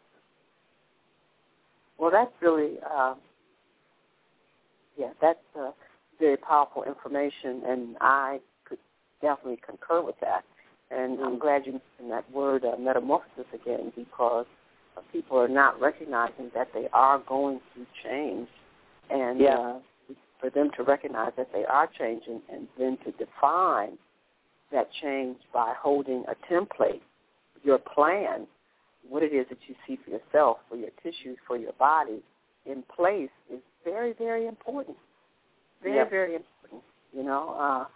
Well, 1.98 2.10
that's 2.10 2.32
really, 2.40 2.78
uh, 2.84 3.14
yeah, 4.98 5.10
that's 5.20 5.38
uh, 5.56 5.70
very 6.18 6.36
powerful 6.36 6.82
information, 6.82 7.62
and 7.66 7.96
I 8.00 8.40
could 8.64 8.78
definitely 9.20 9.60
concur 9.64 10.02
with 10.02 10.16
that. 10.20 10.44
And 10.92 11.20
I'm 11.20 11.36
Mm. 11.36 11.40
glad 11.40 11.66
you 11.66 11.72
mentioned 11.72 12.10
that 12.10 12.30
word 12.30 12.64
uh, 12.64 12.76
metamorphosis 12.76 13.46
again 13.54 13.92
because 13.96 14.46
people 15.10 15.38
are 15.38 15.48
not 15.48 15.80
recognizing 15.80 16.50
that 16.54 16.72
they 16.72 16.88
are 16.92 17.18
going 17.20 17.60
through 17.72 17.86
change, 18.02 18.48
and 19.10 19.40
Yeah. 19.40 19.58
uh, 19.58 19.80
for 20.38 20.50
them 20.50 20.70
to 20.72 20.82
recognize 20.82 21.34
that 21.36 21.50
they 21.52 21.64
are 21.64 21.86
changing, 21.86 22.42
and 22.48 22.68
then 22.76 22.96
to 22.98 23.12
define 23.12 23.98
that 24.70 24.90
change 24.92 25.38
by 25.52 25.72
holding 25.74 26.24
a 26.28 26.34
template, 26.34 27.02
your 27.62 27.78
plan, 27.78 28.46
what 29.08 29.22
it 29.22 29.32
is 29.32 29.48
that 29.48 29.68
you 29.68 29.74
see 29.86 29.96
for 29.96 30.10
yourself, 30.10 30.58
for 30.68 30.76
your 30.76 30.90
tissues, 31.02 31.38
for 31.46 31.56
your 31.56 31.72
body, 31.74 32.22
in 32.66 32.82
place 32.82 33.30
is 33.50 33.60
very, 33.84 34.12
very 34.12 34.46
important. 34.46 34.96
Very, 35.82 35.96
Yeah. 35.96 36.04
very 36.04 36.34
important. 36.34 36.82
You 37.12 37.22
know, 37.22 37.50
uh, 37.50 37.86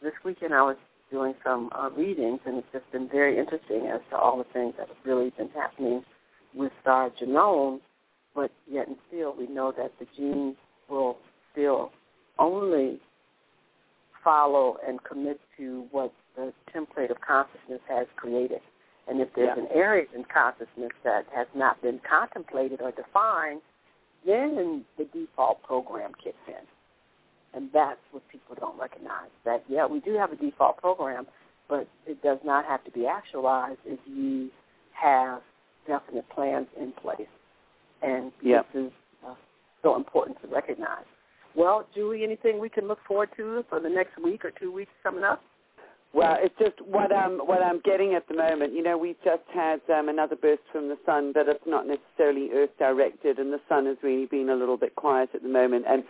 this 0.00 0.14
weekend 0.24 0.54
I 0.54 0.62
was 0.62 0.76
doing 1.14 1.34
some 1.44 1.70
uh, 1.78 1.90
readings, 1.96 2.40
and 2.44 2.58
it's 2.58 2.66
just 2.72 2.90
been 2.90 3.08
very 3.08 3.38
interesting 3.38 3.86
as 3.86 4.00
to 4.10 4.16
all 4.16 4.36
the 4.36 4.52
things 4.52 4.74
that 4.76 4.88
have 4.88 4.96
really 5.04 5.30
been 5.38 5.48
happening 5.50 6.02
with 6.54 6.72
our 6.86 7.08
genome. 7.10 7.78
But 8.34 8.50
yet 8.68 8.88
and 8.88 8.96
still, 9.06 9.32
we 9.38 9.46
know 9.46 9.72
that 9.78 9.92
the 10.00 10.06
genes 10.16 10.56
will 10.90 11.18
still 11.52 11.92
only 12.40 12.98
follow 14.24 14.76
and 14.86 14.98
commit 15.04 15.38
to 15.56 15.86
what 15.92 16.12
the 16.34 16.52
template 16.74 17.12
of 17.12 17.18
consciousness 17.20 17.80
has 17.88 18.08
created. 18.16 18.60
And 19.06 19.20
if 19.20 19.28
there's 19.36 19.56
Yeah. 19.56 19.62
an 19.62 19.68
area 19.72 20.06
in 20.12 20.24
consciousness 20.24 20.90
that 21.04 21.26
has 21.32 21.46
not 21.54 21.80
been 21.80 22.00
contemplated 22.00 22.82
or 22.82 22.90
defined, 22.90 23.62
then 24.26 24.84
the 24.96 25.04
default 25.04 25.62
program 25.62 26.12
kicks 26.14 26.48
in. 26.48 26.66
And 27.54 27.70
that's 27.72 28.00
what 28.10 28.26
people 28.28 28.56
don't 28.58 28.78
recognize. 28.78 29.30
That, 29.44 29.64
yeah, 29.68 29.86
we 29.86 30.00
do 30.00 30.14
have 30.14 30.32
a 30.32 30.36
default 30.36 30.78
program, 30.78 31.26
but 31.68 31.86
it 32.06 32.22
does 32.22 32.38
not 32.44 32.64
have 32.64 32.84
to 32.84 32.90
be 32.90 33.06
actualized 33.06 33.78
if 33.84 34.00
you 34.06 34.50
have 34.92 35.40
definite 35.86 36.28
plans 36.30 36.66
in 36.78 36.92
place. 36.92 37.28
And 38.02 38.32
Yeah. 38.42 38.62
this 38.72 38.86
is 38.86 38.92
uh, 39.26 39.34
so 39.82 39.96
important 39.96 40.40
to 40.42 40.48
recognize. 40.48 41.04
Well, 41.54 41.86
Julie, 41.94 42.24
anything 42.24 42.58
we 42.58 42.68
can 42.68 42.88
look 42.88 42.98
forward 43.06 43.30
to 43.36 43.64
for 43.68 43.78
the 43.78 43.88
next 43.88 44.18
week 44.18 44.44
or 44.44 44.50
two 44.50 44.72
weeks 44.72 44.90
coming 45.02 45.22
up? 45.22 45.42
Well, 46.12 46.36
it's 46.40 46.54
just 46.60 46.80
what 46.80 47.12
I'm 47.12 47.38
what 47.38 47.60
I'm 47.60 47.80
getting 47.80 48.14
at 48.14 48.28
the 48.28 48.34
moment. 48.34 48.72
You 48.72 48.84
know, 48.84 48.96
we've 48.96 49.20
just 49.24 49.42
had 49.52 49.80
um, 49.92 50.08
another 50.08 50.36
burst 50.36 50.62
from 50.70 50.88
the 50.88 50.96
sun, 51.04 51.32
but 51.32 51.48
it's 51.48 51.66
not 51.66 51.86
necessarily 51.88 52.50
Earth 52.52 52.70
directed, 52.78 53.40
and 53.40 53.52
the 53.52 53.60
sun 53.68 53.86
has 53.86 53.96
really 54.00 54.26
been 54.26 54.48
a 54.48 54.54
little 54.54 54.76
bit 54.76 54.94
quiet 54.94 55.30
at 55.34 55.42
the 55.42 55.48
moment. 55.48 55.86
And 55.88 56.04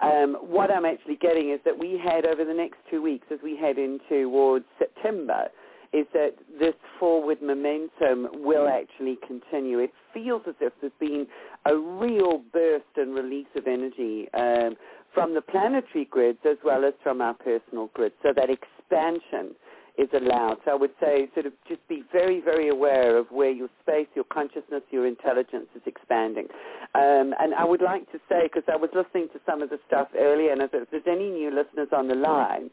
um, 0.00 0.36
what 0.40 0.70
I'm 0.70 0.84
actually 0.84 1.16
getting 1.16 1.50
is 1.50 1.60
that 1.64 1.78
we 1.78 1.98
head 1.98 2.26
over 2.26 2.44
the 2.44 2.54
next 2.54 2.76
two 2.90 3.02
weeks, 3.02 3.26
as 3.32 3.38
we 3.42 3.56
head 3.56 3.78
in 3.78 3.98
towards 4.08 4.64
September, 4.78 5.48
is 5.92 6.06
that 6.12 6.34
this 6.60 6.74
forward 7.00 7.40
momentum 7.42 8.28
will 8.34 8.68
actually 8.68 9.18
continue. 9.26 9.78
It 9.78 9.92
feels 10.12 10.42
as 10.46 10.54
if 10.60 10.72
there's 10.80 10.92
been 11.00 11.26
a 11.64 11.76
real 11.76 12.42
burst 12.52 12.84
and 12.96 13.14
release 13.14 13.46
of 13.56 13.66
energy 13.66 14.28
um, 14.34 14.76
from 15.14 15.34
the 15.34 15.40
planetary 15.40 16.04
grids 16.04 16.38
as 16.44 16.58
well 16.64 16.84
as 16.84 16.92
from 17.02 17.20
our 17.20 17.34
personal 17.34 17.88
grids. 17.94 18.14
So 18.22 18.32
that 18.36 18.50
expansion 18.50 19.54
is 19.98 20.08
allowed. 20.14 20.58
So 20.64 20.70
I 20.70 20.74
would 20.74 20.92
say 21.00 21.28
sort 21.34 21.46
of 21.46 21.52
just 21.68 21.86
be 21.88 22.04
very, 22.12 22.40
very 22.40 22.68
aware 22.68 23.18
of 23.18 23.26
where 23.30 23.50
your 23.50 23.68
space, 23.82 24.06
your 24.14 24.24
consciousness, 24.24 24.82
your 24.90 25.06
intelligence 25.06 25.66
is 25.74 25.82
expanding. 25.86 26.46
Um, 26.94 27.34
and 27.40 27.52
I 27.58 27.64
would 27.64 27.82
like 27.82 28.10
to 28.12 28.18
say, 28.28 28.44
because 28.44 28.62
I 28.72 28.76
was 28.76 28.90
listening 28.94 29.28
to 29.32 29.40
some 29.44 29.60
of 29.60 29.70
the 29.70 29.80
stuff 29.86 30.08
earlier, 30.18 30.52
and 30.52 30.62
if 30.62 30.70
there's 30.70 31.02
any 31.06 31.30
new 31.30 31.50
listeners 31.50 31.88
on 31.92 32.06
the 32.06 32.14
line, 32.14 32.70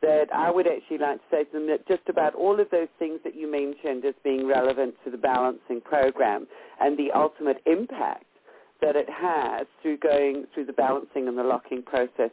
that 0.00 0.26
I 0.32 0.50
would 0.50 0.68
actually 0.68 0.98
like 0.98 1.16
to 1.16 1.24
say 1.30 1.44
to 1.44 1.52
them 1.52 1.66
that 1.66 1.86
just 1.88 2.08
about 2.08 2.34
all 2.34 2.60
of 2.60 2.70
those 2.70 2.88
things 3.00 3.18
that 3.24 3.34
you 3.34 3.50
mentioned 3.50 4.04
as 4.04 4.14
being 4.22 4.46
relevant 4.46 4.94
to 5.04 5.10
the 5.10 5.16
balancing 5.18 5.80
program 5.80 6.46
and 6.80 6.96
the 6.96 7.10
ultimate 7.10 7.60
impact 7.66 8.24
that 8.80 8.94
it 8.94 9.08
has 9.10 9.66
through 9.82 9.96
going 9.98 10.46
through 10.54 10.66
the 10.66 10.72
balancing 10.72 11.26
and 11.26 11.36
the 11.36 11.42
locking 11.42 11.82
process, 11.82 12.30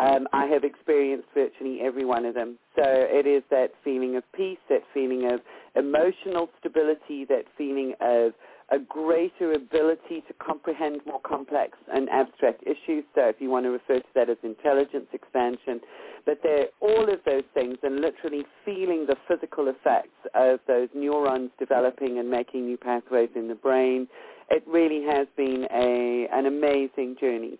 um, 0.00 0.26
I 0.32 0.46
have 0.46 0.64
experienced 0.64 1.28
virtually 1.34 1.80
every 1.82 2.04
one 2.04 2.24
of 2.24 2.34
them. 2.34 2.58
So 2.74 2.82
it 2.86 3.26
is 3.26 3.42
that 3.50 3.72
feeling 3.84 4.16
of 4.16 4.24
peace, 4.32 4.58
that 4.70 4.82
feeling 4.94 5.30
of 5.30 5.40
emotional 5.76 6.48
stability, 6.58 7.26
that 7.26 7.44
feeling 7.58 7.94
of 8.00 8.32
a 8.70 8.78
greater 8.78 9.52
ability 9.52 10.22
to 10.28 10.34
comprehend 10.38 11.00
more 11.04 11.20
complex 11.20 11.76
and 11.92 12.08
abstract 12.08 12.62
issues. 12.62 13.04
So 13.14 13.28
if 13.28 13.36
you 13.40 13.50
want 13.50 13.66
to 13.66 13.70
refer 13.70 13.98
to 13.98 14.06
that 14.14 14.30
as 14.30 14.36
intelligence 14.42 15.08
expansion, 15.12 15.80
but 16.24 16.38
they're 16.42 16.68
all 16.80 17.12
of 17.12 17.20
those 17.26 17.42
things 17.52 17.76
and 17.82 18.00
literally 18.00 18.44
feeling 18.64 19.06
the 19.06 19.16
physical 19.28 19.68
effects 19.68 20.16
of 20.34 20.60
those 20.66 20.88
neurons 20.94 21.50
developing 21.58 22.18
and 22.18 22.30
making 22.30 22.66
new 22.66 22.76
pathways 22.76 23.30
in 23.34 23.48
the 23.48 23.54
brain. 23.54 24.08
It 24.50 24.62
really 24.66 25.04
has 25.04 25.26
been 25.36 25.66
a 25.72 26.28
an 26.32 26.46
amazing 26.46 27.16
journey. 27.20 27.58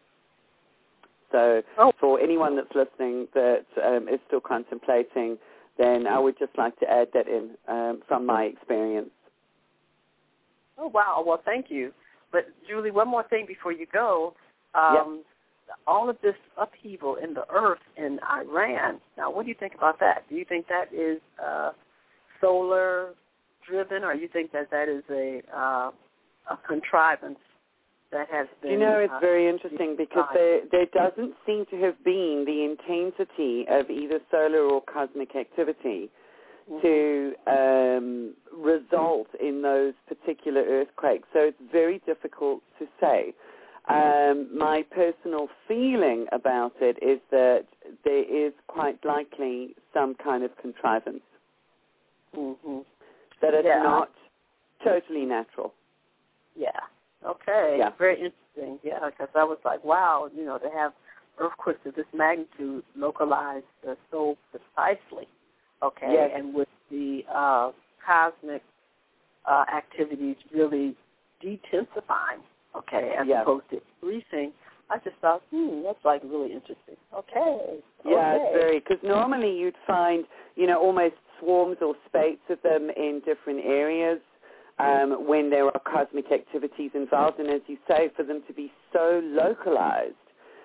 So 1.33 1.63
Oh. 1.79 1.93
for 2.01 2.21
anyone 2.21 2.57
that's 2.57 2.75
listening 2.75 3.29
that 3.35 3.65
um, 3.85 4.09
is 4.09 4.21
still 4.27 4.41
contemplating, 4.41 5.39
then 5.79 6.07
I 6.07 6.19
would 6.19 6.39
just 6.39 6.57
like 6.59 6.79
to 6.81 6.91
add 6.91 7.09
that 7.15 7.29
in 7.29 7.51
um, 7.69 8.03
from 8.07 8.27
my 8.27 8.45
experience. 8.45 9.11
Oh 10.79 10.89
wow! 10.89 11.23
Well, 11.27 11.41
thank 11.45 11.67
you. 11.71 11.93
But 12.33 12.49
Julie, 12.69 12.91
one 12.91 13.09
more 13.09 13.25
thing 13.25 13.45
before 13.47 13.73
you 13.73 13.87
go. 13.93 14.35
Um, 14.75 15.25
all 15.87 16.09
of 16.09 16.17
this 16.23 16.35
upheaval 16.57 17.17
in 17.17 17.35
the 17.35 17.45
earth 17.51 17.81
in 17.97 18.19
Iran. 18.29 19.01
Now, 19.17 19.31
what 19.31 19.45
do 19.45 19.49
you 19.49 19.55
think 19.59 19.75
about 19.75 20.01
that? 20.01 20.25
Do 20.29 20.35
you 20.35 20.45
think 20.45 20.67
that 20.69 20.93
is 20.93 21.21
uh, 21.45 21.71
solar 22.41 23.15
driven, 23.69 24.03
or 24.05 24.15
you 24.15 24.29
think 24.29 24.53
that 24.53 24.71
that 24.71 24.89
is 24.89 25.05
a 25.11 25.43
uh, 25.57 25.91
a 26.51 26.57
contrivance 26.67 27.39
that 28.13 28.29
has 28.31 28.47
been? 28.63 28.73
You 28.73 28.79
know, 28.79 28.99
it's 28.99 29.13
uh, 29.13 29.21
very 29.21 29.49
interesting 29.49 29.95
because 29.97 30.27
there 30.35 30.61
there 30.71 30.87
doesn't 30.87 31.35
seem 31.47 31.67
to 31.71 31.77
have 31.83 32.03
been 32.05 32.45
the 32.47 32.65
intensity 32.65 33.67
of 33.69 33.91
either 33.91 34.21
solar 34.31 34.63
or 34.63 34.83
cosmic 34.83 35.37
activity 35.37 36.11
to 36.83 37.35
um, 37.49 38.35
result 38.57 39.27
in 39.41 39.61
those 39.63 39.95
particular 40.07 40.63
earthquakes. 40.63 41.27
So 41.33 41.41
it's 41.41 41.59
very 41.73 42.01
difficult 42.07 42.63
to 42.79 42.87
say. 43.01 43.35
Um, 43.89 44.57
my 44.57 44.85
personal 44.91 45.49
feeling 45.67 46.27
about 46.31 46.75
it 46.81 46.97
is 47.03 47.19
that 47.33 47.65
there 48.05 48.47
is 48.47 48.53
quite 48.69 49.05
likely 49.05 49.75
some 49.93 50.15
kind 50.15 50.45
of 50.45 50.57
contrivance. 50.59 51.23
Mm-hmm. 52.37 52.79
That 53.43 53.55
it's 53.55 53.67
Yeah. 53.67 53.83
not 53.83 54.11
totally 54.85 55.25
natural. 55.25 55.75
Yeah. 56.55 56.79
Okay. 57.27 57.77
Yeah. 57.79 57.91
Very 57.99 58.15
interesting. 58.15 58.79
Yeah, 58.83 59.09
because 59.11 59.29
I 59.35 59.45
was 59.45 59.59
like, 59.65 59.85
wow, 59.85 60.29
you 60.35 60.45
know, 60.45 60.59
to 60.59 60.69
have 60.71 60.93
earthquakes 61.39 61.81
of 61.87 61.95
this 61.95 62.07
magnitude 62.15 62.85
localized 62.97 63.65
uh, 63.89 63.95
so 64.11 64.37
precisely. 64.51 65.29
Okay. 65.83 66.13
Yes. 66.13 66.31
And 66.35 66.55
with 66.55 66.69
the 66.91 67.23
uh, 67.33 67.73
cosmic 68.05 68.63
uh, 69.47 69.65
activities 69.75 70.37
really 70.55 70.97
detensifying. 71.43 72.43
Okay, 72.77 73.15
as 73.19 73.27
Yeah. 73.27 73.43
opposed 73.43 73.69
to 73.71 73.81
increasing. 74.03 74.53
I 74.91 74.99
just 74.99 75.17
thought, 75.17 75.43
hmm, 75.51 75.83
that's 75.83 76.05
like 76.05 76.23
really 76.25 76.53
interesting. 76.53 76.97
Okay. 77.15 77.83
Yeah, 78.05 78.35
okay. 78.35 78.45
it's 78.45 78.57
very 78.57 78.79
because 78.81 79.03
normally 79.03 79.57
you'd 79.59 79.77
find 79.87 80.27
you 80.57 80.67
know 80.67 80.81
almost 80.81 81.15
swarms 81.39 81.79
or 81.81 81.97
spates 82.07 82.43
of 82.49 82.61
them 82.63 82.91
in 82.91 83.21
different 83.25 83.65
areas 83.65 84.21
um, 84.81 85.27
when 85.27 85.51
there 85.51 85.65
are 85.67 85.81
cosmic 85.81 86.33
activities 86.33 86.91
involved, 86.95 87.39
and 87.39 87.49
as 87.49 87.61
you 87.67 87.77
say, 87.89 88.11
for 88.17 88.23
them 88.23 88.43
to 88.47 88.53
be 88.53 88.73
so 88.93 89.21
localized, 89.25 90.15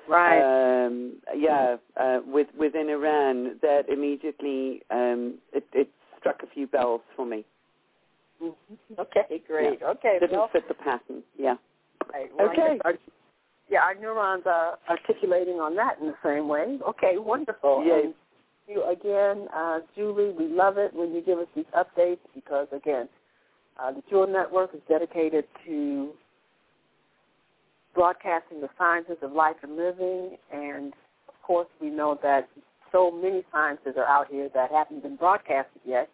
right. 0.07 0.85
um, 0.85 1.15
yeah, 1.35 1.77
uh, 1.99 2.19
with, 2.25 2.47
within 2.57 2.89
Iran, 2.89 3.59
that 3.61 3.89
immediately 3.89 4.81
um, 4.91 5.35
it, 5.53 5.65
it 5.73 5.89
struck 6.19 6.41
a 6.43 6.47
few 6.53 6.67
bells 6.67 7.01
for 7.15 7.25
me. 7.25 7.45
Mhm. 8.41 8.53
Okay, 8.99 9.41
great. 9.47 9.81
Okay. 9.81 10.17
Didn't 10.19 10.37
well, 10.37 10.49
fit 10.51 10.67
the 10.67 10.73
pattern. 10.73 11.23
Yeah. 11.37 11.55
Right. 12.13 12.29
Well, 12.35 12.49
I 12.49 12.51
Okay. 12.51 12.79
our- 12.83 12.97
yeah, 13.69 13.83
our 13.83 13.95
neurons 13.95 14.43
are 14.45 14.77
articulating 14.89 15.59
on 15.59 15.75
that 15.75 15.99
in 15.99 16.07
the 16.07 16.17
same 16.23 16.47
way. 16.47 16.77
Okay, 16.87 17.17
wonderful. 17.17 17.83
Yes. 17.83 18.05
And 18.05 18.13
you 18.67 18.83
again, 18.83 19.47
uh, 19.53 19.79
Julie, 19.95 20.31
we 20.31 20.47
love 20.47 20.77
it 20.77 20.93
when 20.93 21.13
you 21.13 21.21
give 21.21 21.39
us 21.39 21.47
these 21.55 21.65
updates 21.73 22.19
because 22.33 22.67
again, 22.71 23.09
uh, 23.81 23.91
the 23.91 24.03
Jewel 24.09 24.27
Network 24.27 24.73
is 24.73 24.81
dedicated 24.87 25.45
to 25.65 26.11
broadcasting 27.93 28.61
the 28.61 28.69
sciences 28.77 29.17
of 29.21 29.31
life 29.31 29.55
and 29.63 29.75
living, 29.75 30.37
and 30.53 30.93
of 31.27 31.33
course, 31.43 31.67
we 31.81 31.89
know 31.89 32.19
that 32.21 32.47
so 32.91 33.11
many 33.11 33.43
sciences 33.51 33.93
are 33.97 34.05
out 34.05 34.27
here 34.29 34.49
that 34.53 34.71
haven't 34.71 35.03
been 35.03 35.15
broadcasted 35.15 35.81
yet. 35.85 36.09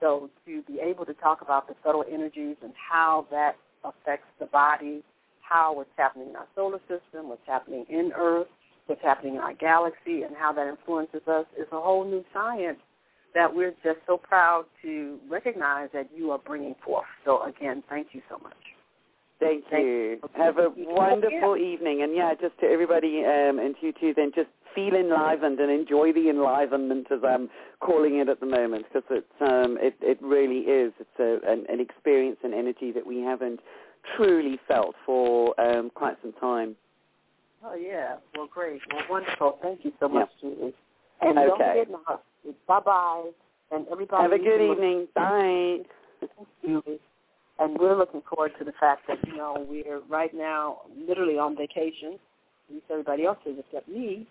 So 0.00 0.30
to 0.46 0.62
be 0.62 0.80
able 0.80 1.04
to 1.06 1.14
talk 1.14 1.42
about 1.42 1.68
the 1.68 1.74
subtle 1.84 2.04
energies 2.10 2.56
and 2.62 2.72
how 2.74 3.26
that 3.30 3.56
affects 3.84 4.26
the 4.40 4.46
body, 4.46 5.02
how 5.40 5.74
what's 5.74 5.90
happening 5.96 6.30
in 6.30 6.36
our 6.36 6.46
solar 6.54 6.80
system, 6.80 7.28
what's 7.28 7.46
happening 7.46 7.84
in 7.88 8.12
Earth, 8.16 8.48
what's 8.86 9.02
happening 9.02 9.36
in 9.36 9.40
our 9.40 9.54
galaxy, 9.54 10.22
and 10.22 10.34
how 10.36 10.52
that 10.52 10.66
influences 10.66 11.20
us 11.28 11.46
is 11.58 11.66
a 11.72 11.80
whole 11.80 12.04
new 12.04 12.24
science 12.32 12.78
that 13.34 13.54
we're 13.54 13.74
just 13.82 13.98
so 14.06 14.16
proud 14.16 14.66
to 14.82 15.18
recognize 15.28 15.88
that 15.92 16.08
you 16.14 16.30
are 16.30 16.38
bringing 16.38 16.74
forth. 16.84 17.06
So 17.24 17.42
again, 17.44 17.82
thank 17.88 18.08
you 18.12 18.22
so 18.28 18.38
much. 18.42 18.54
Thank 19.40 19.64
Thank 19.70 19.84
you. 19.84 20.18
Have 20.36 20.58
a 20.58 20.68
wonderful 20.76 21.56
evening. 21.56 22.02
And 22.02 22.14
yeah, 22.14 22.32
just 22.40 22.58
to 22.60 22.66
everybody 22.66 23.24
um, 23.24 23.58
and 23.58 23.74
to 23.80 23.86
you 23.86 23.92
too, 23.92 24.14
then 24.14 24.30
just 24.34 24.48
feel 24.74 24.94
enlivened 24.94 25.58
and 25.58 25.70
enjoy 25.70 26.12
the 26.12 26.30
enlivenment 26.30 27.08
as 27.10 27.20
I'm 27.26 27.50
calling 27.80 28.18
it 28.18 28.28
at 28.28 28.40
the 28.40 28.46
moment 28.46 28.86
because 28.88 29.02
it's, 29.10 29.26
um, 29.40 29.78
it, 29.80 29.96
it 30.00 30.18
really 30.22 30.60
is. 30.60 30.92
It's 31.00 31.18
a, 31.18 31.50
an, 31.50 31.66
an 31.68 31.80
experience 31.80 32.38
and 32.44 32.54
energy 32.54 32.92
that 32.92 33.06
we 33.06 33.20
haven't 33.20 33.60
truly 34.16 34.60
felt 34.68 34.94
for 35.04 35.60
um, 35.60 35.90
quite 35.94 36.16
some 36.22 36.32
time. 36.34 36.76
Oh 37.64 37.74
yeah. 37.74 38.16
Well, 38.36 38.48
great. 38.52 38.80
Well, 38.92 39.02
wonderful. 39.10 39.58
Thank 39.62 39.84
you 39.84 39.92
so 40.00 40.08
much, 40.08 40.30
Julie. 40.40 40.74
And 41.20 41.38
Okay. 41.38 41.84
don't 41.86 42.06
bye 42.06 42.16
bye, 42.66 43.30
and 43.70 43.86
everybody. 43.90 44.22
Have 44.22 44.32
a 44.32 44.38
good 44.38 44.72
evening. 44.72 45.08
Bye. 45.14 45.78
And 47.58 47.78
we're 47.78 47.96
looking 47.96 48.22
forward 48.28 48.52
to 48.58 48.64
the 48.64 48.72
fact 48.80 49.02
that, 49.08 49.18
you 49.26 49.36
know, 49.36 49.66
we're 49.68 50.00
right 50.08 50.34
now 50.34 50.78
literally 51.06 51.38
on 51.38 51.56
vacation. 51.56 52.18
At 52.68 52.74
least 52.74 52.86
everybody 52.90 53.24
else 53.24 53.38
is 53.46 53.56
except 53.58 53.88
me. 53.88 54.26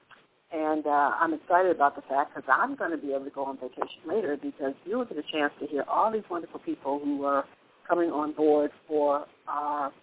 And 0.52 0.86
uh, 0.86 1.12
I'm 1.20 1.34
excited 1.34 1.72
about 1.72 1.96
the 1.96 2.02
fact 2.02 2.36
because 2.36 2.50
I'm 2.52 2.76
going 2.76 2.92
to 2.92 2.98
be 2.98 3.14
able 3.14 3.26
to 3.26 3.32
go 3.32 3.46
on 3.46 3.58
vacation 3.58 4.02
later 4.06 4.38
because 4.42 4.74
you'll 4.86 5.06
get 5.06 5.18
a 5.18 5.24
chance 5.32 5.54
to 5.62 5.68
hear 5.68 5.86
all 5.88 6.12
these 6.12 6.24
wonderful 6.30 6.60
people 6.60 7.00
who 7.02 7.24
are 7.24 7.46
coming 7.88 8.12
on 8.12 8.34
board 8.34 8.72
for 8.88 9.26
our 9.48 9.94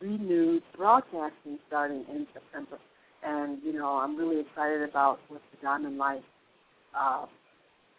renewed 0.00 0.62
broadcasting 0.76 1.58
starting 1.68 2.04
in 2.10 2.26
September. 2.32 2.78
And, 3.22 3.58
you 3.62 3.72
know, 3.72 3.98
I'm 3.98 4.16
really 4.16 4.40
excited 4.40 4.82
about 4.88 5.20
what 5.28 5.42
the 5.50 5.58
Diamond 5.62 5.98
Light 5.98 6.24
uh, 6.98 7.26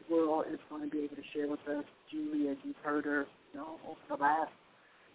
world 0.10 0.45
is 0.51 0.60
going 0.70 0.84
to 0.84 0.89
be 0.89 1.04
able 1.04 1.16
to 1.16 1.24
share 1.34 1.47
with 1.47 1.60
us. 1.68 1.84
Julie, 2.12 2.49
as 2.49 2.58
you've 2.64 2.76
heard 2.84 3.06
her, 3.06 3.26
you 3.54 3.60
know, 3.60 3.78
over 3.88 3.99
the 4.10 4.16
last 4.16 4.51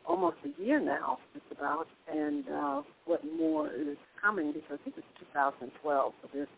almost 0.06 0.36
a 0.44 0.62
year 0.62 0.80
now, 0.80 1.18
just 1.34 1.44
about, 1.52 1.86
and 2.10 2.44
uh, 2.48 2.82
what 3.04 3.20
more 3.36 3.68
is 3.68 3.96
coming 4.20 4.52
because 4.52 4.78
this 4.84 4.94
is 4.96 5.04
2012, 5.34 6.12
so 6.22 6.28
there's 6.32 6.48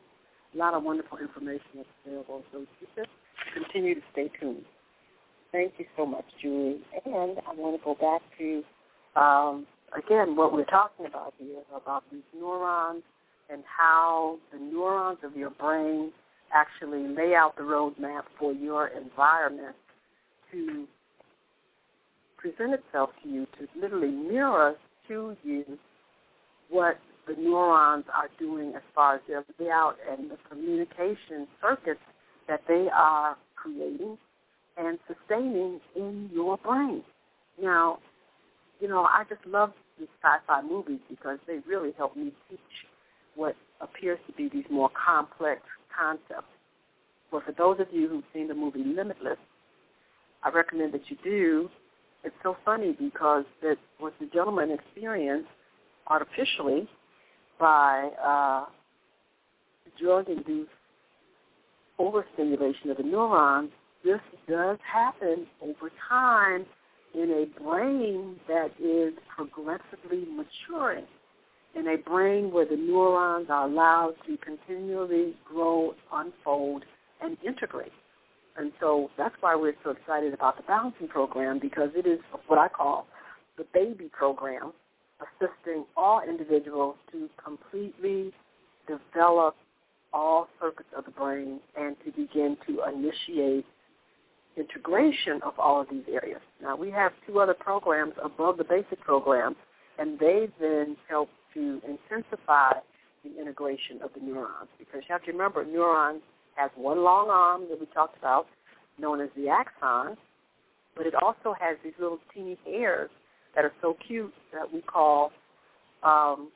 a 0.54 0.58
lot 0.58 0.74
of 0.74 0.82
wonderful 0.82 1.18
information 1.18 1.66
that's 1.76 1.88
available. 2.06 2.42
So 2.52 2.64
just 2.80 3.08
continue 3.54 3.94
to 3.94 4.00
stay 4.12 4.30
tuned. 4.40 4.64
Thank 5.52 5.74
you 5.78 5.86
so 5.96 6.06
much, 6.06 6.24
Julie. 6.40 6.80
And 7.04 7.38
I 7.46 7.54
want 7.54 7.80
to 7.80 7.84
go 7.84 7.94
back 7.94 8.22
to, 8.38 8.62
um, 9.20 9.66
again, 9.96 10.36
what 10.36 10.52
we're 10.52 10.64
talking 10.64 11.06
about 11.06 11.34
here, 11.38 11.62
about 11.74 12.04
these 12.12 12.22
neurons 12.34 13.02
and 13.50 13.64
how 13.66 14.38
the 14.52 14.58
neurons 14.58 15.18
of 15.24 15.36
your 15.36 15.50
brain 15.50 16.12
actually 16.52 17.06
lay 17.08 17.34
out 17.34 17.56
the 17.56 17.62
roadmap 17.62 18.22
for 18.38 18.52
your 18.52 18.88
environment 18.88 19.76
to 20.52 20.86
present 22.36 22.74
itself 22.74 23.10
to 23.22 23.28
you, 23.28 23.46
to 23.58 23.68
literally 23.80 24.10
mirror 24.10 24.74
to 25.08 25.36
you 25.42 25.64
what 26.70 26.98
the 27.26 27.34
neurons 27.34 28.04
are 28.14 28.28
doing 28.38 28.72
as 28.74 28.82
far 28.94 29.16
as 29.16 29.20
their 29.28 29.44
layout 29.58 29.96
and 30.10 30.30
the 30.30 30.36
communication 30.48 31.46
circuits 31.60 32.00
that 32.48 32.62
they 32.66 32.88
are 32.94 33.36
creating 33.56 34.16
and 34.76 34.98
sustaining 35.06 35.80
in 35.94 36.30
your 36.32 36.56
brain. 36.58 37.02
Now, 37.60 37.98
you 38.80 38.88
know, 38.88 39.02
I 39.02 39.24
just 39.28 39.44
love 39.46 39.72
these 39.98 40.08
sci-fi 40.22 40.62
movies 40.62 41.00
because 41.08 41.38
they 41.46 41.58
really 41.68 41.92
help 41.96 42.16
me 42.16 42.32
teach 42.48 42.58
what 43.34 43.54
appears 43.80 44.18
to 44.26 44.32
be 44.32 44.48
these 44.48 44.64
more 44.70 44.90
complex 45.06 45.60
concepts. 45.96 46.48
But 47.30 47.44
for 47.44 47.52
those 47.52 47.80
of 47.80 47.86
you 47.92 48.08
who've 48.08 48.24
seen 48.32 48.48
the 48.48 48.54
movie 48.54 48.84
Limitless, 48.84 49.38
I 50.42 50.50
recommend 50.50 50.92
that 50.94 51.02
you 51.08 51.16
do. 51.22 51.70
It's 52.24 52.34
so 52.42 52.56
funny 52.64 52.96
because 52.98 53.44
that 53.62 53.76
was 54.00 54.12
the 54.20 54.26
gentleman 54.26 54.70
experienced 54.70 55.48
artificially 56.06 56.88
by 57.58 58.10
uh, 58.22 58.64
drug-induced 60.00 60.70
overstimulation 62.00 62.90
of 62.90 62.96
the 62.96 63.02
neurons, 63.02 63.70
this 64.02 64.20
does 64.48 64.78
happen 64.90 65.46
over 65.62 65.90
time 66.08 66.64
in 67.14 67.30
a 67.30 67.62
brain 67.62 68.36
that 68.48 68.70
is 68.82 69.12
progressively 69.36 70.26
maturing, 70.34 71.04
in 71.74 71.88
a 71.88 71.96
brain 71.96 72.52
where 72.52 72.66
the 72.66 72.76
neurons 72.76 73.46
are 73.48 73.66
allowed 73.66 74.14
to 74.26 74.36
continually 74.38 75.34
grow, 75.44 75.94
unfold, 76.12 76.84
and 77.22 77.36
integrate. 77.46 77.92
And 78.56 78.72
so 78.80 79.10
that's 79.16 79.34
why 79.40 79.54
we're 79.54 79.74
so 79.84 79.90
excited 79.90 80.34
about 80.34 80.56
the 80.56 80.62
balancing 80.64 81.08
program 81.08 81.58
because 81.58 81.90
it 81.94 82.06
is 82.06 82.18
what 82.46 82.58
I 82.58 82.68
call 82.68 83.06
the 83.56 83.64
baby 83.72 84.10
program, 84.12 84.72
assisting 85.20 85.84
all 85.96 86.20
individuals 86.26 86.96
to 87.12 87.28
completely 87.42 88.32
develop 88.86 89.54
all 90.12 90.48
circuits 90.60 90.88
of 90.96 91.04
the 91.04 91.10
brain 91.12 91.60
and 91.78 91.96
to 92.04 92.10
begin 92.10 92.56
to 92.66 92.80
initiate 92.92 93.64
integration 94.56 95.40
of 95.42 95.58
all 95.58 95.80
of 95.80 95.88
these 95.90 96.04
areas. 96.12 96.40
Now 96.60 96.76
we 96.76 96.90
have 96.90 97.12
two 97.26 97.38
other 97.38 97.54
programs 97.54 98.14
above 98.22 98.58
the 98.58 98.64
basic 98.64 99.00
program, 99.00 99.54
and 99.98 100.18
they 100.18 100.48
then 100.60 100.96
help 101.08 101.28
to 101.54 101.80
intensify 101.86 102.72
the 103.24 103.38
integration 103.40 104.00
of 104.02 104.10
the 104.14 104.20
neurons 104.24 104.68
because 104.78 105.02
you 105.08 105.12
have 105.12 105.24
to 105.24 105.32
remember 105.32 105.64
neurons 105.64 106.22
has 106.56 106.70
one 106.76 107.02
long 107.02 107.28
arm 107.30 107.66
that 107.68 107.78
we 107.78 107.86
talked 107.86 108.18
about 108.18 108.46
known 108.98 109.20
as 109.20 109.28
the 109.36 109.48
axon, 109.48 110.16
but 110.96 111.06
it 111.06 111.14
also 111.22 111.54
has 111.58 111.76
these 111.82 111.92
little 111.98 112.18
teeny 112.34 112.58
hairs 112.64 113.10
that 113.54 113.64
are 113.64 113.72
so 113.80 113.96
cute 114.06 114.32
that 114.52 114.72
we 114.72 114.80
call 114.82 115.32
um, 116.02 116.50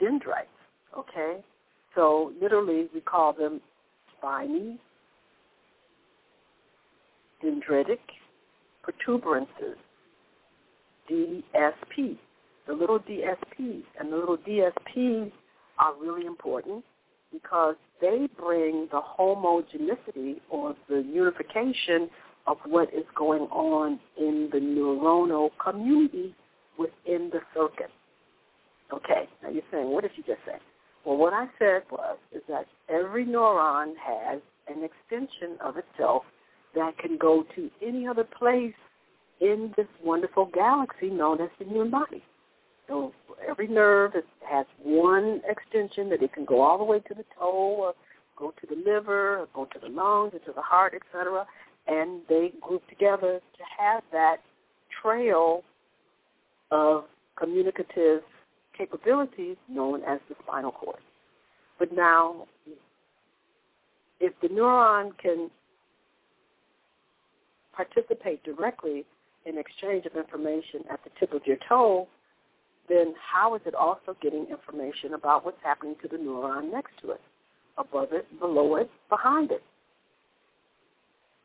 dendrites. 0.00 0.48
Okay, 0.96 1.38
so 1.94 2.32
literally 2.40 2.88
we 2.92 3.00
call 3.00 3.32
them 3.32 3.60
spiny 4.18 4.78
dendritic 7.44 7.98
protuberances, 8.82 9.76
DSP. 11.10 12.18
The 12.66 12.74
little 12.74 12.98
DSPs 12.98 13.84
and 13.98 14.12
the 14.12 14.16
little 14.16 14.38
DSPs 14.38 15.32
are 15.78 15.94
really 16.00 16.26
important 16.26 16.84
because 17.32 17.76
they 18.00 18.28
bring 18.38 18.88
the 18.90 19.00
homogeneity 19.00 20.40
or 20.50 20.74
the 20.88 21.02
unification 21.02 22.10
of 22.46 22.56
what 22.66 22.92
is 22.92 23.04
going 23.16 23.42
on 23.42 24.00
in 24.18 24.48
the 24.52 24.58
neuronal 24.58 25.50
community 25.62 26.34
within 26.78 27.30
the 27.32 27.40
circuit. 27.54 27.90
Okay, 28.92 29.28
now 29.42 29.50
you're 29.50 29.62
saying, 29.70 29.90
what 29.90 30.02
did 30.02 30.12
you 30.16 30.24
just 30.24 30.40
say? 30.44 30.58
Well, 31.04 31.16
what 31.16 31.32
I 31.32 31.46
said 31.58 31.82
was 31.90 32.18
is 32.32 32.42
that 32.48 32.66
every 32.88 33.24
neuron 33.24 33.92
has 33.96 34.40
an 34.68 34.82
extension 34.84 35.56
of 35.64 35.76
itself 35.76 36.24
that 36.74 36.98
can 36.98 37.16
go 37.16 37.44
to 37.54 37.70
any 37.84 38.06
other 38.06 38.24
place 38.24 38.74
in 39.40 39.72
this 39.76 39.86
wonderful 40.02 40.50
galaxy 40.52 41.08
known 41.08 41.40
as 41.40 41.48
the 41.58 41.64
human 41.64 41.90
body. 41.90 42.22
So 42.90 43.12
every 43.48 43.68
nerve 43.68 44.14
has 44.50 44.66
one 44.82 45.40
extension 45.48 46.10
that 46.10 46.22
it 46.22 46.32
can 46.32 46.44
go 46.44 46.60
all 46.60 46.76
the 46.76 46.84
way 46.84 46.98
to 46.98 47.14
the 47.14 47.24
toe 47.38 47.76
or 47.78 47.94
go 48.36 48.52
to 48.60 48.66
the 48.66 48.74
liver 48.74 49.38
or 49.38 49.48
go 49.54 49.64
to 49.66 49.78
the 49.78 49.88
lungs 49.88 50.32
or 50.34 50.40
to 50.40 50.52
the 50.52 50.60
heart, 50.60 50.94
etc. 50.94 51.46
And 51.86 52.22
they 52.28 52.52
group 52.60 52.82
together 52.88 53.38
to 53.38 53.62
have 53.78 54.02
that 54.10 54.38
trail 55.00 55.62
of 56.72 57.04
communicative 57.38 58.22
capabilities 58.76 59.56
known 59.68 60.02
as 60.02 60.18
the 60.28 60.34
spinal 60.42 60.72
cord. 60.72 60.98
But 61.78 61.92
now, 61.94 62.46
if 64.18 64.32
the 64.42 64.48
neuron 64.48 65.16
can 65.16 65.48
participate 67.72 68.42
directly 68.42 69.04
in 69.46 69.58
exchange 69.58 70.06
of 70.06 70.16
information 70.16 70.80
at 70.90 70.98
the 71.04 71.10
tip 71.20 71.32
of 71.32 71.46
your 71.46 71.56
toe, 71.68 72.08
then 72.90 73.14
how 73.32 73.54
is 73.54 73.62
it 73.66 73.74
also 73.74 74.16
getting 74.20 74.46
information 74.46 75.14
about 75.14 75.44
what's 75.44 75.62
happening 75.62 75.94
to 76.02 76.08
the 76.08 76.16
neuron 76.16 76.70
next 76.70 76.92
to 77.02 77.12
it, 77.12 77.20
above 77.78 78.08
it, 78.12 78.26
below 78.40 78.76
it, 78.76 78.90
behind 79.08 79.50
it? 79.50 79.62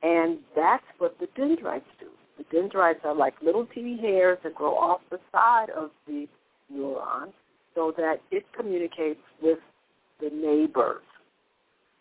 And 0.02 0.40
that's 0.56 0.84
what 0.98 1.18
the 1.20 1.28
dendrites 1.36 1.86
do. 2.00 2.08
The 2.38 2.46
dendrites 2.52 3.00
are 3.04 3.16
like 3.16 3.34
little 3.42 3.66
teeny 3.74 3.98
hairs 3.98 4.38
that 4.44 4.56
grow 4.56 4.76
off 4.76 5.02
the 5.10 5.20
side 5.32 5.70
of 5.70 5.92
the 6.08 6.28
neuron 6.74 7.32
so 7.74 7.94
that 7.98 8.22
it 8.32 8.46
communicates 8.58 9.22
with 9.42 9.60
the 10.20 10.30
neighbors. 10.30 11.02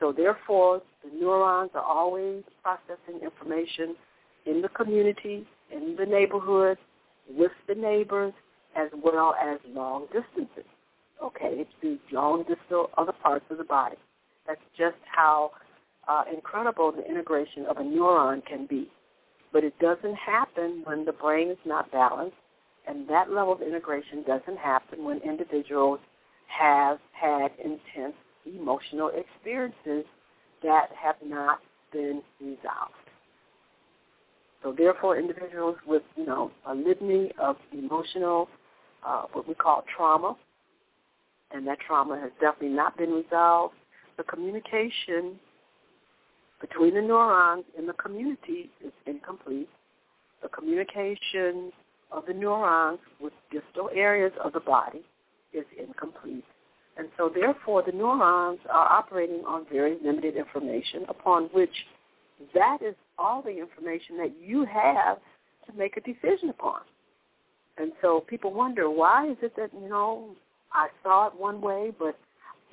So 0.00 0.12
therefore, 0.12 0.82
the 1.04 1.10
neurons 1.18 1.70
are 1.74 1.82
always 1.82 2.42
processing 2.62 3.22
information 3.22 3.94
in 4.46 4.60
the 4.60 4.68
community, 4.68 5.46
in 5.70 5.96
the 5.98 6.04
neighborhood, 6.04 6.78
with 7.30 7.52
the 7.68 7.74
neighbors, 7.74 8.32
as 8.76 8.88
well 9.02 9.34
as 9.40 9.58
long 9.68 10.06
distances. 10.06 10.68
Okay, 11.22 11.66
to 11.80 11.98
long 12.12 12.44
distal 12.48 12.90
other 12.98 13.12
parts 13.12 13.44
of 13.50 13.58
the 13.58 13.64
body. 13.64 13.96
That's 14.46 14.60
just 14.76 14.96
how 15.04 15.52
uh, 16.08 16.24
incredible 16.32 16.92
the 16.92 17.08
integration 17.08 17.64
of 17.66 17.78
a 17.78 17.82
neuron 17.82 18.44
can 18.44 18.66
be. 18.66 18.90
But 19.52 19.64
it 19.64 19.78
doesn't 19.78 20.16
happen 20.16 20.82
when 20.84 21.04
the 21.04 21.12
brain 21.12 21.50
is 21.50 21.58
not 21.64 21.90
balanced, 21.92 22.36
and 22.86 23.08
that 23.08 23.30
level 23.30 23.52
of 23.52 23.62
integration 23.62 24.24
doesn't 24.26 24.58
happen 24.58 25.04
when 25.04 25.18
individuals 25.18 26.00
have 26.48 26.98
had 27.12 27.48
intense 27.58 28.14
emotional 28.44 29.10
experiences 29.14 30.04
that 30.62 30.88
have 31.00 31.16
not 31.24 31.60
been 31.92 32.22
resolved. 32.40 32.94
So 34.62 34.74
therefore, 34.76 35.18
individuals 35.18 35.76
with, 35.86 36.02
you 36.16 36.26
know, 36.26 36.50
a 36.66 36.74
litany 36.74 37.30
of 37.38 37.56
emotional 37.72 38.48
uh, 39.04 39.24
what 39.32 39.48
we 39.48 39.54
call 39.54 39.84
trauma, 39.96 40.36
and 41.50 41.66
that 41.66 41.78
trauma 41.80 42.18
has 42.20 42.30
definitely 42.40 42.76
not 42.76 42.96
been 42.96 43.10
resolved. 43.10 43.74
The 44.16 44.24
communication 44.24 45.38
between 46.60 46.94
the 46.94 47.02
neurons 47.02 47.64
in 47.78 47.86
the 47.86 47.92
community 47.94 48.70
is 48.84 48.92
incomplete. 49.06 49.68
The 50.42 50.48
communication 50.48 51.72
of 52.10 52.26
the 52.26 52.32
neurons 52.32 53.00
with 53.20 53.32
distal 53.50 53.90
areas 53.94 54.32
of 54.42 54.52
the 54.52 54.60
body 54.60 55.02
is 55.52 55.64
incomplete. 55.78 56.44
And 56.96 57.08
so 57.16 57.30
therefore 57.34 57.82
the 57.84 57.92
neurons 57.92 58.60
are 58.70 58.90
operating 58.90 59.42
on 59.46 59.66
very 59.70 59.96
limited 60.02 60.36
information 60.36 61.04
upon 61.08 61.44
which 61.52 61.74
that 62.54 62.78
is 62.82 62.94
all 63.18 63.42
the 63.42 63.58
information 63.58 64.16
that 64.18 64.32
you 64.40 64.64
have 64.64 65.18
to 65.66 65.72
make 65.76 65.96
a 65.96 66.00
decision 66.00 66.50
upon. 66.50 66.80
And 67.78 67.92
so 68.00 68.24
people 68.26 68.52
wonder 68.52 68.88
why 68.88 69.30
is 69.30 69.36
it 69.42 69.56
that 69.56 69.70
you 69.74 69.88
know 69.88 70.30
I 70.72 70.88
saw 71.02 71.28
it 71.28 71.34
one 71.38 71.60
way, 71.60 71.92
but 71.98 72.16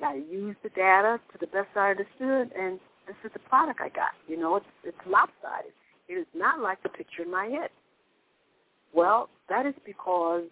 I 0.04 0.20
used 0.30 0.58
the 0.62 0.68
data 0.70 1.20
to 1.32 1.38
the 1.38 1.46
best 1.46 1.68
I 1.76 1.90
understood, 1.90 2.52
and 2.58 2.78
this 3.06 3.16
is 3.24 3.32
the 3.32 3.38
product 3.40 3.80
I 3.80 3.88
got. 3.88 4.12
You 4.28 4.38
know, 4.38 4.56
it's 4.56 4.66
it's 4.84 4.96
lopsided. 5.06 5.72
It 6.08 6.14
is 6.14 6.26
not 6.34 6.60
like 6.60 6.82
the 6.82 6.88
picture 6.88 7.22
in 7.22 7.30
my 7.30 7.46
head. 7.46 7.70
Well, 8.94 9.28
that 9.48 9.66
is 9.66 9.74
because 9.84 10.44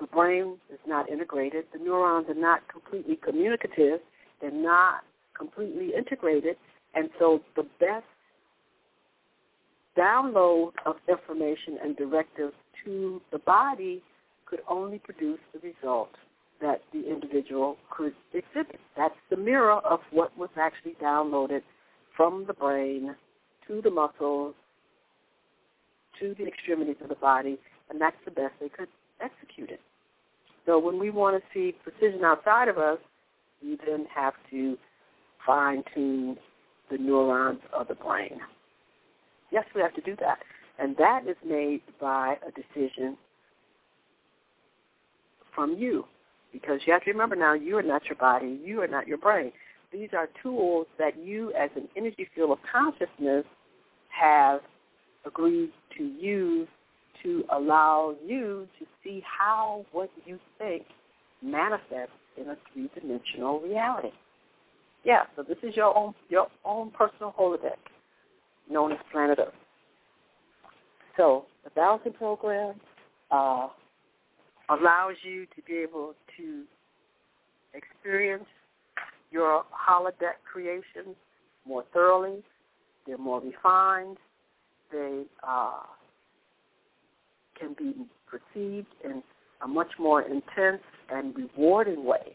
the 0.00 0.06
brain 0.06 0.58
is 0.72 0.78
not 0.86 1.08
integrated. 1.08 1.64
The 1.72 1.78
neurons 1.78 2.26
are 2.28 2.34
not 2.34 2.60
completely 2.68 3.16
communicative. 3.16 4.00
They're 4.40 4.50
not 4.50 5.02
completely 5.36 5.92
integrated. 5.96 6.56
And 6.94 7.08
so 7.18 7.40
the 7.54 7.66
best 7.80 8.04
download 9.96 10.72
of 10.84 10.96
information 11.08 11.78
and 11.82 11.96
directives 11.96 12.52
to 12.84 13.20
the 13.32 13.38
body 13.38 14.02
could 14.46 14.60
only 14.68 14.98
produce 14.98 15.40
the 15.52 15.60
result 15.60 16.10
that 16.60 16.82
the 16.92 17.08
individual 17.10 17.76
could 17.90 18.14
exhibit. 18.32 18.80
That's 18.96 19.14
the 19.30 19.36
mirror 19.36 19.72
of 19.72 20.00
what 20.10 20.36
was 20.38 20.50
actually 20.56 20.94
downloaded 21.02 21.62
from 22.16 22.44
the 22.46 22.54
brain 22.54 23.14
to 23.66 23.82
the 23.82 23.90
muscles 23.90 24.54
to 26.20 26.34
the 26.38 26.46
extremities 26.46 26.96
of 27.02 27.08
the 27.08 27.14
body, 27.16 27.58
and 27.90 28.00
that's 28.00 28.16
the 28.24 28.30
best 28.30 28.54
they 28.60 28.70
could 28.70 28.88
execute 29.20 29.70
it. 29.70 29.80
So 30.64 30.78
when 30.78 30.98
we 30.98 31.10
want 31.10 31.36
to 31.36 31.42
see 31.52 31.74
precision 31.82 32.24
outside 32.24 32.68
of 32.68 32.78
us, 32.78 32.98
we 33.62 33.78
then 33.86 34.06
have 34.14 34.34
to 34.50 34.76
fine-tune 35.44 36.36
the 36.90 36.98
neurons 36.98 37.60
of 37.78 37.88
the 37.88 37.94
brain. 37.94 38.40
Yes, 39.52 39.64
we 39.74 39.80
have 39.80 39.94
to 39.94 40.00
do 40.00 40.16
that. 40.20 40.38
And 40.78 40.96
that 40.98 41.26
is 41.26 41.36
made 41.44 41.82
by 42.00 42.36
a 42.46 42.50
decision 42.50 43.16
from 45.54 45.76
you. 45.76 46.04
Because 46.52 46.80
you 46.86 46.92
have 46.92 47.02
to 47.04 47.10
remember 47.10 47.36
now, 47.36 47.54
you 47.54 47.76
are 47.76 47.82
not 47.82 48.04
your 48.06 48.16
body. 48.16 48.60
You 48.64 48.82
are 48.82 48.88
not 48.88 49.06
your 49.06 49.18
brain. 49.18 49.52
These 49.92 50.10
are 50.12 50.28
tools 50.42 50.86
that 50.98 51.18
you, 51.18 51.52
as 51.52 51.70
an 51.76 51.88
energy 51.96 52.28
field 52.34 52.50
of 52.50 52.58
consciousness, 52.70 53.44
have 54.08 54.60
agreed 55.24 55.70
to 55.96 56.04
use 56.04 56.68
to 57.22 57.44
allow 57.52 58.14
you 58.24 58.68
to 58.78 58.86
see 59.02 59.22
how 59.24 59.84
what 59.92 60.10
you 60.24 60.38
think 60.58 60.84
manifests 61.42 62.12
in 62.36 62.48
a 62.48 62.56
three-dimensional 62.72 63.60
reality. 63.60 64.10
Yeah, 65.04 65.22
so 65.34 65.42
this 65.42 65.58
is 65.62 65.76
your 65.76 65.96
own 65.96 66.14
your 66.28 66.48
own 66.64 66.90
personal 66.90 67.34
holodeck 67.38 67.78
known 68.68 68.92
as 68.92 68.98
Planet 69.12 69.38
Earth. 69.38 69.54
So 71.16 71.46
the 71.64 71.70
balancing 71.70 72.12
program 72.12 72.74
uh, 73.30 73.68
allows 74.68 75.14
you 75.22 75.46
to 75.56 75.62
be 75.66 75.78
able 75.78 76.14
to 76.36 76.62
experience 77.74 78.46
your 79.30 79.64
holodeck 79.72 80.38
creations 80.50 81.16
more 81.66 81.84
thoroughly. 81.92 82.42
They're 83.06 83.18
more 83.18 83.40
refined. 83.40 84.18
They 84.92 85.24
uh, 85.46 85.82
can 87.58 87.74
be 87.78 87.94
perceived 88.26 88.88
in 89.04 89.22
a 89.62 89.68
much 89.68 89.90
more 89.98 90.22
intense 90.22 90.82
and 91.10 91.34
rewarding 91.36 92.04
way. 92.04 92.34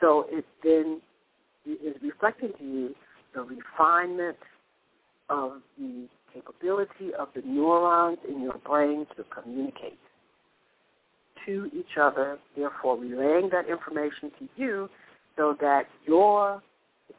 So 0.00 0.26
it 0.30 0.44
then 0.64 1.00
is 1.66 1.94
reflecting 2.02 2.52
to 2.58 2.64
you 2.64 2.94
the 3.34 3.42
refinement 3.42 4.36
of 5.28 5.62
the 5.78 6.08
capability 6.32 7.14
of 7.18 7.28
the 7.34 7.42
neurons 7.42 8.18
in 8.28 8.42
your 8.42 8.58
brain 8.58 9.06
to 9.16 9.24
communicate, 9.24 9.98
to 11.46 11.70
each 11.74 11.96
other, 12.00 12.38
therefore 12.56 12.98
relaying 12.98 13.50
that 13.50 13.68
information 13.68 14.30
to 14.38 14.48
you 14.56 14.88
so 15.36 15.56
that 15.60 15.84
your 16.06 16.62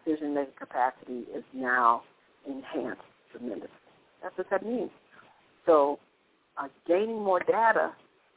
decision-making 0.06 0.54
capacity 0.58 1.24
is 1.36 1.44
now 1.54 2.04
enhanced 2.46 3.02
tremendously. 3.32 3.70
That's 4.22 4.38
what 4.38 4.50
that 4.52 4.66
means. 4.66 4.92
So 5.66 6.00
uh, 6.58 6.68
gaining 6.88 7.22
more 7.24 7.40
data 7.40 7.92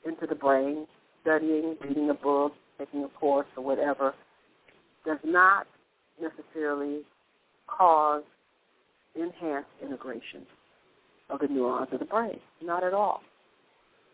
into 0.05 0.27
the 0.27 0.35
brain, 0.35 0.87
studying, 1.23 1.77
reading 1.83 2.11
a 2.11 2.15
book, 2.15 2.53
taking 2.79 3.05
a 3.05 3.09
course 3.09 3.47
or 3.57 3.65
whatever, 3.65 4.15
does 5.05 5.19
not 5.25 5.67
necessarily 6.21 7.03
cause 7.67 8.23
enhanced 9.15 9.69
integration 9.83 10.47
of 11.31 11.41
the 11.41 11.49
neurons 11.49 11.89
of 11.93 11.99
the 11.99 12.05
brain. 12.05 12.39
Not 12.63 12.85
at 12.85 12.95
all. 12.95 13.21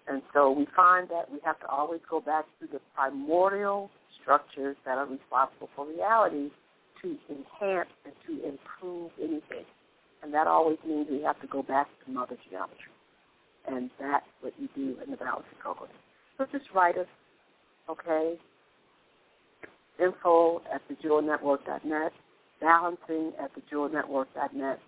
And 0.08 0.22
so 0.34 0.50
we 0.50 0.66
find 0.74 1.08
that 1.10 1.30
we 1.30 1.38
have 1.44 1.60
to 1.60 1.66
always 1.66 2.00
go 2.10 2.20
back 2.20 2.44
to 2.60 2.66
the 2.66 2.80
primordial 2.94 3.90
structures 4.20 4.76
that 4.84 4.98
are 4.98 5.06
responsible 5.06 5.68
for 5.76 5.86
reality 5.86 6.50
to 7.02 7.16
enhance 7.28 7.88
and 8.04 8.14
to 8.26 8.32
improve 8.46 9.10
anything. 9.18 9.64
And 10.22 10.32
that 10.34 10.46
always 10.46 10.78
means 10.86 11.08
we 11.10 11.22
have 11.22 11.40
to 11.40 11.46
go 11.46 11.62
back 11.62 11.88
to 12.04 12.10
mother 12.12 12.36
geometry. 12.48 12.92
And 13.66 13.90
that's 14.00 14.26
what 14.40 14.54
you 14.58 14.68
do 14.74 14.96
in 15.04 15.10
the 15.10 15.16
balancing 15.16 15.58
program. 15.60 15.90
So 16.38 16.46
just 16.50 16.64
write 16.74 16.96
us, 16.96 17.06
okay? 17.88 18.34
Info 20.00 20.62
at 20.72 20.80
thejewelnetwork.net, 20.88 22.12
balancing 22.60 23.32
at 23.40 23.50
thejewelnetwork.net 23.54 24.80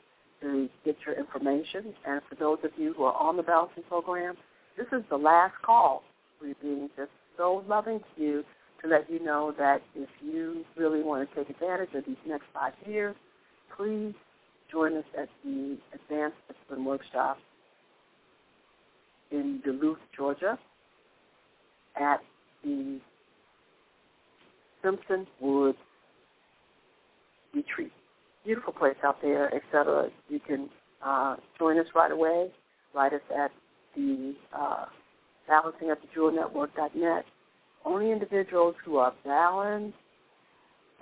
to 0.45 0.69
get 0.85 0.97
your 1.07 1.19
information. 1.19 1.95
And 2.07 2.21
for 2.29 2.35
those 2.37 2.59
of 2.65 2.71
you 2.77 2.95
who 2.95 3.05
are 3.05 3.15
on 3.15 3.37
the 3.37 3.43
balancing 3.43 3.83
program, 3.85 4.37
this 4.77 4.87
is 4.93 5.03
the 5.11 5.17
last 5.17 5.55
call. 5.63 6.03
We're 6.41 6.55
being 6.61 6.89
just 6.97 7.11
so 7.37 7.65
loving 7.69 8.01
to 8.01 8.23
you 8.23 8.45
to 8.83 8.89
let 8.89 9.11
you 9.11 9.25
know 9.25 9.55
that 9.59 9.83
if 9.95 10.09
you 10.23 10.65
really 10.77 11.03
want 11.03 11.29
to 11.29 11.35
take 11.37 11.51
advantage 11.51 11.95
of 11.95 12.05
these 12.07 12.17
next 12.27 12.45
five 12.53 12.73
years, 12.87 13.17
please 13.77 14.15
join 14.71 14.97
us 14.97 15.05
at 15.19 15.29
the 15.45 15.79
Advanced 15.95 16.37
Discipline 16.49 16.85
Workshop 16.85 17.39
in 19.31 19.61
Duluth, 19.65 19.99
Georgia, 20.17 20.59
at 21.97 22.21
the 22.63 23.01
Simpson 24.83 25.27
Woods 25.41 25.79
Retreat. 27.55 27.93
Beautiful 28.45 28.73
place 28.73 28.97
out 29.03 29.23
there, 29.23 29.55
etc. 29.55 30.11
You 30.29 30.41
can 30.41 30.69
uh, 31.05 31.37
join 31.59 31.79
us 31.79 31.87
right 31.95 32.13
away. 32.13 32.51
Write 32.95 33.15
us 33.15 33.23
at 33.37 33.51
the 33.97 34.35
uh, 34.53 34.85
balancing 35.49 35.91
at 35.91 35.99
the 36.01 36.09
jewelnetwork.net. 36.09 37.25
Only 37.85 38.13
individuals 38.13 38.75
who 38.85 38.97
are 38.97 39.13
balanced 39.25 39.97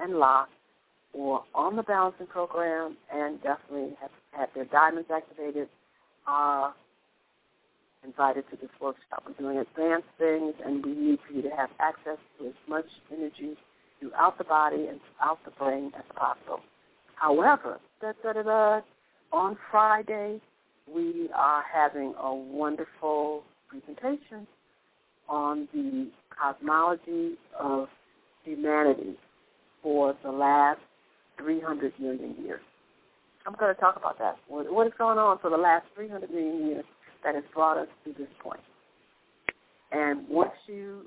and 0.00 0.14
locked 0.14 0.52
or 1.12 1.44
on 1.54 1.76
the 1.76 1.82
balancing 1.82 2.26
program 2.26 2.96
and 3.12 3.42
definitely 3.42 3.96
have 4.00 4.10
had 4.32 4.48
their 4.54 4.64
diamonds 4.64 5.08
activated 5.14 5.68
are 6.26 6.74
invited 8.04 8.44
to 8.50 8.56
this 8.56 8.70
workshop. 8.80 9.22
We're 9.26 9.34
doing 9.34 9.58
advanced 9.58 10.08
things 10.18 10.54
and 10.64 10.84
we 10.84 10.92
need 10.92 11.18
for 11.26 11.34
you 11.34 11.42
to 11.42 11.50
have 11.50 11.70
access 11.78 12.18
to 12.38 12.46
as 12.46 12.54
much 12.68 12.86
energy 13.12 13.56
throughout 14.00 14.38
the 14.38 14.44
body 14.44 14.86
and 14.88 14.98
throughout 15.18 15.38
the 15.44 15.50
brain 15.52 15.92
as 15.96 16.04
possible. 16.16 16.60
However, 17.22 17.78
da, 18.00 18.10
da, 18.24 18.32
da, 18.32 18.42
da, 18.42 18.80
on 19.32 19.56
Friday, 19.70 20.40
we 20.92 21.28
are 21.32 21.62
having 21.72 22.14
a 22.20 22.34
wonderful 22.34 23.44
presentation 23.68 24.44
on 25.28 25.68
the 25.72 26.10
cosmology 26.36 27.36
of 27.60 27.86
humanity 28.42 29.14
for 29.84 30.16
the 30.24 30.32
last 30.32 30.80
300 31.38 31.92
million 32.00 32.34
years. 32.44 32.60
I'm 33.46 33.54
going 33.54 33.72
to 33.72 33.80
talk 33.80 33.94
about 33.94 34.18
that. 34.18 34.34
What 34.48 34.88
is 34.88 34.92
going 34.98 35.18
on 35.18 35.38
for 35.38 35.48
the 35.48 35.56
last 35.56 35.86
300 35.94 36.28
million 36.28 36.66
years 36.66 36.84
that 37.22 37.36
has 37.36 37.44
brought 37.54 37.78
us 37.78 37.88
to 38.04 38.12
this 38.18 38.28
point? 38.42 38.60
And 39.92 40.28
once 40.28 40.50
you 40.66 41.02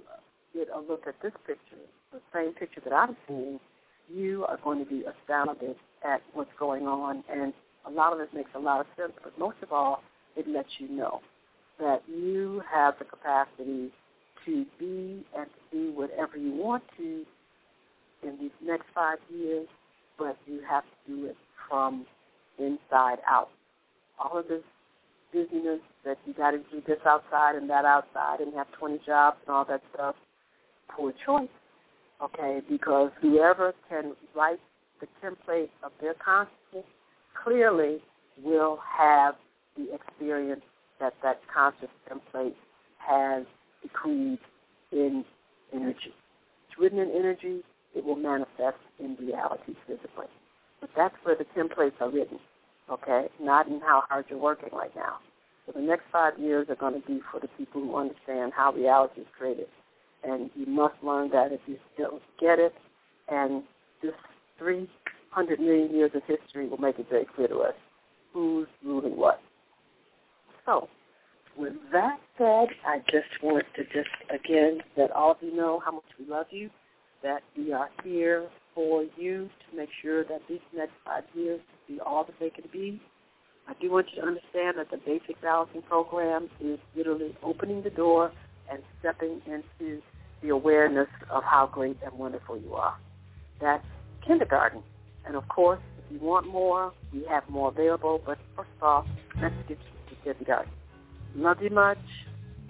get 0.54 0.70
a 0.74 0.80
look 0.80 1.08
at 1.08 1.16
this 1.22 1.34
picture, 1.46 1.84
the 2.14 2.22
same 2.34 2.54
picture 2.54 2.80
that 2.86 2.94
I'm 2.94 3.18
seeing, 3.28 3.60
you 4.14 4.46
are 4.46 4.58
going 4.64 4.84
to 4.84 4.90
be 4.90 5.04
astounded 5.04 5.76
at 6.04 6.22
what's 6.34 6.52
going 6.60 6.88
on 6.88 7.24
and 7.32 7.54
a 7.86 7.92
lot 7.92 8.14
of 8.14 8.20
it 8.20 8.30
makes 8.34 8.50
a 8.56 8.60
lot 8.60 8.80
of 8.80 8.88
sense, 8.98 9.14
but 9.24 9.38
most 9.38 9.58
of 9.62 9.72
all, 9.72 10.02
it 10.36 10.48
lets 10.48 10.70
you 10.80 10.90
know 10.90 11.22
that 11.80 12.02
you 12.08 12.62
have 12.72 12.96
the 13.00 13.06
capacity 13.06 13.92
to 14.46 14.66
be 14.80 15.24
and 15.38 15.48
to 15.48 15.62
do 15.72 15.92
whatever 15.94 16.38
you 16.38 16.52
want 16.52 16.84
to 16.98 17.24
in 18.24 18.38
these 18.40 18.52
next 18.64 18.86
five 18.94 19.18
years, 19.30 19.68
but 20.18 20.38
you 20.46 20.62
have 20.68 20.84
to 20.84 21.16
do 21.16 21.26
it 21.26 21.36
from 21.70 22.06
inside 22.58 23.18
out. 23.28 23.50
All 24.18 24.38
of 24.38 24.48
this 24.48 24.64
busyness 25.34 25.82
that 26.06 26.18
you 26.26 26.34
got 26.34 26.52
to 26.52 26.60
do 26.72 26.82
this 26.88 27.00
outside 27.06 27.56
and 27.56 27.70
that 27.70 27.86
outside 27.86 28.40
and 28.40 28.54
have 28.54 28.68
20 28.80 29.00
jobs 29.06 29.38
and 29.46 29.56
all 29.56 29.66
that 29.66 29.82
stuff, 29.94 30.16
poor 30.90 31.14
choice, 31.26 31.50
okay? 32.22 32.62
Because 32.70 33.12
whoever 33.22 33.74
can 33.90 34.14
write 34.36 34.60
the 35.02 35.08
template 35.24 35.70
of 35.84 35.92
their 36.02 36.14
consciousness 36.14 36.86
clearly 37.44 38.02
will 38.44 38.80
have 38.98 39.36
the 39.78 39.94
experience 39.94 40.62
that 41.00 41.14
that 41.24 41.42
conscious 41.54 41.90
template 42.10 42.56
has 42.98 43.46
decreed 43.82 44.40
in 44.92 45.26
energy. 45.74 46.14
It's 46.68 46.80
written 46.80 47.00
in 47.00 47.12
energy, 47.12 47.62
it 47.96 48.04
will 48.04 48.16
manifest 48.16 48.78
in 49.00 49.16
reality 49.20 49.76
physically. 49.88 50.28
But 50.82 50.90
that's 50.96 51.16
where 51.24 51.36
the 51.36 51.46
templates 51.58 52.00
are 52.00 52.10
written, 52.10 52.40
okay? 52.90 53.28
Not 53.42 53.68
in 53.68 53.80
how 53.82 54.04
hard 54.10 54.26
you're 54.30 54.40
working 54.40 54.70
right 54.74 54.96
now. 54.96 55.18
So 55.66 55.72
the 55.74 55.82
next 55.82 56.04
five 56.12 56.38
years 56.38 56.68
are 56.70 56.76
going 56.76 57.02
to 57.02 57.08
be 57.08 57.22
for 57.32 57.40
the 57.40 57.48
people 57.58 57.82
who 57.82 57.96
understand 57.96 58.54
how 58.56 58.72
reality 58.74 59.22
is 59.22 59.28
created. 59.38 59.68
And 60.24 60.50
you 60.56 60.66
must 60.66 60.96
learn 61.04 61.30
that 61.32 61.52
if 61.52 61.62
you 61.68 61.78
don't 61.98 62.22
get 62.40 62.60
it, 62.60 62.74
and 63.30 63.64
this 64.02 64.14
300 64.58 65.60
million 65.60 65.96
years 65.96 66.12
of 66.16 66.24
history 66.28 66.68
will 66.68 66.78
make 66.78 66.98
it 67.00 67.08
very 67.10 67.26
clear 67.36 67.48
to 67.48 67.60
us 67.60 67.76
who's 68.34 68.68
ruling 68.84 69.18
what. 69.18 69.40
So, 70.66 70.90
with 71.58 71.74
that 71.94 72.18
said, 72.38 72.68
I 72.86 73.00
just 73.10 73.42
want 73.42 73.66
to 73.76 73.84
just, 73.86 74.10
again, 74.30 74.80
let 74.98 75.12
all 75.12 75.32
of 75.32 75.38
you 75.42 75.56
know 75.56 75.82
how 75.84 75.92
much 75.92 76.04
we 76.20 76.26
love 76.26 76.48
you, 76.50 76.70
that 77.24 77.42
we 77.58 77.72
are 77.72 77.90
here 78.04 78.48
for 78.74 79.06
you 79.16 79.50
to 79.72 79.78
make 79.78 79.90
sure 80.02 80.26
that 80.26 80.42
these 80.50 80.60
next 80.76 80.92
five 81.06 81.24
years 81.34 81.62
be 81.88 82.00
all 82.06 82.26
that 82.26 82.36
they 82.40 82.50
can 82.50 82.66
be. 82.74 83.02
I 83.68 83.74
do 83.82 83.90
want 83.90 84.08
you 84.14 84.22
to 84.22 84.28
understand 84.28 84.78
that 84.78 84.92
the 84.92 84.98
basic 84.98 85.42
balancing 85.42 85.82
program 85.84 86.50
is 86.60 86.78
literally 86.96 87.36
opening 87.42 87.82
the 87.84 87.90
door 87.90 88.32
and 88.72 88.82
stepping 89.00 89.42
into 89.46 90.02
the 90.42 90.50
awareness 90.50 91.08
of 91.30 91.44
how 91.44 91.68
great 91.68 91.98
and 92.04 92.18
wonderful 92.18 92.58
you 92.58 92.74
are. 92.74 92.98
That's 93.62 93.86
kindergarten. 94.26 94.84
And 95.26 95.36
of 95.36 95.48
course, 95.48 95.80
if 95.98 96.12
you 96.12 96.20
want 96.26 96.48
more, 96.48 96.94
we 97.14 97.26
have 97.30 97.48
more 97.50 97.70
available. 97.70 98.22
But 98.26 98.38
first 98.56 98.70
off, 98.82 99.06
let's 99.42 99.56
get 99.68 99.78
you 99.80 100.16
to 100.16 100.24
kindergarten. 100.24 100.72
Love 101.36 101.62
you 101.62 101.70
much. 101.70 101.98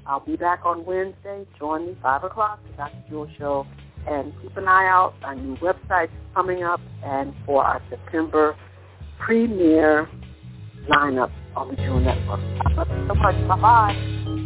I'll 0.05 0.25
be 0.25 0.35
back 0.35 0.61
on 0.65 0.85
Wednesday. 0.85 1.45
Join 1.57 1.87
me 1.87 1.97
5 2.01 2.23
o'clock, 2.23 2.59
the 2.69 2.77
Dr. 2.77 3.03
Jewel 3.09 3.29
Show. 3.37 3.67
And 4.07 4.33
keep 4.41 4.55
an 4.55 4.67
eye 4.67 4.87
out. 4.87 5.15
Our 5.23 5.35
new 5.35 5.57
website's 5.57 6.11
coming 6.33 6.63
up. 6.63 6.79
And 7.03 7.33
for 7.45 7.63
our 7.63 7.81
September 7.89 8.55
premiere 9.19 10.07
lineup 10.89 11.31
on 11.55 11.69
the 11.69 11.75
Jewel 11.77 11.99
Network. 11.99 12.39
I 12.39 12.73
love 12.73 12.87
you 12.89 13.07
so 13.07 13.15
much. 13.15 13.47
Bye-bye. 13.47 14.44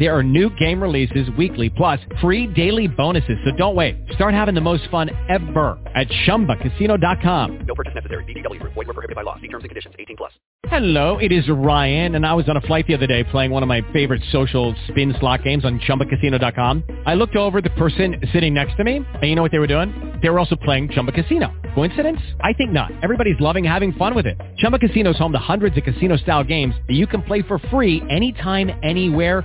There 0.00 0.16
are 0.16 0.22
new 0.22 0.50
game 0.56 0.82
releases 0.82 1.28
weekly, 1.38 1.70
plus 1.70 2.00
free 2.20 2.46
daily 2.46 2.88
bonuses. 2.88 3.38
So 3.44 3.52
don't 3.56 3.76
wait. 3.76 3.96
Start 4.14 4.34
having 4.34 4.54
the 4.54 4.60
most 4.60 4.88
fun 4.90 5.10
ever 5.28 5.78
at 5.94 6.08
ChumbaCasino.com. 6.26 7.66
No 7.66 7.74
purchase 7.74 7.94
necessary. 7.94 8.24
VGW. 8.24 8.60
Void 8.62 8.76
were 8.76 8.84
prohibited 8.92 9.14
by 9.14 9.22
law. 9.22 9.36
See 9.36 9.48
terms 9.48 9.62
and 9.62 9.70
conditions. 9.70 9.94
18 9.98 10.16
plus. 10.16 10.32
Hello, 10.68 11.18
it 11.18 11.30
is 11.30 11.46
Ryan, 11.48 12.14
and 12.14 12.24
I 12.24 12.32
was 12.32 12.48
on 12.48 12.56
a 12.56 12.60
flight 12.62 12.86
the 12.86 12.94
other 12.94 13.06
day 13.06 13.22
playing 13.22 13.50
one 13.50 13.62
of 13.62 13.68
my 13.68 13.82
favorite 13.92 14.22
social 14.32 14.74
spin 14.88 15.14
slot 15.20 15.44
games 15.44 15.62
on 15.64 15.78
ChumbaCasino.com. 15.78 16.82
I 17.04 17.14
looked 17.14 17.36
over 17.36 17.60
the 17.60 17.68
person 17.70 18.16
sitting 18.32 18.54
next 18.54 18.76
to 18.78 18.84
me, 18.84 18.96
and 18.96 19.24
you 19.24 19.36
know 19.36 19.42
what 19.42 19.52
they 19.52 19.58
were 19.58 19.66
doing? 19.66 20.18
They 20.22 20.30
were 20.30 20.38
also 20.38 20.56
playing 20.56 20.88
Chumba 20.88 21.12
Casino. 21.12 21.54
Coincidence? 21.74 22.20
I 22.40 22.54
think 22.54 22.72
not. 22.72 22.90
Everybody's 23.02 23.38
loving 23.40 23.62
having 23.62 23.92
fun 23.92 24.14
with 24.14 24.26
it. 24.26 24.40
Chumba 24.56 24.78
Casino 24.78 25.10
is 25.10 25.18
home 25.18 25.32
to 25.32 25.38
hundreds 25.38 25.76
of 25.76 25.84
casino-style 25.84 26.44
games 26.44 26.74
that 26.88 26.94
you 26.94 27.06
can 27.06 27.20
play 27.22 27.42
for 27.42 27.58
free 27.70 28.02
anytime, 28.08 28.70
anywhere, 28.82 29.44